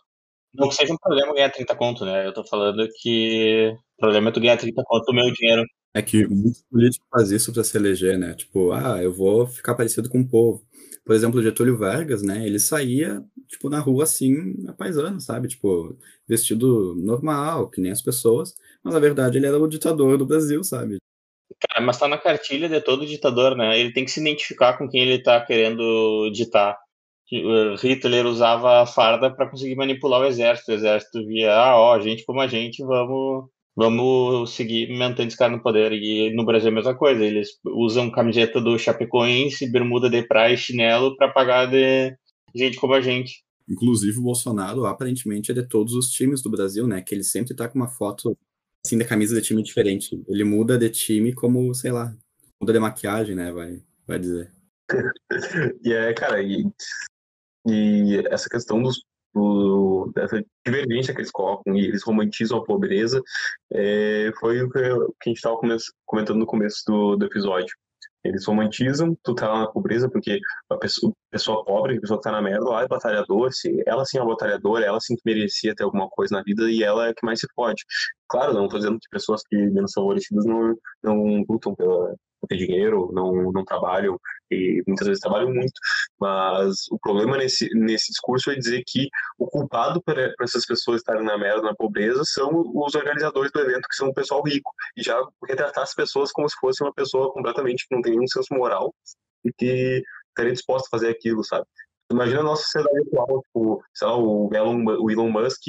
Não 0.53 0.69
que 0.69 0.75
seja 0.75 0.93
um 0.93 0.97
problema 0.97 1.33
ganhar 1.33 1.49
30 1.49 1.75
conto, 1.75 2.05
né? 2.05 2.25
Eu 2.27 2.33
tô 2.33 2.43
falando 2.45 2.87
que 3.01 3.73
o 3.97 4.01
problema 4.01 4.29
é 4.29 4.31
tu 4.31 4.39
ganhar 4.39 4.57
30 4.57 4.81
conto 4.85 5.05
do 5.05 5.13
meu 5.13 5.31
dinheiro. 5.33 5.65
É 5.93 6.01
que 6.01 6.25
muitos 6.25 6.63
políticos 6.69 7.07
fazem 7.09 7.35
isso 7.35 7.53
pra 7.53 7.63
se 7.63 7.77
eleger, 7.77 8.17
né? 8.17 8.33
Tipo, 8.33 8.71
ah, 8.71 9.01
eu 9.01 9.13
vou 9.13 9.45
ficar 9.45 9.75
parecido 9.75 10.09
com 10.09 10.21
o 10.21 10.27
povo. 10.27 10.65
Por 11.03 11.15
exemplo, 11.15 11.41
Getúlio 11.41 11.77
Vargas, 11.77 12.21
né? 12.21 12.45
Ele 12.45 12.59
saía, 12.59 13.23
tipo, 13.47 13.69
na 13.69 13.79
rua 13.79 14.03
assim, 14.03 14.55
a 14.67 14.73
paisano, 14.73 15.19
sabe? 15.19 15.47
Tipo, 15.47 15.97
vestido 16.27 16.95
normal, 16.95 17.69
que 17.69 17.81
nem 17.81 17.91
as 17.91 18.01
pessoas. 18.01 18.55
Mas 18.83 18.93
na 18.93 18.99
verdade 18.99 19.37
ele 19.37 19.47
era 19.47 19.57
o 19.57 19.67
ditador 19.67 20.17
do 20.17 20.25
Brasil, 20.25 20.63
sabe? 20.63 20.97
Cara, 21.59 21.85
mas 21.85 21.97
tá 21.97 22.07
na 22.07 22.17
cartilha 22.17 22.69
de 22.69 22.79
todo 22.81 23.05
ditador, 23.05 23.55
né? 23.55 23.79
Ele 23.79 23.91
tem 23.91 24.05
que 24.05 24.11
se 24.11 24.19
identificar 24.19 24.77
com 24.77 24.87
quem 24.87 25.01
ele 25.01 25.21
tá 25.21 25.43
querendo 25.43 26.29
ditar. 26.31 26.77
Hitler 27.81 28.25
usava 28.25 28.81
a 28.81 28.85
farda 28.85 29.33
para 29.33 29.49
conseguir 29.49 29.75
manipular 29.75 30.21
o 30.21 30.25
exército. 30.25 30.71
O 30.71 30.75
exército 30.75 31.25
via, 31.25 31.53
ah, 31.53 31.79
ó, 31.79 31.99
gente 31.99 32.25
como 32.25 32.41
a 32.41 32.47
gente, 32.47 32.83
vamos, 32.83 33.49
vamos 33.75 34.53
seguir 34.53 34.91
mantendo 34.97 35.27
esse 35.27 35.37
cara 35.37 35.55
no 35.55 35.61
poder. 35.61 35.91
E 35.93 36.33
no 36.35 36.45
Brasil 36.45 36.69
é 36.69 36.71
a 36.71 36.75
mesma 36.75 36.95
coisa. 36.95 37.23
Eles 37.23 37.49
usam 37.65 38.11
camiseta 38.11 38.59
do 38.59 38.77
Chapecoense, 38.77 39.71
bermuda 39.71 40.09
de 40.09 40.23
praia 40.23 40.53
e 40.53 40.57
chinelo 40.57 41.15
para 41.15 41.31
pagar 41.31 41.65
de 41.67 42.15
gente 42.55 42.77
como 42.77 42.93
a 42.93 43.01
gente. 43.01 43.43
Inclusive 43.69 44.17
o 44.19 44.23
Bolsonaro, 44.23 44.85
aparentemente, 44.85 45.51
é 45.51 45.53
de 45.53 45.67
todos 45.67 45.93
os 45.93 46.09
times 46.09 46.41
do 46.41 46.49
Brasil, 46.49 46.87
né? 46.87 47.01
Que 47.01 47.15
ele 47.15 47.23
sempre 47.23 47.55
tá 47.55 47.69
com 47.69 47.79
uma 47.79 47.87
foto 47.87 48.37
assim 48.85 48.97
da 48.97 49.05
camisa 49.05 49.35
de 49.35 49.47
time 49.47 49.63
diferente. 49.63 50.21
Ele 50.27 50.43
muda 50.43 50.77
de 50.77 50.89
time 50.89 51.33
como, 51.33 51.73
sei 51.73 51.91
lá, 51.91 52.13
muda 52.59 52.73
de 52.73 52.79
maquiagem, 52.79 53.35
né? 53.35 53.51
Vai, 53.51 53.81
vai 54.07 54.19
dizer. 54.19 54.51
e 55.85 55.93
é, 55.93 56.13
cara, 56.13 56.41
e 56.41 56.65
e 57.67 58.23
essa 58.29 58.49
questão 58.49 58.81
dos, 58.81 59.03
do, 59.33 59.80
dessa 60.13 60.43
divergência 60.65 61.13
que 61.13 61.21
eles 61.21 61.31
colocam 61.31 61.75
e 61.75 61.85
eles 61.85 62.03
romantizam 62.03 62.59
a 62.59 62.63
pobreza 62.63 63.21
é, 63.73 64.31
foi 64.39 64.61
o 64.61 64.69
que, 64.69 64.79
a 64.79 65.29
gente 65.29 65.37
estava 65.37 65.57
comentando 66.05 66.39
no 66.39 66.45
começo 66.45 66.83
do, 66.87 67.15
do 67.15 67.25
episódio. 67.25 67.75
Eles 68.23 68.45
romantizam, 68.45 69.17
tu 69.23 69.33
tá 69.33 69.47
na 69.47 69.67
pobreza 69.67 70.07
porque 70.07 70.39
a 70.69 70.77
pessoa, 70.77 71.11
a 71.11 71.31
pessoa 71.31 71.65
pobre, 71.65 71.97
a 71.97 72.01
pessoa 72.01 72.19
que 72.19 72.23
tá 72.23 72.31
na 72.31 72.41
merda 72.41 72.65
lá 72.65 72.83
é 72.83 72.87
batalhador, 72.87 73.51
se, 73.51 73.83
ela 73.87 74.05
sim 74.05 74.19
é 74.19 74.23
batalhadora, 74.25 74.85
ela 74.85 74.99
sim 74.99 75.15
que 75.15 75.21
merecia 75.25 75.73
ter 75.75 75.83
alguma 75.83 76.07
coisa 76.07 76.35
na 76.35 76.43
vida 76.43 76.69
e 76.69 76.83
ela 76.83 77.07
é 77.07 77.13
que 77.13 77.25
mais 77.25 77.39
se 77.39 77.47
pode. 77.55 77.83
Claro, 78.29 78.53
não 78.53 78.67
tô 78.67 78.77
dizendo 78.77 78.99
que 78.99 79.09
pessoas 79.09 79.41
que 79.47 79.57
menos 79.57 79.91
favorecidas 79.93 80.45
não, 80.45 80.75
não 81.03 81.43
lutam 81.49 81.73
pela, 81.73 82.15
ter 82.47 82.57
dinheiro, 82.57 83.11
não, 83.13 83.51
não 83.51 83.63
trabalham 83.63 84.19
e 84.49 84.83
muitas 84.87 85.07
vezes 85.07 85.21
trabalham 85.21 85.53
muito, 85.53 85.73
mas 86.19 86.87
o 86.91 86.99
problema 86.99 87.37
nesse, 87.37 87.69
nesse 87.73 88.11
discurso 88.11 88.51
é 88.51 88.55
dizer 88.55 88.83
que 88.85 89.09
o 89.37 89.47
culpado 89.47 90.01
para 90.01 90.33
essas 90.41 90.65
pessoas 90.65 91.01
estarem 91.01 91.23
na 91.23 91.37
merda, 91.37 91.61
na 91.61 91.75
pobreza, 91.75 92.21
são 92.25 92.49
os 92.75 92.95
organizadores 92.95 93.51
do 93.51 93.59
evento, 93.59 93.87
que 93.87 93.95
são 93.95 94.09
o 94.09 94.13
pessoal 94.13 94.41
rico, 94.43 94.71
e 94.97 95.03
já 95.03 95.21
retratar 95.47 95.83
as 95.83 95.93
pessoas 95.93 96.31
como 96.31 96.49
se 96.49 96.55
fosse 96.59 96.83
uma 96.83 96.93
pessoa 96.93 97.31
completamente 97.31 97.87
que 97.87 97.95
não 97.95 98.01
tem 98.01 98.13
nenhum 98.13 98.27
senso 98.27 98.53
moral 98.53 98.93
e 99.45 99.51
que 99.53 100.03
estaria 100.29 100.53
disposta 100.53 100.87
a 100.87 100.91
fazer 100.91 101.09
aquilo, 101.09 101.43
sabe? 101.43 101.65
Imagina 102.11 102.41
a 102.41 102.43
nossa 102.43 102.63
sociedade 102.63 102.99
atual, 102.99 103.41
tipo, 103.43 103.83
sei 103.93 104.07
lá, 104.07 104.17
o 104.17 104.49
Elon, 104.53 104.83
o 104.85 105.11
Elon 105.11 105.29
Musk 105.29 105.61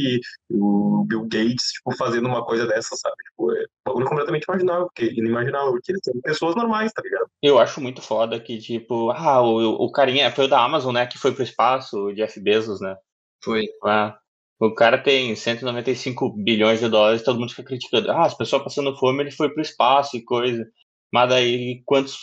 o 0.50 1.04
Bill 1.06 1.22
Gates, 1.22 1.72
tipo, 1.72 1.96
fazendo 1.96 2.28
uma 2.28 2.44
coisa 2.44 2.66
dessa, 2.66 2.96
sabe? 2.96 3.16
Tipo, 3.30 3.52
é 3.52 3.64
um 3.90 4.04
completamente 4.04 4.44
imaginável, 4.44 4.86
porque 4.86 5.12
inimaginável, 5.12 5.72
porque 5.72 5.92
eles 5.92 6.02
são 6.04 6.20
pessoas 6.20 6.56
normais, 6.56 6.92
tá 6.92 7.02
ligado? 7.02 7.26
Eu 7.42 7.58
acho 7.58 7.80
muito 7.80 8.02
foda 8.02 8.38
que, 8.40 8.58
tipo, 8.58 9.10
ah, 9.10 9.42
o, 9.42 9.84
o 9.84 9.92
carinha, 9.92 10.30
foi 10.30 10.44
o 10.44 10.48
da 10.48 10.62
Amazon, 10.62 10.94
né, 10.94 11.06
que 11.06 11.18
foi 11.18 11.32
pro 11.32 11.42
espaço, 11.42 11.96
o 11.98 12.14
Jeff 12.14 12.38
Bezos, 12.40 12.80
né? 12.80 12.96
Foi. 13.42 13.68
Ah, 13.84 14.16
o 14.60 14.74
cara 14.74 14.96
tem 14.96 15.34
195 15.34 16.30
bilhões 16.30 16.80
de 16.80 16.88
dólares, 16.88 17.22
todo 17.22 17.38
mundo 17.38 17.50
fica 17.50 17.64
criticando. 17.64 18.10
Ah, 18.10 18.26
as 18.26 18.36
pessoas 18.36 18.62
passando 18.62 18.96
fome, 18.96 19.22
ele 19.22 19.30
foi 19.32 19.50
pro 19.50 19.62
espaço 19.62 20.16
e 20.16 20.22
coisa. 20.24 20.64
Mas 21.12 21.28
daí, 21.28 21.82
quantos, 21.84 22.16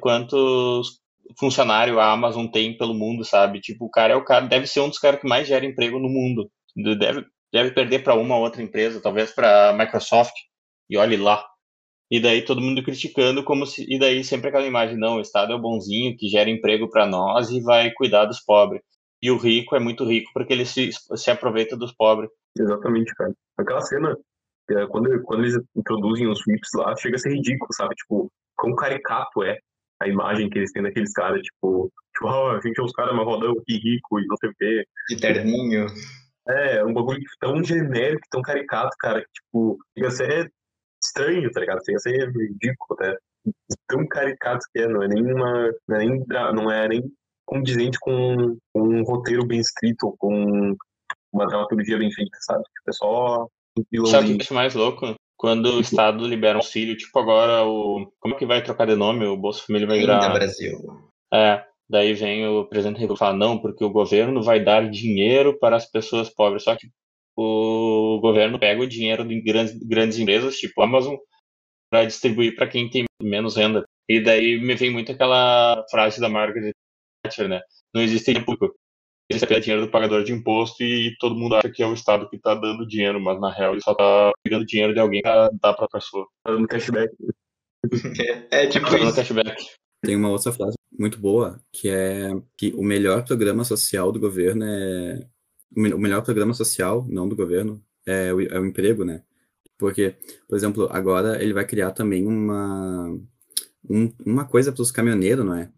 quantos 0.00 1.00
funcionário 1.38 1.98
a 1.98 2.12
Amazon 2.12 2.46
tem 2.46 2.76
pelo 2.76 2.94
mundo, 2.94 3.24
sabe? 3.24 3.60
Tipo, 3.60 3.86
o 3.86 3.90
cara 3.90 4.14
é 4.14 4.16
o 4.16 4.24
cara, 4.24 4.46
deve 4.46 4.66
ser 4.66 4.80
um 4.80 4.88
dos 4.88 4.98
caras 4.98 5.20
que 5.20 5.28
mais 5.28 5.46
gera 5.46 5.66
emprego 5.66 5.98
no 5.98 6.08
mundo. 6.08 6.50
Deve, 6.98 7.24
deve 7.52 7.70
perder 7.72 8.02
para 8.02 8.14
uma 8.14 8.38
outra 8.38 8.62
empresa, 8.62 9.00
talvez 9.00 9.32
para 9.32 9.72
Microsoft. 9.72 10.34
E 10.88 10.96
olhe 10.96 11.16
lá. 11.16 11.44
E 12.10 12.20
daí 12.20 12.42
todo 12.42 12.60
mundo 12.60 12.84
criticando 12.84 13.42
como 13.42 13.66
se 13.66 13.84
e 13.88 13.98
daí 13.98 14.22
sempre 14.22 14.48
aquela 14.48 14.66
imagem, 14.66 14.96
não, 14.96 15.16
o 15.16 15.20
Estado 15.20 15.52
é 15.52 15.56
o 15.56 15.60
bonzinho 15.60 16.16
que 16.16 16.28
gera 16.28 16.48
emprego 16.48 16.88
para 16.88 17.04
nós 17.04 17.50
e 17.50 17.60
vai 17.60 17.90
cuidar 17.90 18.26
dos 18.26 18.40
pobres. 18.40 18.80
E 19.20 19.30
o 19.30 19.38
rico 19.38 19.74
é 19.74 19.80
muito 19.80 20.04
rico 20.04 20.30
porque 20.32 20.52
ele 20.52 20.64
se, 20.64 20.90
se 20.92 21.30
aproveita 21.30 21.76
dos 21.76 21.92
pobres. 21.92 22.30
Exatamente, 22.56 23.12
cara. 23.14 23.32
Aquela 23.58 23.80
cena, 23.80 24.16
é, 24.70 24.86
quando, 24.86 25.20
quando 25.22 25.42
eles 25.42 25.58
introduzem 25.74 26.28
os 26.28 26.40
VIPs 26.46 26.70
lá, 26.74 26.94
chega 26.96 27.16
a 27.16 27.18
ser 27.18 27.34
ridículo, 27.34 27.72
sabe? 27.72 27.94
Tipo, 27.96 28.30
quão 28.56 28.76
caricato 28.76 29.42
é 29.42 29.58
a 30.00 30.08
imagem 30.08 30.50
que 30.50 30.58
eles 30.58 30.72
têm 30.72 30.82
daqueles 30.82 31.12
caras, 31.12 31.40
tipo, 31.42 31.90
tipo, 32.14 32.28
ah, 32.28 32.56
a 32.56 32.60
gente 32.60 32.78
é 32.78 32.82
os 32.82 32.92
caras 32.92 33.14
marrodão 33.14 33.52
aqui, 33.52 33.78
rico 33.78 34.20
e 34.20 34.26
não 34.26 34.36
sei 34.36 34.50
o 34.50 34.54
quê. 34.58 34.84
De 35.08 35.16
terninho. 35.16 35.86
É, 36.48 36.84
um 36.84 36.94
bagulho 36.94 37.20
tão 37.40 37.62
genérico, 37.62 38.22
tão 38.30 38.42
caricato, 38.42 38.96
cara, 38.98 39.20
que, 39.20 39.28
tipo, 39.32 39.78
chega 39.94 40.08
a 40.08 40.10
ser 40.10 40.52
estranho, 41.02 41.50
tá 41.50 41.60
ligado? 41.60 41.84
Chega 41.84 41.96
a 41.96 42.00
ser 42.00 42.28
ridículo 42.30 42.98
até. 42.98 43.16
Tão 43.88 44.06
caricato 44.06 44.64
que 44.72 44.80
é, 44.80 44.88
não 44.88 45.02
é 45.02 45.08
nem 45.08 45.22
uma. 45.22 45.72
Não 45.88 45.96
é 45.96 45.98
nem, 45.98 46.24
não 46.54 46.70
é 46.70 46.88
nem 46.88 47.02
condizente 47.44 47.98
com, 48.00 48.56
com 48.72 48.82
um 48.82 49.02
roteiro 49.04 49.46
bem 49.46 49.60
escrito, 49.60 50.14
com 50.18 50.76
uma 51.32 51.46
dramaturgia 51.46 51.98
bem 51.98 52.10
feita, 52.10 52.36
sabe? 52.40 52.62
Tipo, 52.64 52.90
é 52.90 52.92
só 52.92 53.48
um 53.78 54.06
Sabe 54.06 54.32
o 54.32 54.38
que 54.38 54.52
é 54.52 54.54
mais 54.54 54.74
louco? 54.74 55.14
Quando 55.36 55.74
o 55.74 55.80
Estado 55.80 56.26
libera 56.26 56.56
um 56.56 56.60
auxílio, 56.60 56.96
tipo 56.96 57.18
agora 57.18 57.64
o. 57.64 58.10
Como 58.18 58.34
é 58.34 58.38
que 58.38 58.46
vai 58.46 58.62
trocar 58.62 58.86
de 58.86 58.96
nome? 58.96 59.26
O 59.26 59.36
Bolsa 59.36 59.62
Família 59.66 59.86
vai 59.86 59.98
virar. 59.98 60.22
Ainda 60.22 60.34
Brasil. 60.34 60.78
É. 61.32 61.64
Daí 61.88 62.14
vem 62.14 62.46
o 62.48 62.64
presidente 62.64 63.04
e 63.04 63.16
fala, 63.16 63.36
não, 63.36 63.58
porque 63.58 63.84
o 63.84 63.90
governo 63.90 64.42
vai 64.42 64.62
dar 64.62 64.90
dinheiro 64.90 65.56
para 65.58 65.76
as 65.76 65.88
pessoas 65.88 66.28
pobres. 66.28 66.64
Só 66.64 66.74
que 66.74 66.88
o 67.36 68.18
governo 68.20 68.58
pega 68.58 68.82
o 68.82 68.88
dinheiro 68.88 69.24
de 69.24 69.40
grandes, 69.40 69.78
grandes 69.78 70.18
empresas, 70.18 70.56
tipo 70.56 70.82
Amazon, 70.82 71.14
para 71.90 72.04
distribuir 72.04 72.56
para 72.56 72.66
quem 72.66 72.90
tem 72.90 73.04
menos 73.22 73.56
renda. 73.56 73.84
E 74.08 74.20
daí 74.20 74.58
me 74.60 74.74
vem 74.74 74.90
muito 74.90 75.12
aquela 75.12 75.84
frase 75.90 76.20
da 76.20 76.28
Margaret 76.28 76.72
Thatcher, 77.22 77.48
né? 77.48 77.60
Não 77.94 78.02
existe 78.02 78.34
público 78.40 78.74
ele 79.28 79.40
recebe 79.40 79.60
dinheiro 79.60 79.86
do 79.86 79.90
pagador 79.90 80.22
de 80.22 80.32
imposto 80.32 80.82
e 80.82 81.16
todo 81.18 81.34
mundo 81.34 81.56
acha 81.56 81.70
que 81.70 81.82
é 81.82 81.86
o 81.86 81.94
Estado 81.94 82.28
que 82.28 82.36
está 82.36 82.54
dando 82.54 82.86
dinheiro, 82.86 83.20
mas 83.20 83.40
na 83.40 83.50
real 83.50 83.72
ele 83.72 83.82
só 83.82 83.92
está 83.92 84.32
pegando 84.42 84.64
dinheiro 84.64 84.94
de 84.94 85.00
alguém 85.00 85.20
para 85.20 85.50
dar 85.60 85.74
para 85.74 85.86
a 85.86 85.88
pessoa. 85.88 86.26
Tá 86.44 86.52
dando 86.52 86.68
cashback. 86.68 87.12
é 88.50 88.66
tipo 88.68 88.86
tá 88.86 88.96
dando 88.96 89.14
cashback. 89.14 89.64
Tem 90.02 90.14
uma 90.14 90.30
outra 90.30 90.52
frase 90.52 90.76
muito 90.96 91.18
boa, 91.18 91.60
que 91.72 91.88
é 91.88 92.30
que 92.56 92.72
o 92.76 92.82
melhor 92.82 93.24
programa 93.24 93.64
social 93.64 94.12
do 94.12 94.20
governo 94.20 94.64
é... 94.64 95.26
O 95.76 95.98
melhor 95.98 96.22
programa 96.22 96.54
social, 96.54 97.04
não 97.08 97.28
do 97.28 97.36
governo, 97.36 97.82
é 98.06 98.32
o, 98.32 98.40
é 98.40 98.58
o 98.58 98.64
emprego, 98.64 99.04
né? 99.04 99.22
Porque, 99.76 100.14
por 100.48 100.56
exemplo, 100.56 100.88
agora 100.90 101.42
ele 101.42 101.52
vai 101.52 101.66
criar 101.66 101.90
também 101.90 102.26
uma, 102.26 103.08
um, 103.88 104.12
uma 104.24 104.44
coisa 104.46 104.72
para 104.72 104.80
os 104.80 104.90
caminhoneiros, 104.90 105.44
não 105.44 105.54
é? 105.54 105.70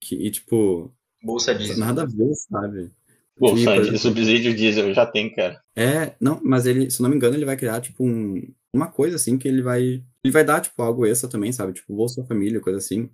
Que, 0.00 0.14
e, 0.14 0.30
tipo, 0.30 0.94
Bolsa 1.22 1.54
diesel. 1.54 1.78
Nada 1.78 2.02
a 2.02 2.06
ver, 2.06 2.34
sabe? 2.34 2.90
Bolsa 3.38 3.80
de 3.80 3.98
subsídio 3.98 4.54
diesel 4.54 4.92
já 4.92 5.06
tem, 5.06 5.34
cara. 5.34 5.62
É, 5.74 6.14
não, 6.20 6.40
mas 6.44 6.66
ele, 6.66 6.90
se 6.90 7.02
não 7.02 7.08
me 7.08 7.16
engano, 7.16 7.34
ele 7.34 7.44
vai 7.44 7.56
criar, 7.56 7.80
tipo, 7.80 8.04
um, 8.04 8.42
uma 8.72 8.88
coisa 8.88 9.16
assim 9.16 9.38
que 9.38 9.48
ele 9.48 9.62
vai. 9.62 10.02
Ele 10.24 10.32
vai 10.32 10.44
dar, 10.44 10.60
tipo, 10.60 10.80
algo 10.82 11.06
extra 11.06 11.28
também, 11.28 11.52
sabe? 11.52 11.72
Tipo, 11.72 11.94
Bolsa 11.94 12.24
Família, 12.24 12.60
coisa 12.60 12.78
assim. 12.78 13.10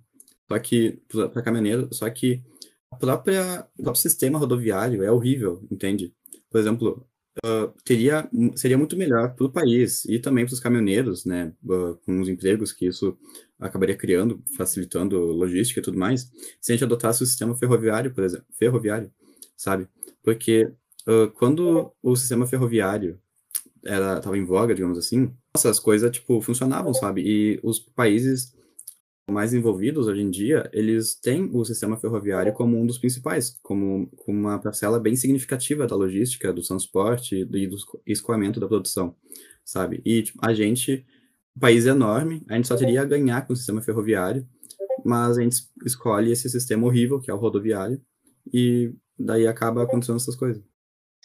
Só 0.47 0.57
que, 0.59 0.99
para 1.33 1.41
caminhoneiro, 1.41 1.87
só 1.91 2.09
que 2.09 2.41
a 2.91 2.95
própria, 2.95 3.67
o 3.77 3.83
próprio 3.83 4.01
sistema 4.01 4.39
rodoviário 4.39 5.03
é 5.03 5.11
horrível, 5.11 5.65
entende? 5.71 6.13
Por 6.49 6.59
exemplo, 6.59 7.07
uh, 7.45 7.73
teria, 7.83 8.29
seria 8.55 8.77
muito 8.77 8.97
melhor 8.97 9.35
para 9.35 9.45
o 9.45 9.51
país 9.51 10.05
e 10.05 10.19
também 10.19 10.45
para 10.45 10.53
os 10.53 10.59
caminhoneiros, 10.59 11.25
né, 11.25 11.53
uh, 11.63 11.95
com 12.05 12.19
os 12.19 12.29
empregos 12.29 12.71
que 12.71 12.87
isso 12.87 13.17
acabaria 13.59 13.95
criando, 13.95 14.41
facilitando 14.57 15.19
logística 15.19 15.79
e 15.79 15.83
tudo 15.83 15.97
mais, 15.97 16.31
se 16.61 16.71
a 16.71 16.75
gente 16.75 16.83
adotasse 16.83 17.23
o 17.23 17.25
sistema 17.25 17.55
ferroviário, 17.55 18.13
por 18.13 18.23
exemplo, 18.23 18.45
ferroviário, 18.57 19.11
sabe? 19.55 19.87
Porque 20.23 20.71
uh, 21.07 21.29
quando 21.33 21.93
o 22.01 22.15
sistema 22.15 22.47
ferroviário 22.47 23.19
era 23.85 24.21
em 24.35 24.45
voga, 24.45 24.75
digamos 24.75 24.97
assim, 24.97 25.33
nossa, 25.55 25.69
as 25.69 25.79
coisas 25.79 26.11
tipo 26.11 26.41
funcionavam, 26.41 26.93
sabe? 26.93 27.21
E 27.25 27.59
os 27.63 27.79
países 27.79 28.53
mais 29.29 29.53
envolvidos 29.53 30.07
hoje 30.07 30.21
em 30.21 30.29
dia, 30.29 30.69
eles 30.73 31.15
têm 31.15 31.49
o 31.53 31.63
sistema 31.63 31.97
ferroviário 31.97 32.53
como 32.53 32.79
um 32.79 32.85
dos 32.85 32.97
principais, 32.97 33.57
como, 33.61 34.09
uma 34.27 34.59
parcela 34.59 34.99
bem 34.99 35.15
significativa 35.15 35.87
da 35.87 35.95
logística, 35.95 36.53
do 36.53 36.61
transporte 36.61 37.35
e 37.35 37.45
do 37.45 37.77
escoamento 38.05 38.59
da 38.59 38.67
produção, 38.67 39.15
sabe? 39.63 40.01
E 40.05 40.23
tipo, 40.23 40.39
a 40.41 40.53
gente, 40.53 41.05
país 41.59 41.85
é 41.85 41.89
enorme, 41.89 42.43
a 42.49 42.55
gente 42.55 42.67
só 42.67 42.75
teria 42.75 43.01
a 43.01 43.05
ganhar 43.05 43.45
com 43.45 43.53
o 43.53 43.55
sistema 43.55 43.81
ferroviário, 43.81 44.47
mas 45.05 45.37
a 45.37 45.41
gente 45.41 45.57
escolhe 45.85 46.31
esse 46.31 46.49
sistema 46.49 46.85
horrível, 46.85 47.19
que 47.19 47.31
é 47.31 47.33
o 47.33 47.37
rodoviário, 47.37 48.01
e 48.53 48.93
daí 49.17 49.47
acaba 49.47 49.83
acontecendo 49.83 50.17
essas 50.17 50.35
coisas. 50.35 50.63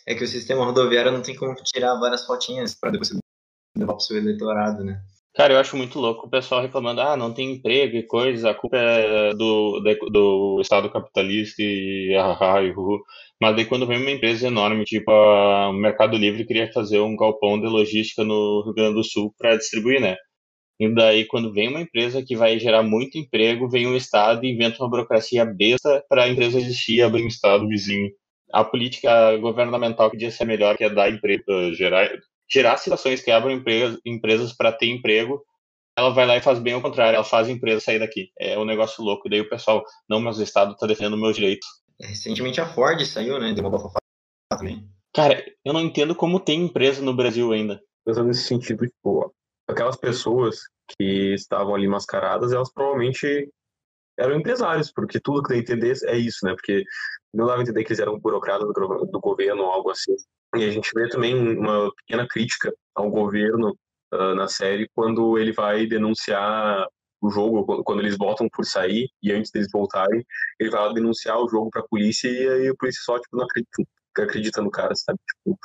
É 0.06 0.14
que 0.14 0.24
o 0.24 0.28
sistema 0.28 0.64
rodoviário 0.64 1.12
não 1.12 1.22
tem 1.22 1.34
como 1.34 1.54
tirar 1.54 1.98
várias 1.98 2.26
fotinhas 2.26 2.74
para 2.74 2.90
depois 2.90 3.10
levar 3.76 3.94
para 3.94 3.96
o 3.96 4.00
seu 4.00 4.16
eleitorado, 4.18 4.84
né? 4.84 5.02
Cara, 5.34 5.52
eu 5.52 5.58
acho 5.58 5.76
muito 5.76 5.98
louco 5.98 6.26
o 6.26 6.30
pessoal 6.30 6.62
reclamando, 6.62 7.00
ah, 7.00 7.16
não 7.16 7.34
tem 7.34 7.54
emprego 7.54 7.96
e 7.96 8.06
coisa, 8.06 8.50
a 8.50 8.54
culpa 8.54 8.76
é 8.76 9.34
do, 9.34 9.80
do 10.10 10.60
Estado 10.60 10.88
capitalista 10.90 11.60
e 11.60 12.14
ah, 12.16 12.38
ah, 12.40 12.62
e 12.62 12.70
uh, 12.70 13.00
Mas 13.42 13.56
daí 13.56 13.64
quando 13.64 13.84
vem 13.86 13.98
uma 14.00 14.12
empresa 14.12 14.46
enorme, 14.46 14.84
tipo 14.84 15.10
a 15.10 15.72
Mercado 15.72 16.16
Livre 16.16 16.46
queria 16.46 16.72
fazer 16.72 17.00
um 17.00 17.16
galpão 17.16 17.60
de 17.60 17.66
logística 17.66 18.22
no 18.22 18.62
Rio 18.64 18.74
Grande 18.74 18.94
do 18.94 19.02
Sul 19.04 19.34
para 19.36 19.56
distribuir, 19.56 20.00
né? 20.00 20.16
E 20.80 20.88
daí 20.94 21.26
quando 21.26 21.52
vem 21.52 21.68
uma 21.68 21.82
empresa 21.82 22.22
que 22.24 22.36
vai 22.36 22.58
gerar 22.60 22.82
muito 22.84 23.18
emprego, 23.18 23.68
vem 23.68 23.86
um 23.88 23.96
Estado 23.96 24.44
e 24.44 24.52
inventa 24.52 24.82
uma 24.82 24.90
burocracia 24.90 25.44
besta 25.44 26.04
para 26.08 26.24
a 26.24 26.28
empresa 26.28 26.58
existir 26.58 26.96
e 26.96 27.02
abrir 27.02 27.24
um 27.24 27.28
Estado 27.28 27.68
vizinho. 27.68 28.10
A 28.52 28.64
política 28.64 29.36
governamental 29.38 30.10
que 30.10 30.16
devia 30.16 30.30
ser 30.32 30.44
melhor, 30.46 30.76
que 30.76 30.84
é 30.84 30.90
dar 30.90 31.10
emprego, 31.10 31.44
gerar, 31.74 32.08
gerar 32.50 32.76
situações 32.76 33.20
que 33.22 33.30
abram 33.30 33.52
empresas, 33.52 33.98
empresas 34.04 34.52
para 34.52 34.72
ter 34.72 34.86
emprego, 34.86 35.44
ela 35.96 36.10
vai 36.10 36.26
lá 36.26 36.36
e 36.36 36.42
faz 36.42 36.58
bem 36.58 36.74
o 36.74 36.82
contrário, 36.82 37.16
ela 37.16 37.24
faz 37.24 37.48
a 37.48 37.52
empresa 37.52 37.80
sair 37.80 37.98
daqui. 37.98 38.30
É 38.38 38.58
um 38.58 38.64
negócio 38.64 39.02
louco. 39.02 39.26
E 39.26 39.30
daí 39.30 39.40
o 39.40 39.48
pessoal, 39.48 39.84
não, 40.08 40.20
mas 40.20 40.38
o 40.38 40.42
Estado 40.42 40.72
está 40.72 40.86
defendendo 40.86 41.16
meus 41.16 41.36
direitos. 41.36 41.66
Recentemente 42.00 42.60
a 42.60 42.66
Ford 42.66 43.00
saiu, 43.06 43.38
né? 43.38 43.52
Deu 43.52 43.62
uma 43.62 43.70
bafafá 43.70 44.00
também. 44.50 44.88
Cara, 45.14 45.44
eu 45.64 45.72
não 45.72 45.80
entendo 45.80 46.14
como 46.14 46.40
tem 46.40 46.64
empresa 46.64 47.00
no 47.00 47.14
Brasil 47.14 47.52
ainda. 47.52 47.80
Pensando 48.04 48.26
nesse 48.26 48.42
sentido, 48.42 48.86
tipo, 48.86 49.32
aquelas 49.68 49.96
pessoas 49.96 50.62
que 50.98 51.34
estavam 51.34 51.74
ali 51.74 51.86
mascaradas, 51.86 52.52
elas 52.52 52.72
provavelmente 52.72 53.48
eram 54.18 54.36
empresários, 54.36 54.92
porque 54.92 55.20
tudo 55.20 55.42
que 55.42 55.54
a 55.54 55.56
entender 55.56 55.96
é 56.04 56.16
isso, 56.16 56.44
né? 56.44 56.52
Porque 56.52 56.84
não 57.32 57.46
dava 57.46 57.60
a 57.60 57.62
entender 57.62 57.84
que 57.84 57.92
eles 57.92 58.00
eram 58.00 58.18
burocratas 58.18 58.66
do, 58.66 59.06
do 59.06 59.20
governo 59.20 59.62
ou 59.62 59.70
algo 59.70 59.90
assim. 59.90 60.14
E 60.56 60.64
a 60.64 60.70
gente 60.70 60.90
vê 60.94 61.08
também 61.08 61.34
uma 61.34 61.92
pequena 61.96 62.26
crítica 62.28 62.72
ao 62.94 63.10
governo 63.10 63.76
uh, 64.12 64.34
na 64.34 64.48
série 64.48 64.88
quando 64.94 65.38
ele 65.38 65.52
vai 65.52 65.86
denunciar 65.86 66.86
o 67.20 67.30
jogo, 67.30 67.82
quando 67.84 68.00
eles 68.00 68.16
votam 68.18 68.48
por 68.52 68.64
sair 68.64 69.08
e 69.22 69.32
antes 69.32 69.50
deles 69.50 69.68
voltarem, 69.72 70.24
ele 70.60 70.70
vai 70.70 70.92
denunciar 70.92 71.38
o 71.38 71.48
jogo 71.48 71.70
para 71.70 71.80
a 71.80 71.88
polícia 71.88 72.28
e 72.28 72.48
aí 72.48 72.68
a 72.68 72.74
polícia 72.74 73.02
só 73.02 73.18
tipo, 73.18 73.36
não 73.36 73.44
acredita, 73.44 73.82
acredita 74.18 74.62
no 74.62 74.70
cara, 74.70 74.94
sabe? 74.94 75.18
Tipo, 75.26 75.58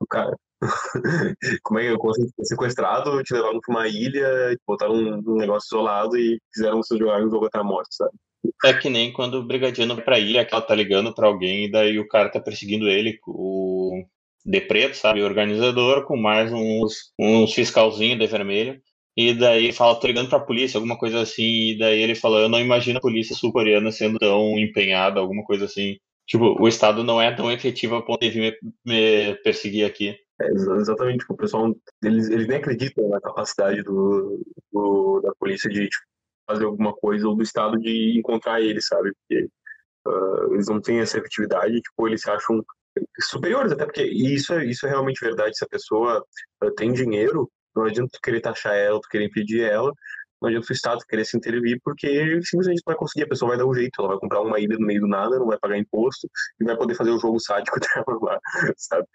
o 0.00 0.06
cara. 0.06 0.36
Como 1.62 1.80
é 1.80 1.82
que 1.84 1.88
eu 1.90 1.98
consegui 1.98 2.28
ser 2.36 2.44
sequestrado, 2.44 3.22
te 3.22 3.34
levaram 3.34 3.60
para 3.60 3.74
uma 3.74 3.88
ilha, 3.88 4.56
botaram 4.66 4.94
um, 4.94 5.22
um 5.26 5.36
negócio 5.36 5.66
isolado 5.68 6.16
e 6.16 6.38
fizeram 6.54 6.82
você 6.82 6.96
jogar 6.98 7.22
um 7.22 7.30
jogo 7.30 7.46
até 7.46 7.58
a 7.58 7.64
morte, 7.64 7.94
sabe? 7.96 8.12
É 8.64 8.74
que 8.74 8.88
nem 8.90 9.12
quando 9.12 9.34
o 9.34 9.44
brigadiano 9.44 9.94
vai 9.94 10.04
pra 10.04 10.18
ilha, 10.18 10.44
que 10.44 10.54
ela 10.54 10.62
tá 10.62 10.74
ligando 10.74 11.14
pra 11.14 11.26
alguém 11.26 11.66
e 11.66 11.70
daí 11.70 11.98
o 11.98 12.08
cara 12.08 12.28
tá 12.28 12.40
perseguindo 12.40 12.88
ele, 12.88 13.18
o 13.26 14.04
de 14.44 14.60
preto, 14.60 14.96
sabe? 14.96 15.22
O 15.22 15.24
organizador, 15.24 16.04
com 16.04 16.16
mais 16.16 16.52
uns, 16.52 17.12
uns 17.18 17.54
fiscalzinhos 17.54 18.18
de 18.18 18.26
vermelho. 18.26 18.80
E 19.16 19.32
daí 19.32 19.72
fala, 19.72 19.98
tô 19.98 20.06
ligando 20.06 20.28
pra 20.28 20.40
polícia, 20.40 20.76
alguma 20.76 20.98
coisa 20.98 21.20
assim. 21.20 21.70
E 21.70 21.78
daí 21.78 22.00
ele 22.00 22.14
fala, 22.14 22.40
eu 22.40 22.48
não 22.48 22.60
imagino 22.60 22.98
a 22.98 23.02
polícia 23.02 23.34
sul-coreana 23.34 23.90
sendo 23.90 24.18
tão 24.18 24.58
empenhada, 24.58 25.20
alguma 25.20 25.44
coisa 25.44 25.64
assim. 25.66 25.96
Tipo, 26.26 26.60
o 26.60 26.66
Estado 26.66 27.04
não 27.04 27.20
é 27.20 27.34
tão 27.34 27.50
efetivo 27.50 27.96
a 27.96 28.02
ponto 28.02 28.28
de 28.28 28.38
me, 28.38 28.52
me 28.84 29.34
perseguir 29.36 29.86
aqui. 29.86 30.16
É, 30.40 30.48
exatamente, 30.50 31.20
tipo, 31.20 31.34
o 31.34 31.36
pessoal, 31.36 31.72
eles, 32.02 32.28
eles 32.28 32.48
nem 32.48 32.56
acreditam 32.56 33.08
na 33.08 33.20
capacidade 33.20 33.82
do, 33.82 34.40
do 34.72 35.20
da 35.20 35.32
polícia 35.38 35.70
de 35.70 35.88
tipo, 35.88 36.04
fazer 36.46 36.64
alguma 36.64 36.94
coisa 36.94 37.28
ou 37.28 37.36
do 37.36 37.42
Estado 37.42 37.78
de 37.78 38.18
encontrar 38.18 38.60
eles, 38.60 38.86
sabe? 38.86 39.12
Porque 39.12 39.48
uh, 40.06 40.54
eles 40.54 40.68
não 40.68 40.80
têm 40.80 41.00
essa 41.00 41.18
efetividade, 41.18 41.80
tipo, 41.80 42.06
eles 42.06 42.22
se 42.22 42.30
acham 42.30 42.64
superiores, 43.20 43.72
até 43.72 43.84
porque 43.84 44.04
isso 44.04 44.52
é, 44.54 44.64
isso 44.64 44.86
é 44.86 44.90
realmente 44.90 45.24
verdade. 45.24 45.56
Se 45.56 45.64
a 45.64 45.68
pessoa 45.68 46.24
uh, 46.62 46.70
tem 46.72 46.92
dinheiro, 46.92 47.50
não 47.74 47.84
adianta 47.84 48.10
tu 48.12 48.20
querer 48.22 48.40
taxar 48.40 48.74
ela, 48.74 49.00
tu 49.00 49.08
querer 49.08 49.26
impedir 49.26 49.62
ela, 49.62 49.92
não 50.40 50.48
adianta 50.48 50.66
o 50.68 50.72
Estado 50.72 51.04
querer 51.08 51.24
se 51.24 51.36
intervir, 51.36 51.80
porque 51.82 52.08
simplesmente 52.42 52.82
não 52.84 52.92
vai 52.92 52.96
conseguir, 52.96 53.24
a 53.24 53.28
pessoa 53.28 53.50
vai 53.50 53.58
dar 53.58 53.66
um 53.66 53.74
jeito, 53.74 53.98
ela 53.98 54.08
vai 54.08 54.18
comprar 54.18 54.42
uma 54.42 54.60
ilha 54.60 54.76
no 54.78 54.86
meio 54.86 55.00
do 55.00 55.08
nada, 55.08 55.38
não 55.38 55.46
vai 55.46 55.58
pagar 55.58 55.78
imposto, 55.78 56.28
e 56.60 56.64
vai 56.64 56.76
poder 56.76 56.94
fazer 56.94 57.10
o 57.10 57.18
jogo 57.18 57.40
sádico 57.40 57.80
dela 57.80 58.18
lá, 58.20 58.38
sabe? 58.76 59.06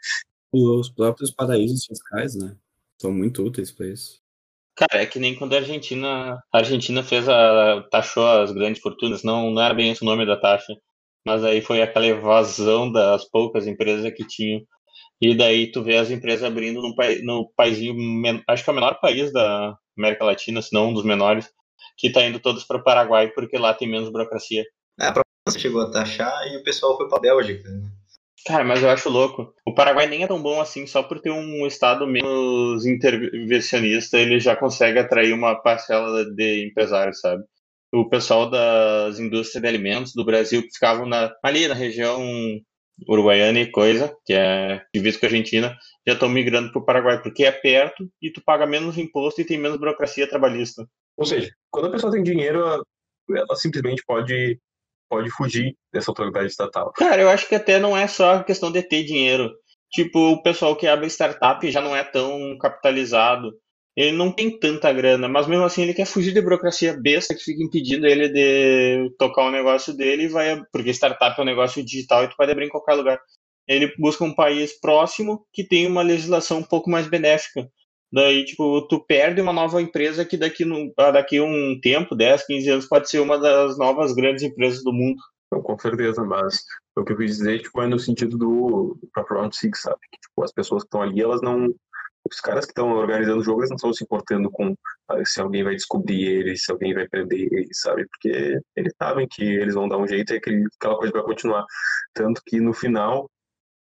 Os 0.52 0.90
próprios 0.90 1.32
paraísos 1.32 1.86
fiscais, 1.86 2.36
né? 2.36 2.56
São 3.00 3.12
muito 3.12 3.44
úteis 3.44 3.72
para 3.72 3.88
isso. 3.88 4.20
Cara, 4.80 5.04
é 5.04 5.06
que 5.06 5.20
nem 5.20 5.36
quando 5.36 5.54
a 5.54 5.58
Argentina, 5.58 6.42
a 6.54 6.58
Argentina 6.58 7.04
fez 7.04 7.28
a 7.28 7.84
taxou 7.92 8.26
as 8.26 8.50
grandes 8.54 8.82
fortunas, 8.82 9.24
não, 9.24 9.52
não 9.52 9.62
era 9.62 9.74
bem 9.74 9.92
esse 9.92 10.02
o 10.02 10.06
nome 10.06 10.26
da 10.26 10.40
taxa, 10.40 10.74
mas 11.28 11.44
aí 11.44 11.60
foi 11.60 11.82
aquela 11.82 12.08
evasão 12.08 12.90
das 12.90 13.26
poucas 13.30 13.68
empresas 13.68 14.10
que 14.14 14.26
tinham. 14.26 14.62
E 15.22 15.36
daí 15.36 15.70
tu 15.70 15.84
vê 15.84 15.98
as 15.98 16.10
empresas 16.10 16.46
abrindo 16.46 16.82
no, 16.82 16.96
no 17.24 17.52
paísinho, 17.58 17.94
acho 18.48 18.64
que 18.64 18.70
é 18.70 18.72
o 18.72 18.76
menor 18.76 19.02
país 19.02 19.34
da 19.34 19.76
América 19.98 20.24
Latina, 20.24 20.62
se 20.62 20.74
não 20.74 20.92
um 20.92 20.94
dos 20.94 21.04
menores, 21.04 21.50
que 21.98 22.10
tá 22.10 22.24
indo 22.24 22.40
todos 22.40 22.64
para 22.64 22.78
o 22.78 22.84
Paraguai 22.84 23.28
porque 23.36 23.58
lá 23.58 23.74
tem 23.74 23.90
menos 23.90 24.10
burocracia. 24.10 24.64
É, 24.98 25.08
a 25.08 25.14
chegou 25.58 25.82
a 25.82 25.92
taxar 25.92 26.48
e 26.48 26.56
o 26.56 26.64
pessoal 26.64 26.96
foi 26.96 27.10
para 27.10 27.20
Bélgica. 27.20 27.68
Né? 27.68 27.92
Cara, 28.46 28.64
mas 28.64 28.82
eu 28.82 28.90
acho 28.90 29.10
louco. 29.10 29.54
O 29.66 29.74
Paraguai 29.74 30.08
nem 30.08 30.24
é 30.24 30.28
tão 30.28 30.42
bom 30.42 30.60
assim, 30.62 30.88
só 30.88 31.04
por 31.04 31.20
ter 31.20 31.32
um 31.32 31.68
estado 31.68 32.08
menos 32.08 32.86
intervencionista, 32.86 34.18
ele 34.18 34.40
já 34.40 34.56
consegue 34.56 35.00
atrair 35.00 35.34
uma 35.34 35.56
parcela 35.56 36.26
de 36.34 36.66
empresários, 36.66 37.20
sabe? 37.20 37.44
O 37.92 38.08
pessoal 38.08 38.50
das 38.50 39.20
indústrias 39.20 39.62
de 39.62 39.68
alimentos 39.68 40.14
do 40.14 40.26
Brasil 40.26 40.62
que 40.62 40.74
ficavam 40.74 41.06
na, 41.06 41.34
ali 41.44 41.68
na 41.68 41.74
região 41.74 42.22
uruguaiana 43.08 43.60
e 43.60 43.72
coisa, 43.72 44.14
que 44.26 44.34
é 44.34 44.82
divisa 44.94 45.20
com 45.20 45.26
a 45.26 45.30
Argentina, 45.30 45.78
já 46.06 46.14
estão 46.14 46.30
migrando 46.30 46.72
para 46.72 46.82
o 46.82 46.86
Paraguai, 46.86 47.22
porque 47.22 47.46
é 47.46 47.52
perto 47.52 48.10
e 48.22 48.32
tu 48.32 48.42
paga 48.44 48.66
menos 48.66 48.98
imposto 48.98 49.42
e 49.42 49.46
tem 49.46 49.58
menos 49.58 49.78
burocracia 49.78 50.30
trabalhista. 50.30 50.86
Ou 51.18 51.26
seja, 51.26 51.52
quando 51.72 51.88
a 51.88 51.92
pessoa 51.92 52.12
tem 52.12 52.24
dinheiro, 52.24 52.84
ela 53.30 53.56
simplesmente 53.56 54.04
pode 54.06 54.60
pode 55.10 55.30
fugir 55.32 55.76
dessa 55.92 56.12
autoridade 56.12 56.48
estatal. 56.48 56.94
Cara, 56.96 57.22
eu 57.22 57.30
acho 57.30 57.48
que 57.48 57.56
até 57.56 57.80
não 57.80 57.98
é 57.98 58.08
só 58.08 58.44
questão 58.44 58.72
de 58.72 58.82
ter 58.82 59.04
dinheiro. 59.04 59.52
Tipo, 59.92 60.34
o 60.34 60.44
pessoal 60.44 60.76
que 60.76 60.88
abre 60.88 61.08
startup 61.08 61.70
já 61.70 61.82
não 61.82 61.96
é 61.96 62.04
tão 62.04 62.58
capitalizado. 62.60 63.52
Ele 63.96 64.16
não 64.16 64.32
tem 64.32 64.58
tanta 64.58 64.94
grana, 64.94 65.28
mas 65.28 65.48
mesmo 65.48 65.66
assim 65.66 65.82
ele 65.82 65.94
quer 65.94 66.06
fugir 66.06 66.34
da 66.34 66.42
burocracia 66.42 66.94
besta 66.94 67.36
que 67.36 67.44
fica 67.44 67.62
impedindo 67.62 68.08
ele 68.08 68.30
de 68.30 69.12
tocar 69.18 69.44
o 69.44 69.52
negócio 69.52 69.94
dele 69.94 70.24
e 70.24 70.28
vai. 70.28 70.62
Porque 70.72 70.92
startup 70.92 71.38
é 71.38 71.42
um 71.42 71.46
negócio 71.46 71.84
digital 71.84 72.24
e 72.24 72.30
tu 72.30 72.36
pode 72.38 72.52
abrir 72.52 72.68
em 72.68 72.70
qualquer 72.70 72.94
lugar. 72.94 73.20
Ele 73.68 73.94
busca 73.98 74.24
um 74.24 74.34
país 74.34 74.80
próximo 74.80 75.46
que 75.52 75.64
tem 75.64 75.86
uma 75.86 76.02
legislação 76.02 76.60
um 76.60 76.64
pouco 76.64 76.90
mais 76.90 77.08
benéfica. 77.08 77.70
Daí, 78.12 78.44
tipo, 78.44 78.82
tu 78.88 79.00
perde 79.06 79.40
uma 79.40 79.54
nova 79.54 79.82
empresa 79.82 80.26
que 80.26 80.36
daqui, 80.36 80.66
no, 80.66 80.92
daqui 80.96 81.40
um 81.40 81.80
tempo, 81.80 82.16
10, 82.16 82.46
15 82.46 82.70
anos, 82.70 82.88
pode 82.88 83.10
ser 83.10 83.20
uma 83.20 83.38
das 83.38 83.78
novas 83.78 84.14
grandes 84.14 84.44
empresas 84.44 84.84
do 84.84 84.92
mundo. 84.92 85.22
Não, 85.52 85.62
com 85.62 85.78
certeza, 85.78 86.24
mas 86.24 86.64
o 86.96 87.04
que 87.04 87.14
eu 87.14 87.18
quis 87.18 87.38
dizer 87.38 87.62
tipo, 87.62 87.82
é 87.82 87.88
no 87.88 88.00
sentido 88.00 88.38
do, 88.38 88.98
do 89.02 89.10
próprio 89.14 89.40
Round 89.40 89.56
6, 89.56 89.82
sabe? 89.82 90.00
Que, 90.12 90.20
tipo, 90.20 90.44
as 90.44 90.52
pessoas 90.52 90.84
que 90.84 90.88
estão 90.88 91.02
ali, 91.02 91.22
elas 91.22 91.42
não. 91.42 91.74
Os 92.30 92.42
caras 92.42 92.66
que 92.66 92.72
estão 92.72 92.92
organizando 92.92 93.40
o 93.40 93.44
jogo, 93.44 93.62
eles 93.62 93.70
não 93.70 93.78
estão 93.78 93.94
se 93.94 94.04
importando 94.04 94.52
com 94.52 94.76
sabe, 95.10 95.26
se 95.26 95.42
alguém 95.42 95.64
vai 95.64 95.76
descobrir 95.76 96.28
eles, 96.28 96.64
se 96.64 96.72
alguém 96.72 96.94
vai 96.94 97.08
prender 97.08 97.48
eles, 97.52 97.80
sabe? 97.80 98.06
Porque 98.08 98.60
eles 98.76 98.94
sabem 99.02 99.28
que 99.28 99.44
eles 99.44 99.74
vão 99.74 99.88
dar 99.88 99.98
um 99.98 100.08
jeito 100.08 100.34
e 100.34 100.38
aquela 100.38 100.98
coisa 100.98 101.14
vai 101.14 101.24
continuar. 101.24 101.66
Tanto 102.14 102.42
que 102.46 102.60
no 102.60 102.74
final 102.74 103.30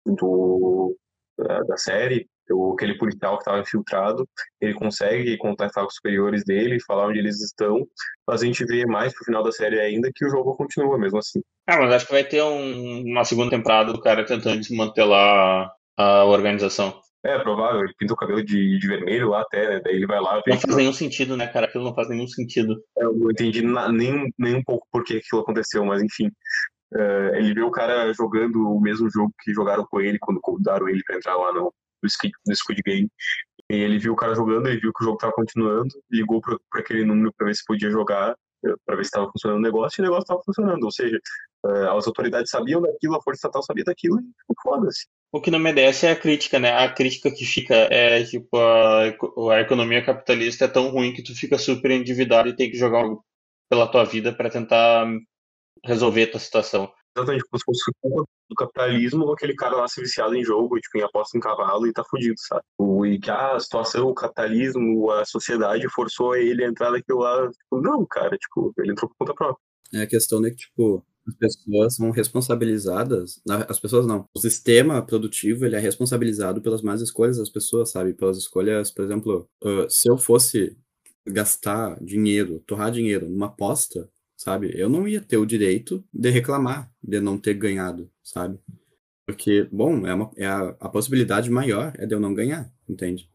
do, 0.05 0.95
da 1.37 1.75
série, 1.75 2.27
o, 2.51 2.73
aquele 2.73 2.97
policial 2.97 3.35
que 3.37 3.41
estava 3.41 3.59
infiltrado, 3.59 4.27
ele 4.59 4.73
consegue 4.73 5.37
contactar 5.37 5.85
os 5.85 5.95
superiores 5.95 6.43
dele, 6.43 6.81
falar 6.85 7.07
onde 7.07 7.19
eles 7.19 7.41
estão, 7.41 7.85
mas 8.27 8.41
a 8.41 8.45
gente 8.45 8.65
vê 8.65 8.85
mais 8.85 9.13
pro 9.13 9.25
final 9.25 9.43
da 9.43 9.51
série 9.51 9.79
ainda 9.79 10.11
que 10.13 10.25
o 10.25 10.29
jogo 10.29 10.55
continua 10.55 10.97
mesmo 10.97 11.17
assim. 11.17 11.41
Ah, 11.67 11.77
mas 11.77 11.93
acho 11.93 12.05
que 12.07 12.13
vai 12.13 12.23
ter 12.23 12.41
um, 12.41 13.03
uma 13.05 13.23
segunda 13.23 13.49
temporada 13.49 13.93
do 13.93 14.01
cara 14.01 14.25
tentando 14.25 14.59
desmantelar 14.59 15.71
a 15.97 16.25
organização. 16.25 16.99
É, 17.23 17.37
provável, 17.37 17.81
ele 17.81 17.93
pinta 17.97 18.13
o 18.13 18.17
cabelo 18.17 18.43
de, 18.43 18.79
de 18.79 18.87
vermelho 18.87 19.29
lá 19.29 19.41
até, 19.41 19.67
né? 19.67 19.81
Daí 19.83 19.95
ele 19.95 20.07
vai 20.07 20.21
lá. 20.21 20.41
Não 20.47 20.57
faz 20.57 20.75
nenhum 20.75 20.93
sentido, 20.93 21.35
né, 21.35 21.47
cara? 21.47 21.65
Aquilo 21.65 21.83
não 21.83 21.93
faz 21.93 22.07
nenhum 22.07 22.27
sentido. 22.27 22.81
É, 22.97 23.03
eu 23.03 23.13
não 23.13 23.29
entendi 23.29 23.61
na, 23.61 23.91
nem, 23.91 24.33
nem 24.37 24.55
um 24.55 24.63
pouco 24.63 24.87
por 24.89 25.03
que 25.03 25.17
aquilo 25.17 25.41
aconteceu, 25.41 25.83
mas 25.83 26.01
enfim. 26.01 26.27
Uh, 26.93 27.35
ele 27.35 27.53
vê 27.53 27.61
o 27.61 27.69
cara 27.69 28.11
jogando 28.13 28.67
o 28.67 28.81
mesmo 28.81 29.09
jogo 29.11 29.31
que 29.43 29.53
jogaram 29.53 29.85
com 29.85 30.01
ele 30.01 30.17
quando 30.19 30.39
convidaram 30.41 30.87
ele 30.89 31.03
para 31.05 31.17
entrar 31.17 31.35
lá 31.35 31.53
no, 31.53 31.71
do 32.01 32.55
Squid, 32.55 32.81
Game. 32.85 33.09
E 33.69 33.75
ele 33.75 33.99
viu 33.99 34.13
o 34.13 34.15
cara 34.15 34.33
jogando, 34.33 34.67
ele 34.67 34.79
viu 34.79 34.91
que 34.91 35.03
o 35.03 35.05
jogo 35.05 35.17
estava 35.17 35.33
continuando, 35.33 35.89
ligou 36.09 36.41
para 36.41 36.57
aquele 36.75 37.05
número 37.05 37.31
para 37.37 37.47
ver 37.47 37.55
se 37.55 37.63
podia 37.65 37.89
jogar, 37.91 38.35
para 38.85 38.95
ver 38.95 39.03
se 39.03 39.09
estava 39.09 39.29
funcionando 39.31 39.59
o 39.59 39.61
negócio, 39.61 39.99
e 39.99 40.01
o 40.01 40.05
negócio 40.05 40.23
estava 40.23 40.41
funcionando. 40.43 40.83
Ou 40.83 40.91
seja, 40.91 41.19
eh, 41.67 41.87
as 41.95 42.07
autoridades 42.07 42.49
sabiam 42.49 42.81
daquilo, 42.81 43.15
a 43.15 43.21
Força 43.21 43.37
Estatal 43.37 43.61
sabia 43.61 43.83
daquilo, 43.83 44.19
e 44.19 44.53
foda-se. 44.63 45.07
O 45.31 45.39
que 45.39 45.51
não 45.51 45.59
merece 45.59 46.07
é 46.07 46.11
a 46.11 46.15
crítica, 46.15 46.57
né? 46.59 46.73
A 46.73 46.91
crítica 46.91 47.29
que 47.29 47.45
fica 47.45 47.75
é 47.75 48.23
tipo 48.23 48.57
a, 48.57 49.03
a 49.53 49.61
economia 49.61 50.03
capitalista 50.03 50.65
é 50.65 50.67
tão 50.67 50.89
ruim 50.89 51.13
que 51.13 51.21
tu 51.21 51.35
fica 51.35 51.57
super 51.57 51.91
endividado 51.91 52.49
e 52.49 52.55
tem 52.55 52.71
que 52.71 52.77
jogar 52.77 53.03
pela 53.69 53.87
tua 53.87 54.03
vida 54.03 54.33
para 54.33 54.49
tentar 54.49 55.07
resolver 55.85 56.23
a 56.23 56.31
tua 56.31 56.39
situação 56.39 56.91
exatamente 57.15 57.43
como 57.45 57.59
se 57.59 57.65
fosse 57.65 57.91
culpa 58.01 58.29
do 58.49 58.55
capitalismo 58.55 59.31
aquele 59.31 59.55
cara 59.55 59.75
lá 59.75 59.87
se 59.87 60.01
viciado 60.01 60.35
em 60.35 60.43
jogo, 60.43 60.79
tipo, 60.79 60.97
em 60.97 61.01
aposta 61.01 61.37
em 61.37 61.41
cavalo 61.41 61.87
e 61.87 61.93
tá 61.93 62.03
fudido, 62.03 62.35
sabe? 62.37 62.63
O, 62.77 63.05
e 63.05 63.19
que 63.19 63.29
a 63.29 63.59
situação, 63.59 64.07
o 64.07 64.13
capitalismo, 64.13 65.11
a 65.11 65.25
sociedade 65.25 65.87
forçou 65.89 66.35
ele 66.35 66.63
a 66.63 66.67
entrar 66.67 66.91
naquilo 66.91 67.19
lá. 67.19 67.49
Tipo, 67.49 67.81
não, 67.81 68.05
cara, 68.05 68.37
tipo, 68.37 68.73
ele 68.77 68.91
entrou 68.91 69.09
por 69.09 69.17
conta 69.17 69.33
própria. 69.33 69.63
É 69.93 70.03
a 70.03 70.07
questão 70.07 70.41
de 70.41 70.51
que, 70.51 70.57
tipo, 70.57 71.03
as 71.27 71.35
pessoas 71.35 71.95
são 71.95 72.11
responsabilizadas, 72.11 73.41
as 73.67 73.79
pessoas 73.79 74.05
não, 74.05 74.25
o 74.35 74.39
sistema 74.39 75.05
produtivo 75.05 75.65
ele 75.65 75.75
é 75.75 75.79
responsabilizado 75.79 76.61
pelas 76.61 76.81
más 76.81 77.01
escolhas 77.01 77.37
das 77.37 77.49
pessoas, 77.49 77.91
sabe? 77.91 78.13
Pelas 78.13 78.37
escolhas, 78.37 78.91
por 78.91 79.05
exemplo, 79.05 79.47
uh, 79.63 79.89
se 79.89 80.09
eu 80.09 80.17
fosse 80.17 80.77
gastar 81.27 82.01
dinheiro, 82.03 82.59
torrar 82.65 82.91
dinheiro 82.91 83.29
numa 83.29 83.47
aposta, 83.47 84.09
sabe? 84.39 84.71
Eu 84.73 84.87
não 84.87 85.05
ia 85.05 85.19
ter 85.19 85.35
o 85.35 85.45
direito 85.45 86.01
de 86.13 86.29
reclamar 86.29 86.89
de 87.03 87.19
não 87.19 87.37
ter 87.37 87.55
ganhado, 87.55 88.09
sabe? 88.23 88.57
Porque, 89.25 89.67
bom, 89.69 90.07
é, 90.07 90.13
uma, 90.13 90.31
é 90.37 90.45
a, 90.45 90.75
a 90.79 90.87
possibilidade 90.87 91.51
maior 91.51 91.91
é 91.97 92.05
de 92.05 92.15
eu 92.15 92.21
não 92.21 92.33
ganhar, 92.33 92.71
entende? 92.87 93.29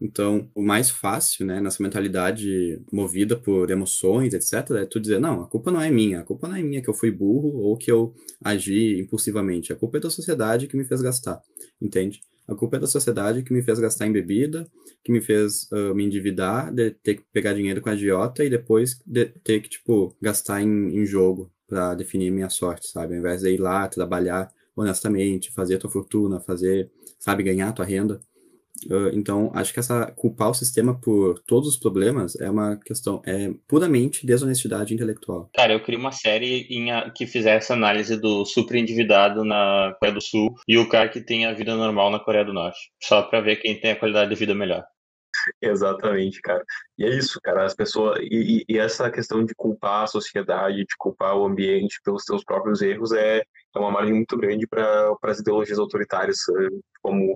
Então, 0.00 0.50
o 0.52 0.60
mais 0.60 0.90
fácil, 0.90 1.46
né, 1.46 1.60
nessa 1.60 1.80
mentalidade 1.80 2.82
movida 2.90 3.36
por 3.36 3.70
emoções, 3.70 4.34
etc., 4.34 4.70
é 4.72 4.86
tu 4.86 4.98
dizer, 4.98 5.20
não, 5.20 5.42
a 5.42 5.46
culpa 5.46 5.70
não 5.70 5.80
é 5.80 5.88
minha, 5.88 6.20
a 6.20 6.24
culpa 6.24 6.48
não 6.48 6.56
é 6.56 6.62
minha 6.62 6.82
que 6.82 6.90
eu 6.90 6.94
fui 6.94 7.12
burro 7.12 7.56
ou 7.58 7.76
que 7.76 7.92
eu 7.92 8.12
agi 8.42 8.98
impulsivamente, 8.98 9.72
a 9.72 9.76
culpa 9.76 9.98
é 9.98 10.00
da 10.00 10.10
sociedade 10.10 10.66
que 10.66 10.76
me 10.76 10.84
fez 10.84 11.00
gastar, 11.00 11.40
entende? 11.80 12.22
A 12.50 12.54
culpa 12.56 12.76
é 12.78 12.80
da 12.80 12.86
sociedade 12.88 13.44
que 13.44 13.52
me 13.52 13.62
fez 13.62 13.78
gastar 13.78 14.08
em 14.08 14.12
bebida, 14.12 14.66
que 15.04 15.12
me 15.12 15.20
fez 15.20 15.70
uh, 15.70 15.94
me 15.94 16.04
endividar, 16.04 16.74
de 16.74 16.90
ter 16.90 17.14
que 17.14 17.22
pegar 17.32 17.52
dinheiro 17.52 17.80
com 17.80 17.88
a 17.88 17.92
agiota 17.92 18.44
e 18.44 18.50
depois 18.50 19.00
de 19.06 19.26
ter 19.44 19.60
que, 19.60 19.68
tipo, 19.68 20.16
gastar 20.20 20.60
em, 20.60 20.96
em 20.98 21.06
jogo 21.06 21.48
para 21.68 21.94
definir 21.94 22.32
minha 22.32 22.50
sorte, 22.50 22.88
sabe? 22.88 23.14
Ao 23.14 23.20
invés 23.20 23.42
de 23.42 23.50
ir 23.50 23.60
lá, 23.60 23.86
trabalhar 23.86 24.52
honestamente, 24.74 25.52
fazer 25.52 25.78
tua 25.78 25.90
fortuna, 25.90 26.40
fazer, 26.40 26.90
sabe, 27.20 27.44
ganhar 27.44 27.72
tua 27.72 27.84
renda. 27.84 28.20
Uh, 28.86 29.10
então, 29.12 29.50
acho 29.54 29.72
que 29.72 29.80
essa 29.80 30.10
culpar 30.12 30.50
o 30.50 30.54
sistema 30.54 30.98
por 30.98 31.38
todos 31.40 31.68
os 31.68 31.76
problemas 31.76 32.38
é 32.40 32.48
uma 32.50 32.76
questão, 32.76 33.20
é 33.26 33.52
puramente 33.68 34.26
desonestidade 34.26 34.94
intelectual. 34.94 35.50
Cara, 35.54 35.72
eu 35.72 35.82
queria 35.82 35.98
uma 35.98 36.12
série 36.12 36.66
em, 36.70 36.88
que 37.14 37.26
fizesse 37.26 37.72
análise 37.72 38.16
do 38.16 38.44
super 38.44 38.76
endividado 38.76 39.44
na 39.44 39.94
Coreia 39.98 40.14
do 40.14 40.22
Sul 40.22 40.54
e 40.66 40.78
o 40.78 40.88
cara 40.88 41.08
que 41.08 41.20
tem 41.20 41.46
a 41.46 41.52
vida 41.52 41.74
normal 41.76 42.10
na 42.10 42.20
Coreia 42.20 42.44
do 42.44 42.52
Norte, 42.52 42.90
só 43.02 43.22
para 43.22 43.40
ver 43.40 43.56
quem 43.56 43.78
tem 43.78 43.92
a 43.92 43.96
qualidade 43.96 44.30
de 44.30 44.36
vida 44.36 44.54
melhor. 44.54 44.84
Exatamente, 45.60 46.40
cara. 46.40 46.64
E 46.98 47.04
é 47.04 47.10
isso, 47.10 47.40
cara. 47.40 47.64
As 47.64 47.74
pessoas. 47.74 48.18
E, 48.22 48.64
e, 48.68 48.78
essa 48.78 49.10
questão 49.10 49.44
de 49.44 49.54
culpar 49.54 50.04
a 50.04 50.06
sociedade, 50.06 50.78
de 50.78 50.96
culpar 50.98 51.36
o 51.36 51.44
ambiente 51.44 52.00
pelos 52.04 52.24
seus 52.24 52.44
próprios 52.44 52.82
erros 52.82 53.12
é, 53.12 53.42
é 53.74 53.78
uma 53.78 53.90
margem 53.90 54.14
muito 54.14 54.36
grande 54.36 54.66
para 54.66 55.14
as 55.22 55.38
ideologias 55.38 55.78
autoritárias, 55.78 56.38
eh, 56.48 56.78
como 57.02 57.34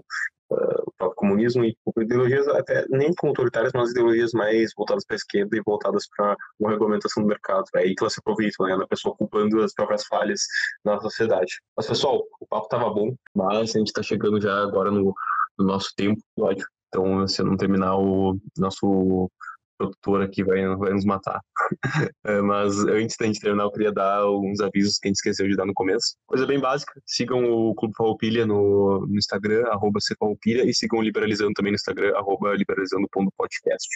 uh, 0.50 0.82
o 0.86 0.92
próprio 0.98 1.16
comunismo 1.16 1.64
e 1.64 1.76
ideologias 1.98 2.48
até 2.48 2.84
nem 2.88 3.12
autoritárias, 3.22 3.72
mas 3.74 3.90
ideologias 3.90 4.32
mais 4.32 4.72
voltadas 4.76 5.04
para 5.04 5.14
a 5.14 5.18
esquerda 5.18 5.56
e 5.56 5.62
voltadas 5.64 6.08
para 6.16 6.36
uma 6.58 6.70
regulamentação 6.70 7.22
do 7.22 7.28
mercado. 7.28 7.64
É 7.76 7.80
aí 7.80 7.94
que 7.94 8.02
elas 8.02 8.14
se 8.14 8.20
aproveitam, 8.20 8.66
né, 8.66 8.86
pessoa 8.88 9.16
culpando 9.16 9.62
as 9.62 9.72
próprias 9.72 10.04
falhas 10.06 10.42
na 10.84 11.00
sociedade. 11.00 11.60
Mas, 11.76 11.86
pessoal, 11.86 12.22
o 12.40 12.46
papo 12.46 12.68
tava 12.68 12.90
bom, 12.90 13.14
mas 13.34 13.74
a 13.74 13.78
gente 13.78 13.88
está 13.88 14.02
chegando 14.02 14.40
já 14.40 14.62
agora 14.62 14.90
no, 14.90 15.14
no 15.58 15.66
nosso 15.66 15.92
tempo, 15.96 16.20
ódio. 16.38 16.66
Então, 16.88 17.26
se 17.26 17.42
eu 17.42 17.46
não 17.46 17.56
terminar, 17.56 17.96
o 17.96 18.38
nosso 18.56 19.28
produtor 19.76 20.22
aqui 20.22 20.44
vai, 20.44 20.64
vai 20.76 20.92
nos 20.92 21.04
matar. 21.04 21.40
É, 22.26 22.40
mas 22.40 22.78
antes 22.86 23.16
da 23.18 23.26
gente 23.26 23.40
terminar, 23.40 23.64
eu 23.64 23.70
queria 23.70 23.92
dar 23.92 24.16
alguns 24.16 24.60
avisos 24.60 24.98
que 24.98 25.06
a 25.06 25.08
gente 25.08 25.16
esqueceu 25.16 25.46
de 25.46 25.56
dar 25.56 25.66
no 25.66 25.74
começo. 25.74 26.16
Coisa 26.26 26.46
bem 26.46 26.58
básica, 26.58 26.92
sigam 27.06 27.44
o 27.44 27.74
Clube 27.74 27.94
Farroupilha 27.96 28.46
no, 28.46 29.06
no 29.06 29.16
Instagram, 29.16 29.64
arroba 29.68 29.98
e 30.44 30.74
sigam 30.74 30.98
o 30.98 31.02
Liberalizando 31.02 31.52
também 31.52 31.72
no 31.72 31.76
Instagram, 31.76 32.16
arroba 32.16 32.54
liberalizando.podcast. 32.54 33.88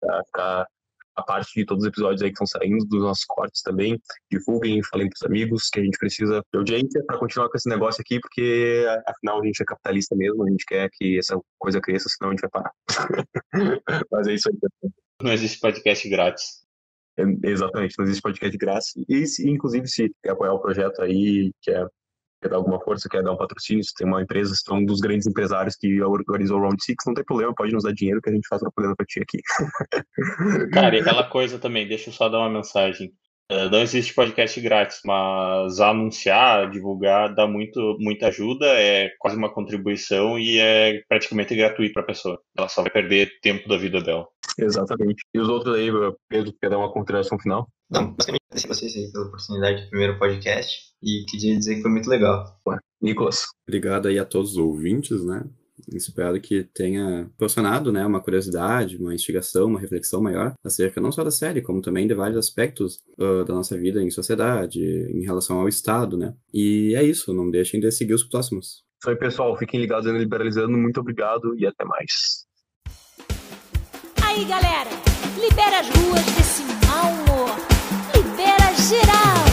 Pra 0.00 0.24
ficar 0.24 0.66
a 1.18 1.22
parte 1.22 1.52
de 1.54 1.66
todos 1.66 1.82
os 1.82 1.88
episódios 1.88 2.22
aí 2.22 2.28
que 2.28 2.42
estão 2.42 2.46
saindo, 2.46 2.84
dos 2.86 3.02
nossos 3.02 3.24
cortes 3.24 3.60
também. 3.62 4.00
Divulguem, 4.30 4.82
falem 4.84 5.08
pros 5.08 5.22
amigos 5.22 5.68
que 5.68 5.80
a 5.80 5.84
gente 5.84 5.98
precisa 5.98 6.40
de 6.52 6.58
audiência 6.58 7.02
para 7.06 7.18
continuar 7.18 7.48
com 7.48 7.56
esse 7.56 7.68
negócio 7.68 8.00
aqui, 8.00 8.20
porque 8.20 8.86
afinal 9.06 9.40
a 9.40 9.44
gente 9.44 9.60
é 9.60 9.64
capitalista 9.64 10.14
mesmo, 10.14 10.44
a 10.44 10.50
gente 10.50 10.64
quer 10.64 10.88
que 10.92 11.18
essa 11.18 11.38
coisa 11.58 11.80
cresça, 11.80 12.08
senão 12.08 12.30
a 12.30 12.34
gente 12.34 12.42
vai 12.42 12.50
parar. 12.50 12.72
Mas 14.12 14.28
é 14.28 14.34
isso 14.34 14.48
aí. 14.48 14.87
Não 15.22 15.32
existe 15.32 15.58
podcast 15.58 16.08
grátis. 16.08 16.44
É, 17.18 17.24
exatamente, 17.44 17.94
não 17.98 18.04
existe 18.04 18.22
podcast 18.22 18.56
grátis. 18.56 18.92
E, 19.08 19.26
se, 19.26 19.48
inclusive, 19.48 19.88
se 19.88 20.10
quer 20.22 20.30
apoiar 20.30 20.52
o 20.52 20.60
projeto 20.60 21.02
aí, 21.02 21.50
quer 21.62 21.86
quer 22.40 22.48
dar 22.48 22.56
alguma 22.56 22.80
força, 22.80 23.08
quer 23.08 23.22
dar 23.22 23.32
um 23.32 23.36
patrocínio, 23.36 23.82
se 23.82 23.92
tem 23.94 24.06
uma 24.06 24.22
empresa, 24.22 24.54
se 24.54 24.62
tem 24.64 24.76
um 24.76 24.84
dos 24.84 25.00
grandes 25.00 25.26
empresários 25.26 25.74
que 25.76 26.00
organizou 26.02 26.58
o 26.58 26.62
Round 26.62 26.82
Six, 26.82 27.04
não 27.06 27.14
tem 27.14 27.24
problema, 27.24 27.54
pode 27.54 27.72
nos 27.72 27.84
dar 27.84 27.92
dinheiro 27.92 28.20
que 28.22 28.30
a 28.30 28.32
gente 28.32 28.46
faz 28.48 28.62
propaganda 28.62 28.94
pra 28.96 29.06
ti 29.06 29.20
aqui. 29.20 29.38
Cara, 30.72 30.96
e 30.96 31.00
aquela 31.00 31.28
coisa 31.28 31.58
também, 31.58 31.88
deixa 31.88 32.10
eu 32.10 32.14
só 32.14 32.28
dar 32.28 32.38
uma 32.38 32.50
mensagem. 32.50 33.12
Uh, 33.50 33.70
não 33.70 33.80
existe 33.80 34.12
podcast 34.12 34.60
grátis, 34.60 35.00
mas 35.06 35.80
anunciar, 35.80 36.70
divulgar, 36.70 37.34
dá 37.34 37.46
muito, 37.46 37.96
muita 37.98 38.28
ajuda, 38.28 38.66
é 38.66 39.10
quase 39.18 39.36
uma 39.36 39.52
contribuição 39.52 40.38
e 40.38 40.58
é 40.58 41.00
praticamente 41.08 41.56
gratuito 41.56 41.94
para 41.94 42.02
a 42.02 42.06
pessoa. 42.06 42.38
Ela 42.56 42.68
só 42.68 42.82
vai 42.82 42.90
perder 42.90 43.30
tempo 43.40 43.66
da 43.66 43.78
vida 43.78 44.02
dela. 44.02 44.26
Exatamente. 44.58 45.24
E 45.34 45.38
os 45.38 45.48
outros 45.48 45.76
aí, 45.76 45.88
Pedro, 46.28 46.52
quer 46.60 46.68
dar 46.68 46.78
uma 46.78 46.92
consideração 46.92 47.38
final? 47.38 47.66
Não, 47.90 48.12
basicamente 48.12 48.42
agradecer 48.50 48.68
vocês 48.68 48.96
aí 48.96 49.10
pela 49.12 49.26
oportunidade 49.26 49.82
do 49.82 49.88
primeiro 49.88 50.18
podcast 50.18 50.76
e 51.02 51.24
queria 51.30 51.56
dizer 51.56 51.76
que 51.76 51.82
foi 51.82 51.90
muito 51.90 52.10
legal. 52.10 52.60
Ué, 52.66 52.78
Nicolas. 53.00 53.46
Obrigado 53.66 54.08
aí 54.08 54.18
a 54.18 54.26
todos 54.26 54.52
os 54.52 54.58
ouvintes, 54.58 55.24
né? 55.24 55.44
Espero 55.92 56.40
que 56.40 56.64
tenha 56.64 57.26
proporcionado 57.36 57.92
né, 57.92 58.04
uma 58.04 58.20
curiosidade, 58.20 58.96
uma 58.96 59.14
instigação, 59.14 59.66
uma 59.66 59.80
reflexão 59.80 60.20
maior 60.20 60.54
acerca 60.64 61.00
não 61.00 61.12
só 61.12 61.24
da 61.24 61.30
série, 61.30 61.62
como 61.62 61.80
também 61.80 62.06
de 62.06 62.14
vários 62.14 62.38
aspectos 62.38 63.00
uh, 63.18 63.44
da 63.44 63.54
nossa 63.54 63.76
vida 63.76 64.02
em 64.02 64.10
sociedade, 64.10 64.80
em 64.80 65.24
relação 65.24 65.60
ao 65.60 65.68
Estado, 65.68 66.16
né? 66.16 66.34
E 66.52 66.94
é 66.94 67.02
isso, 67.02 67.32
não 67.32 67.50
deixem 67.50 67.80
de 67.80 67.90
seguir 67.90 68.14
os 68.14 68.24
próximos. 68.24 68.82
Isso 69.00 69.10
aí, 69.10 69.16
pessoal. 69.16 69.56
Fiquem 69.56 69.80
ligados 69.80 70.10
no 70.10 70.18
Liberalizando. 70.18 70.76
Muito 70.76 71.00
obrigado 71.00 71.54
e 71.56 71.64
até 71.64 71.84
mais. 71.84 72.46
Aí, 74.24 74.44
galera, 74.44 74.90
libera 75.40 75.80
as 75.80 75.88
ruas 75.88 76.24
desse 76.36 76.62
mau 76.86 77.12
humor. 77.12 77.50
Libera 78.14 78.74
geral. 78.74 79.47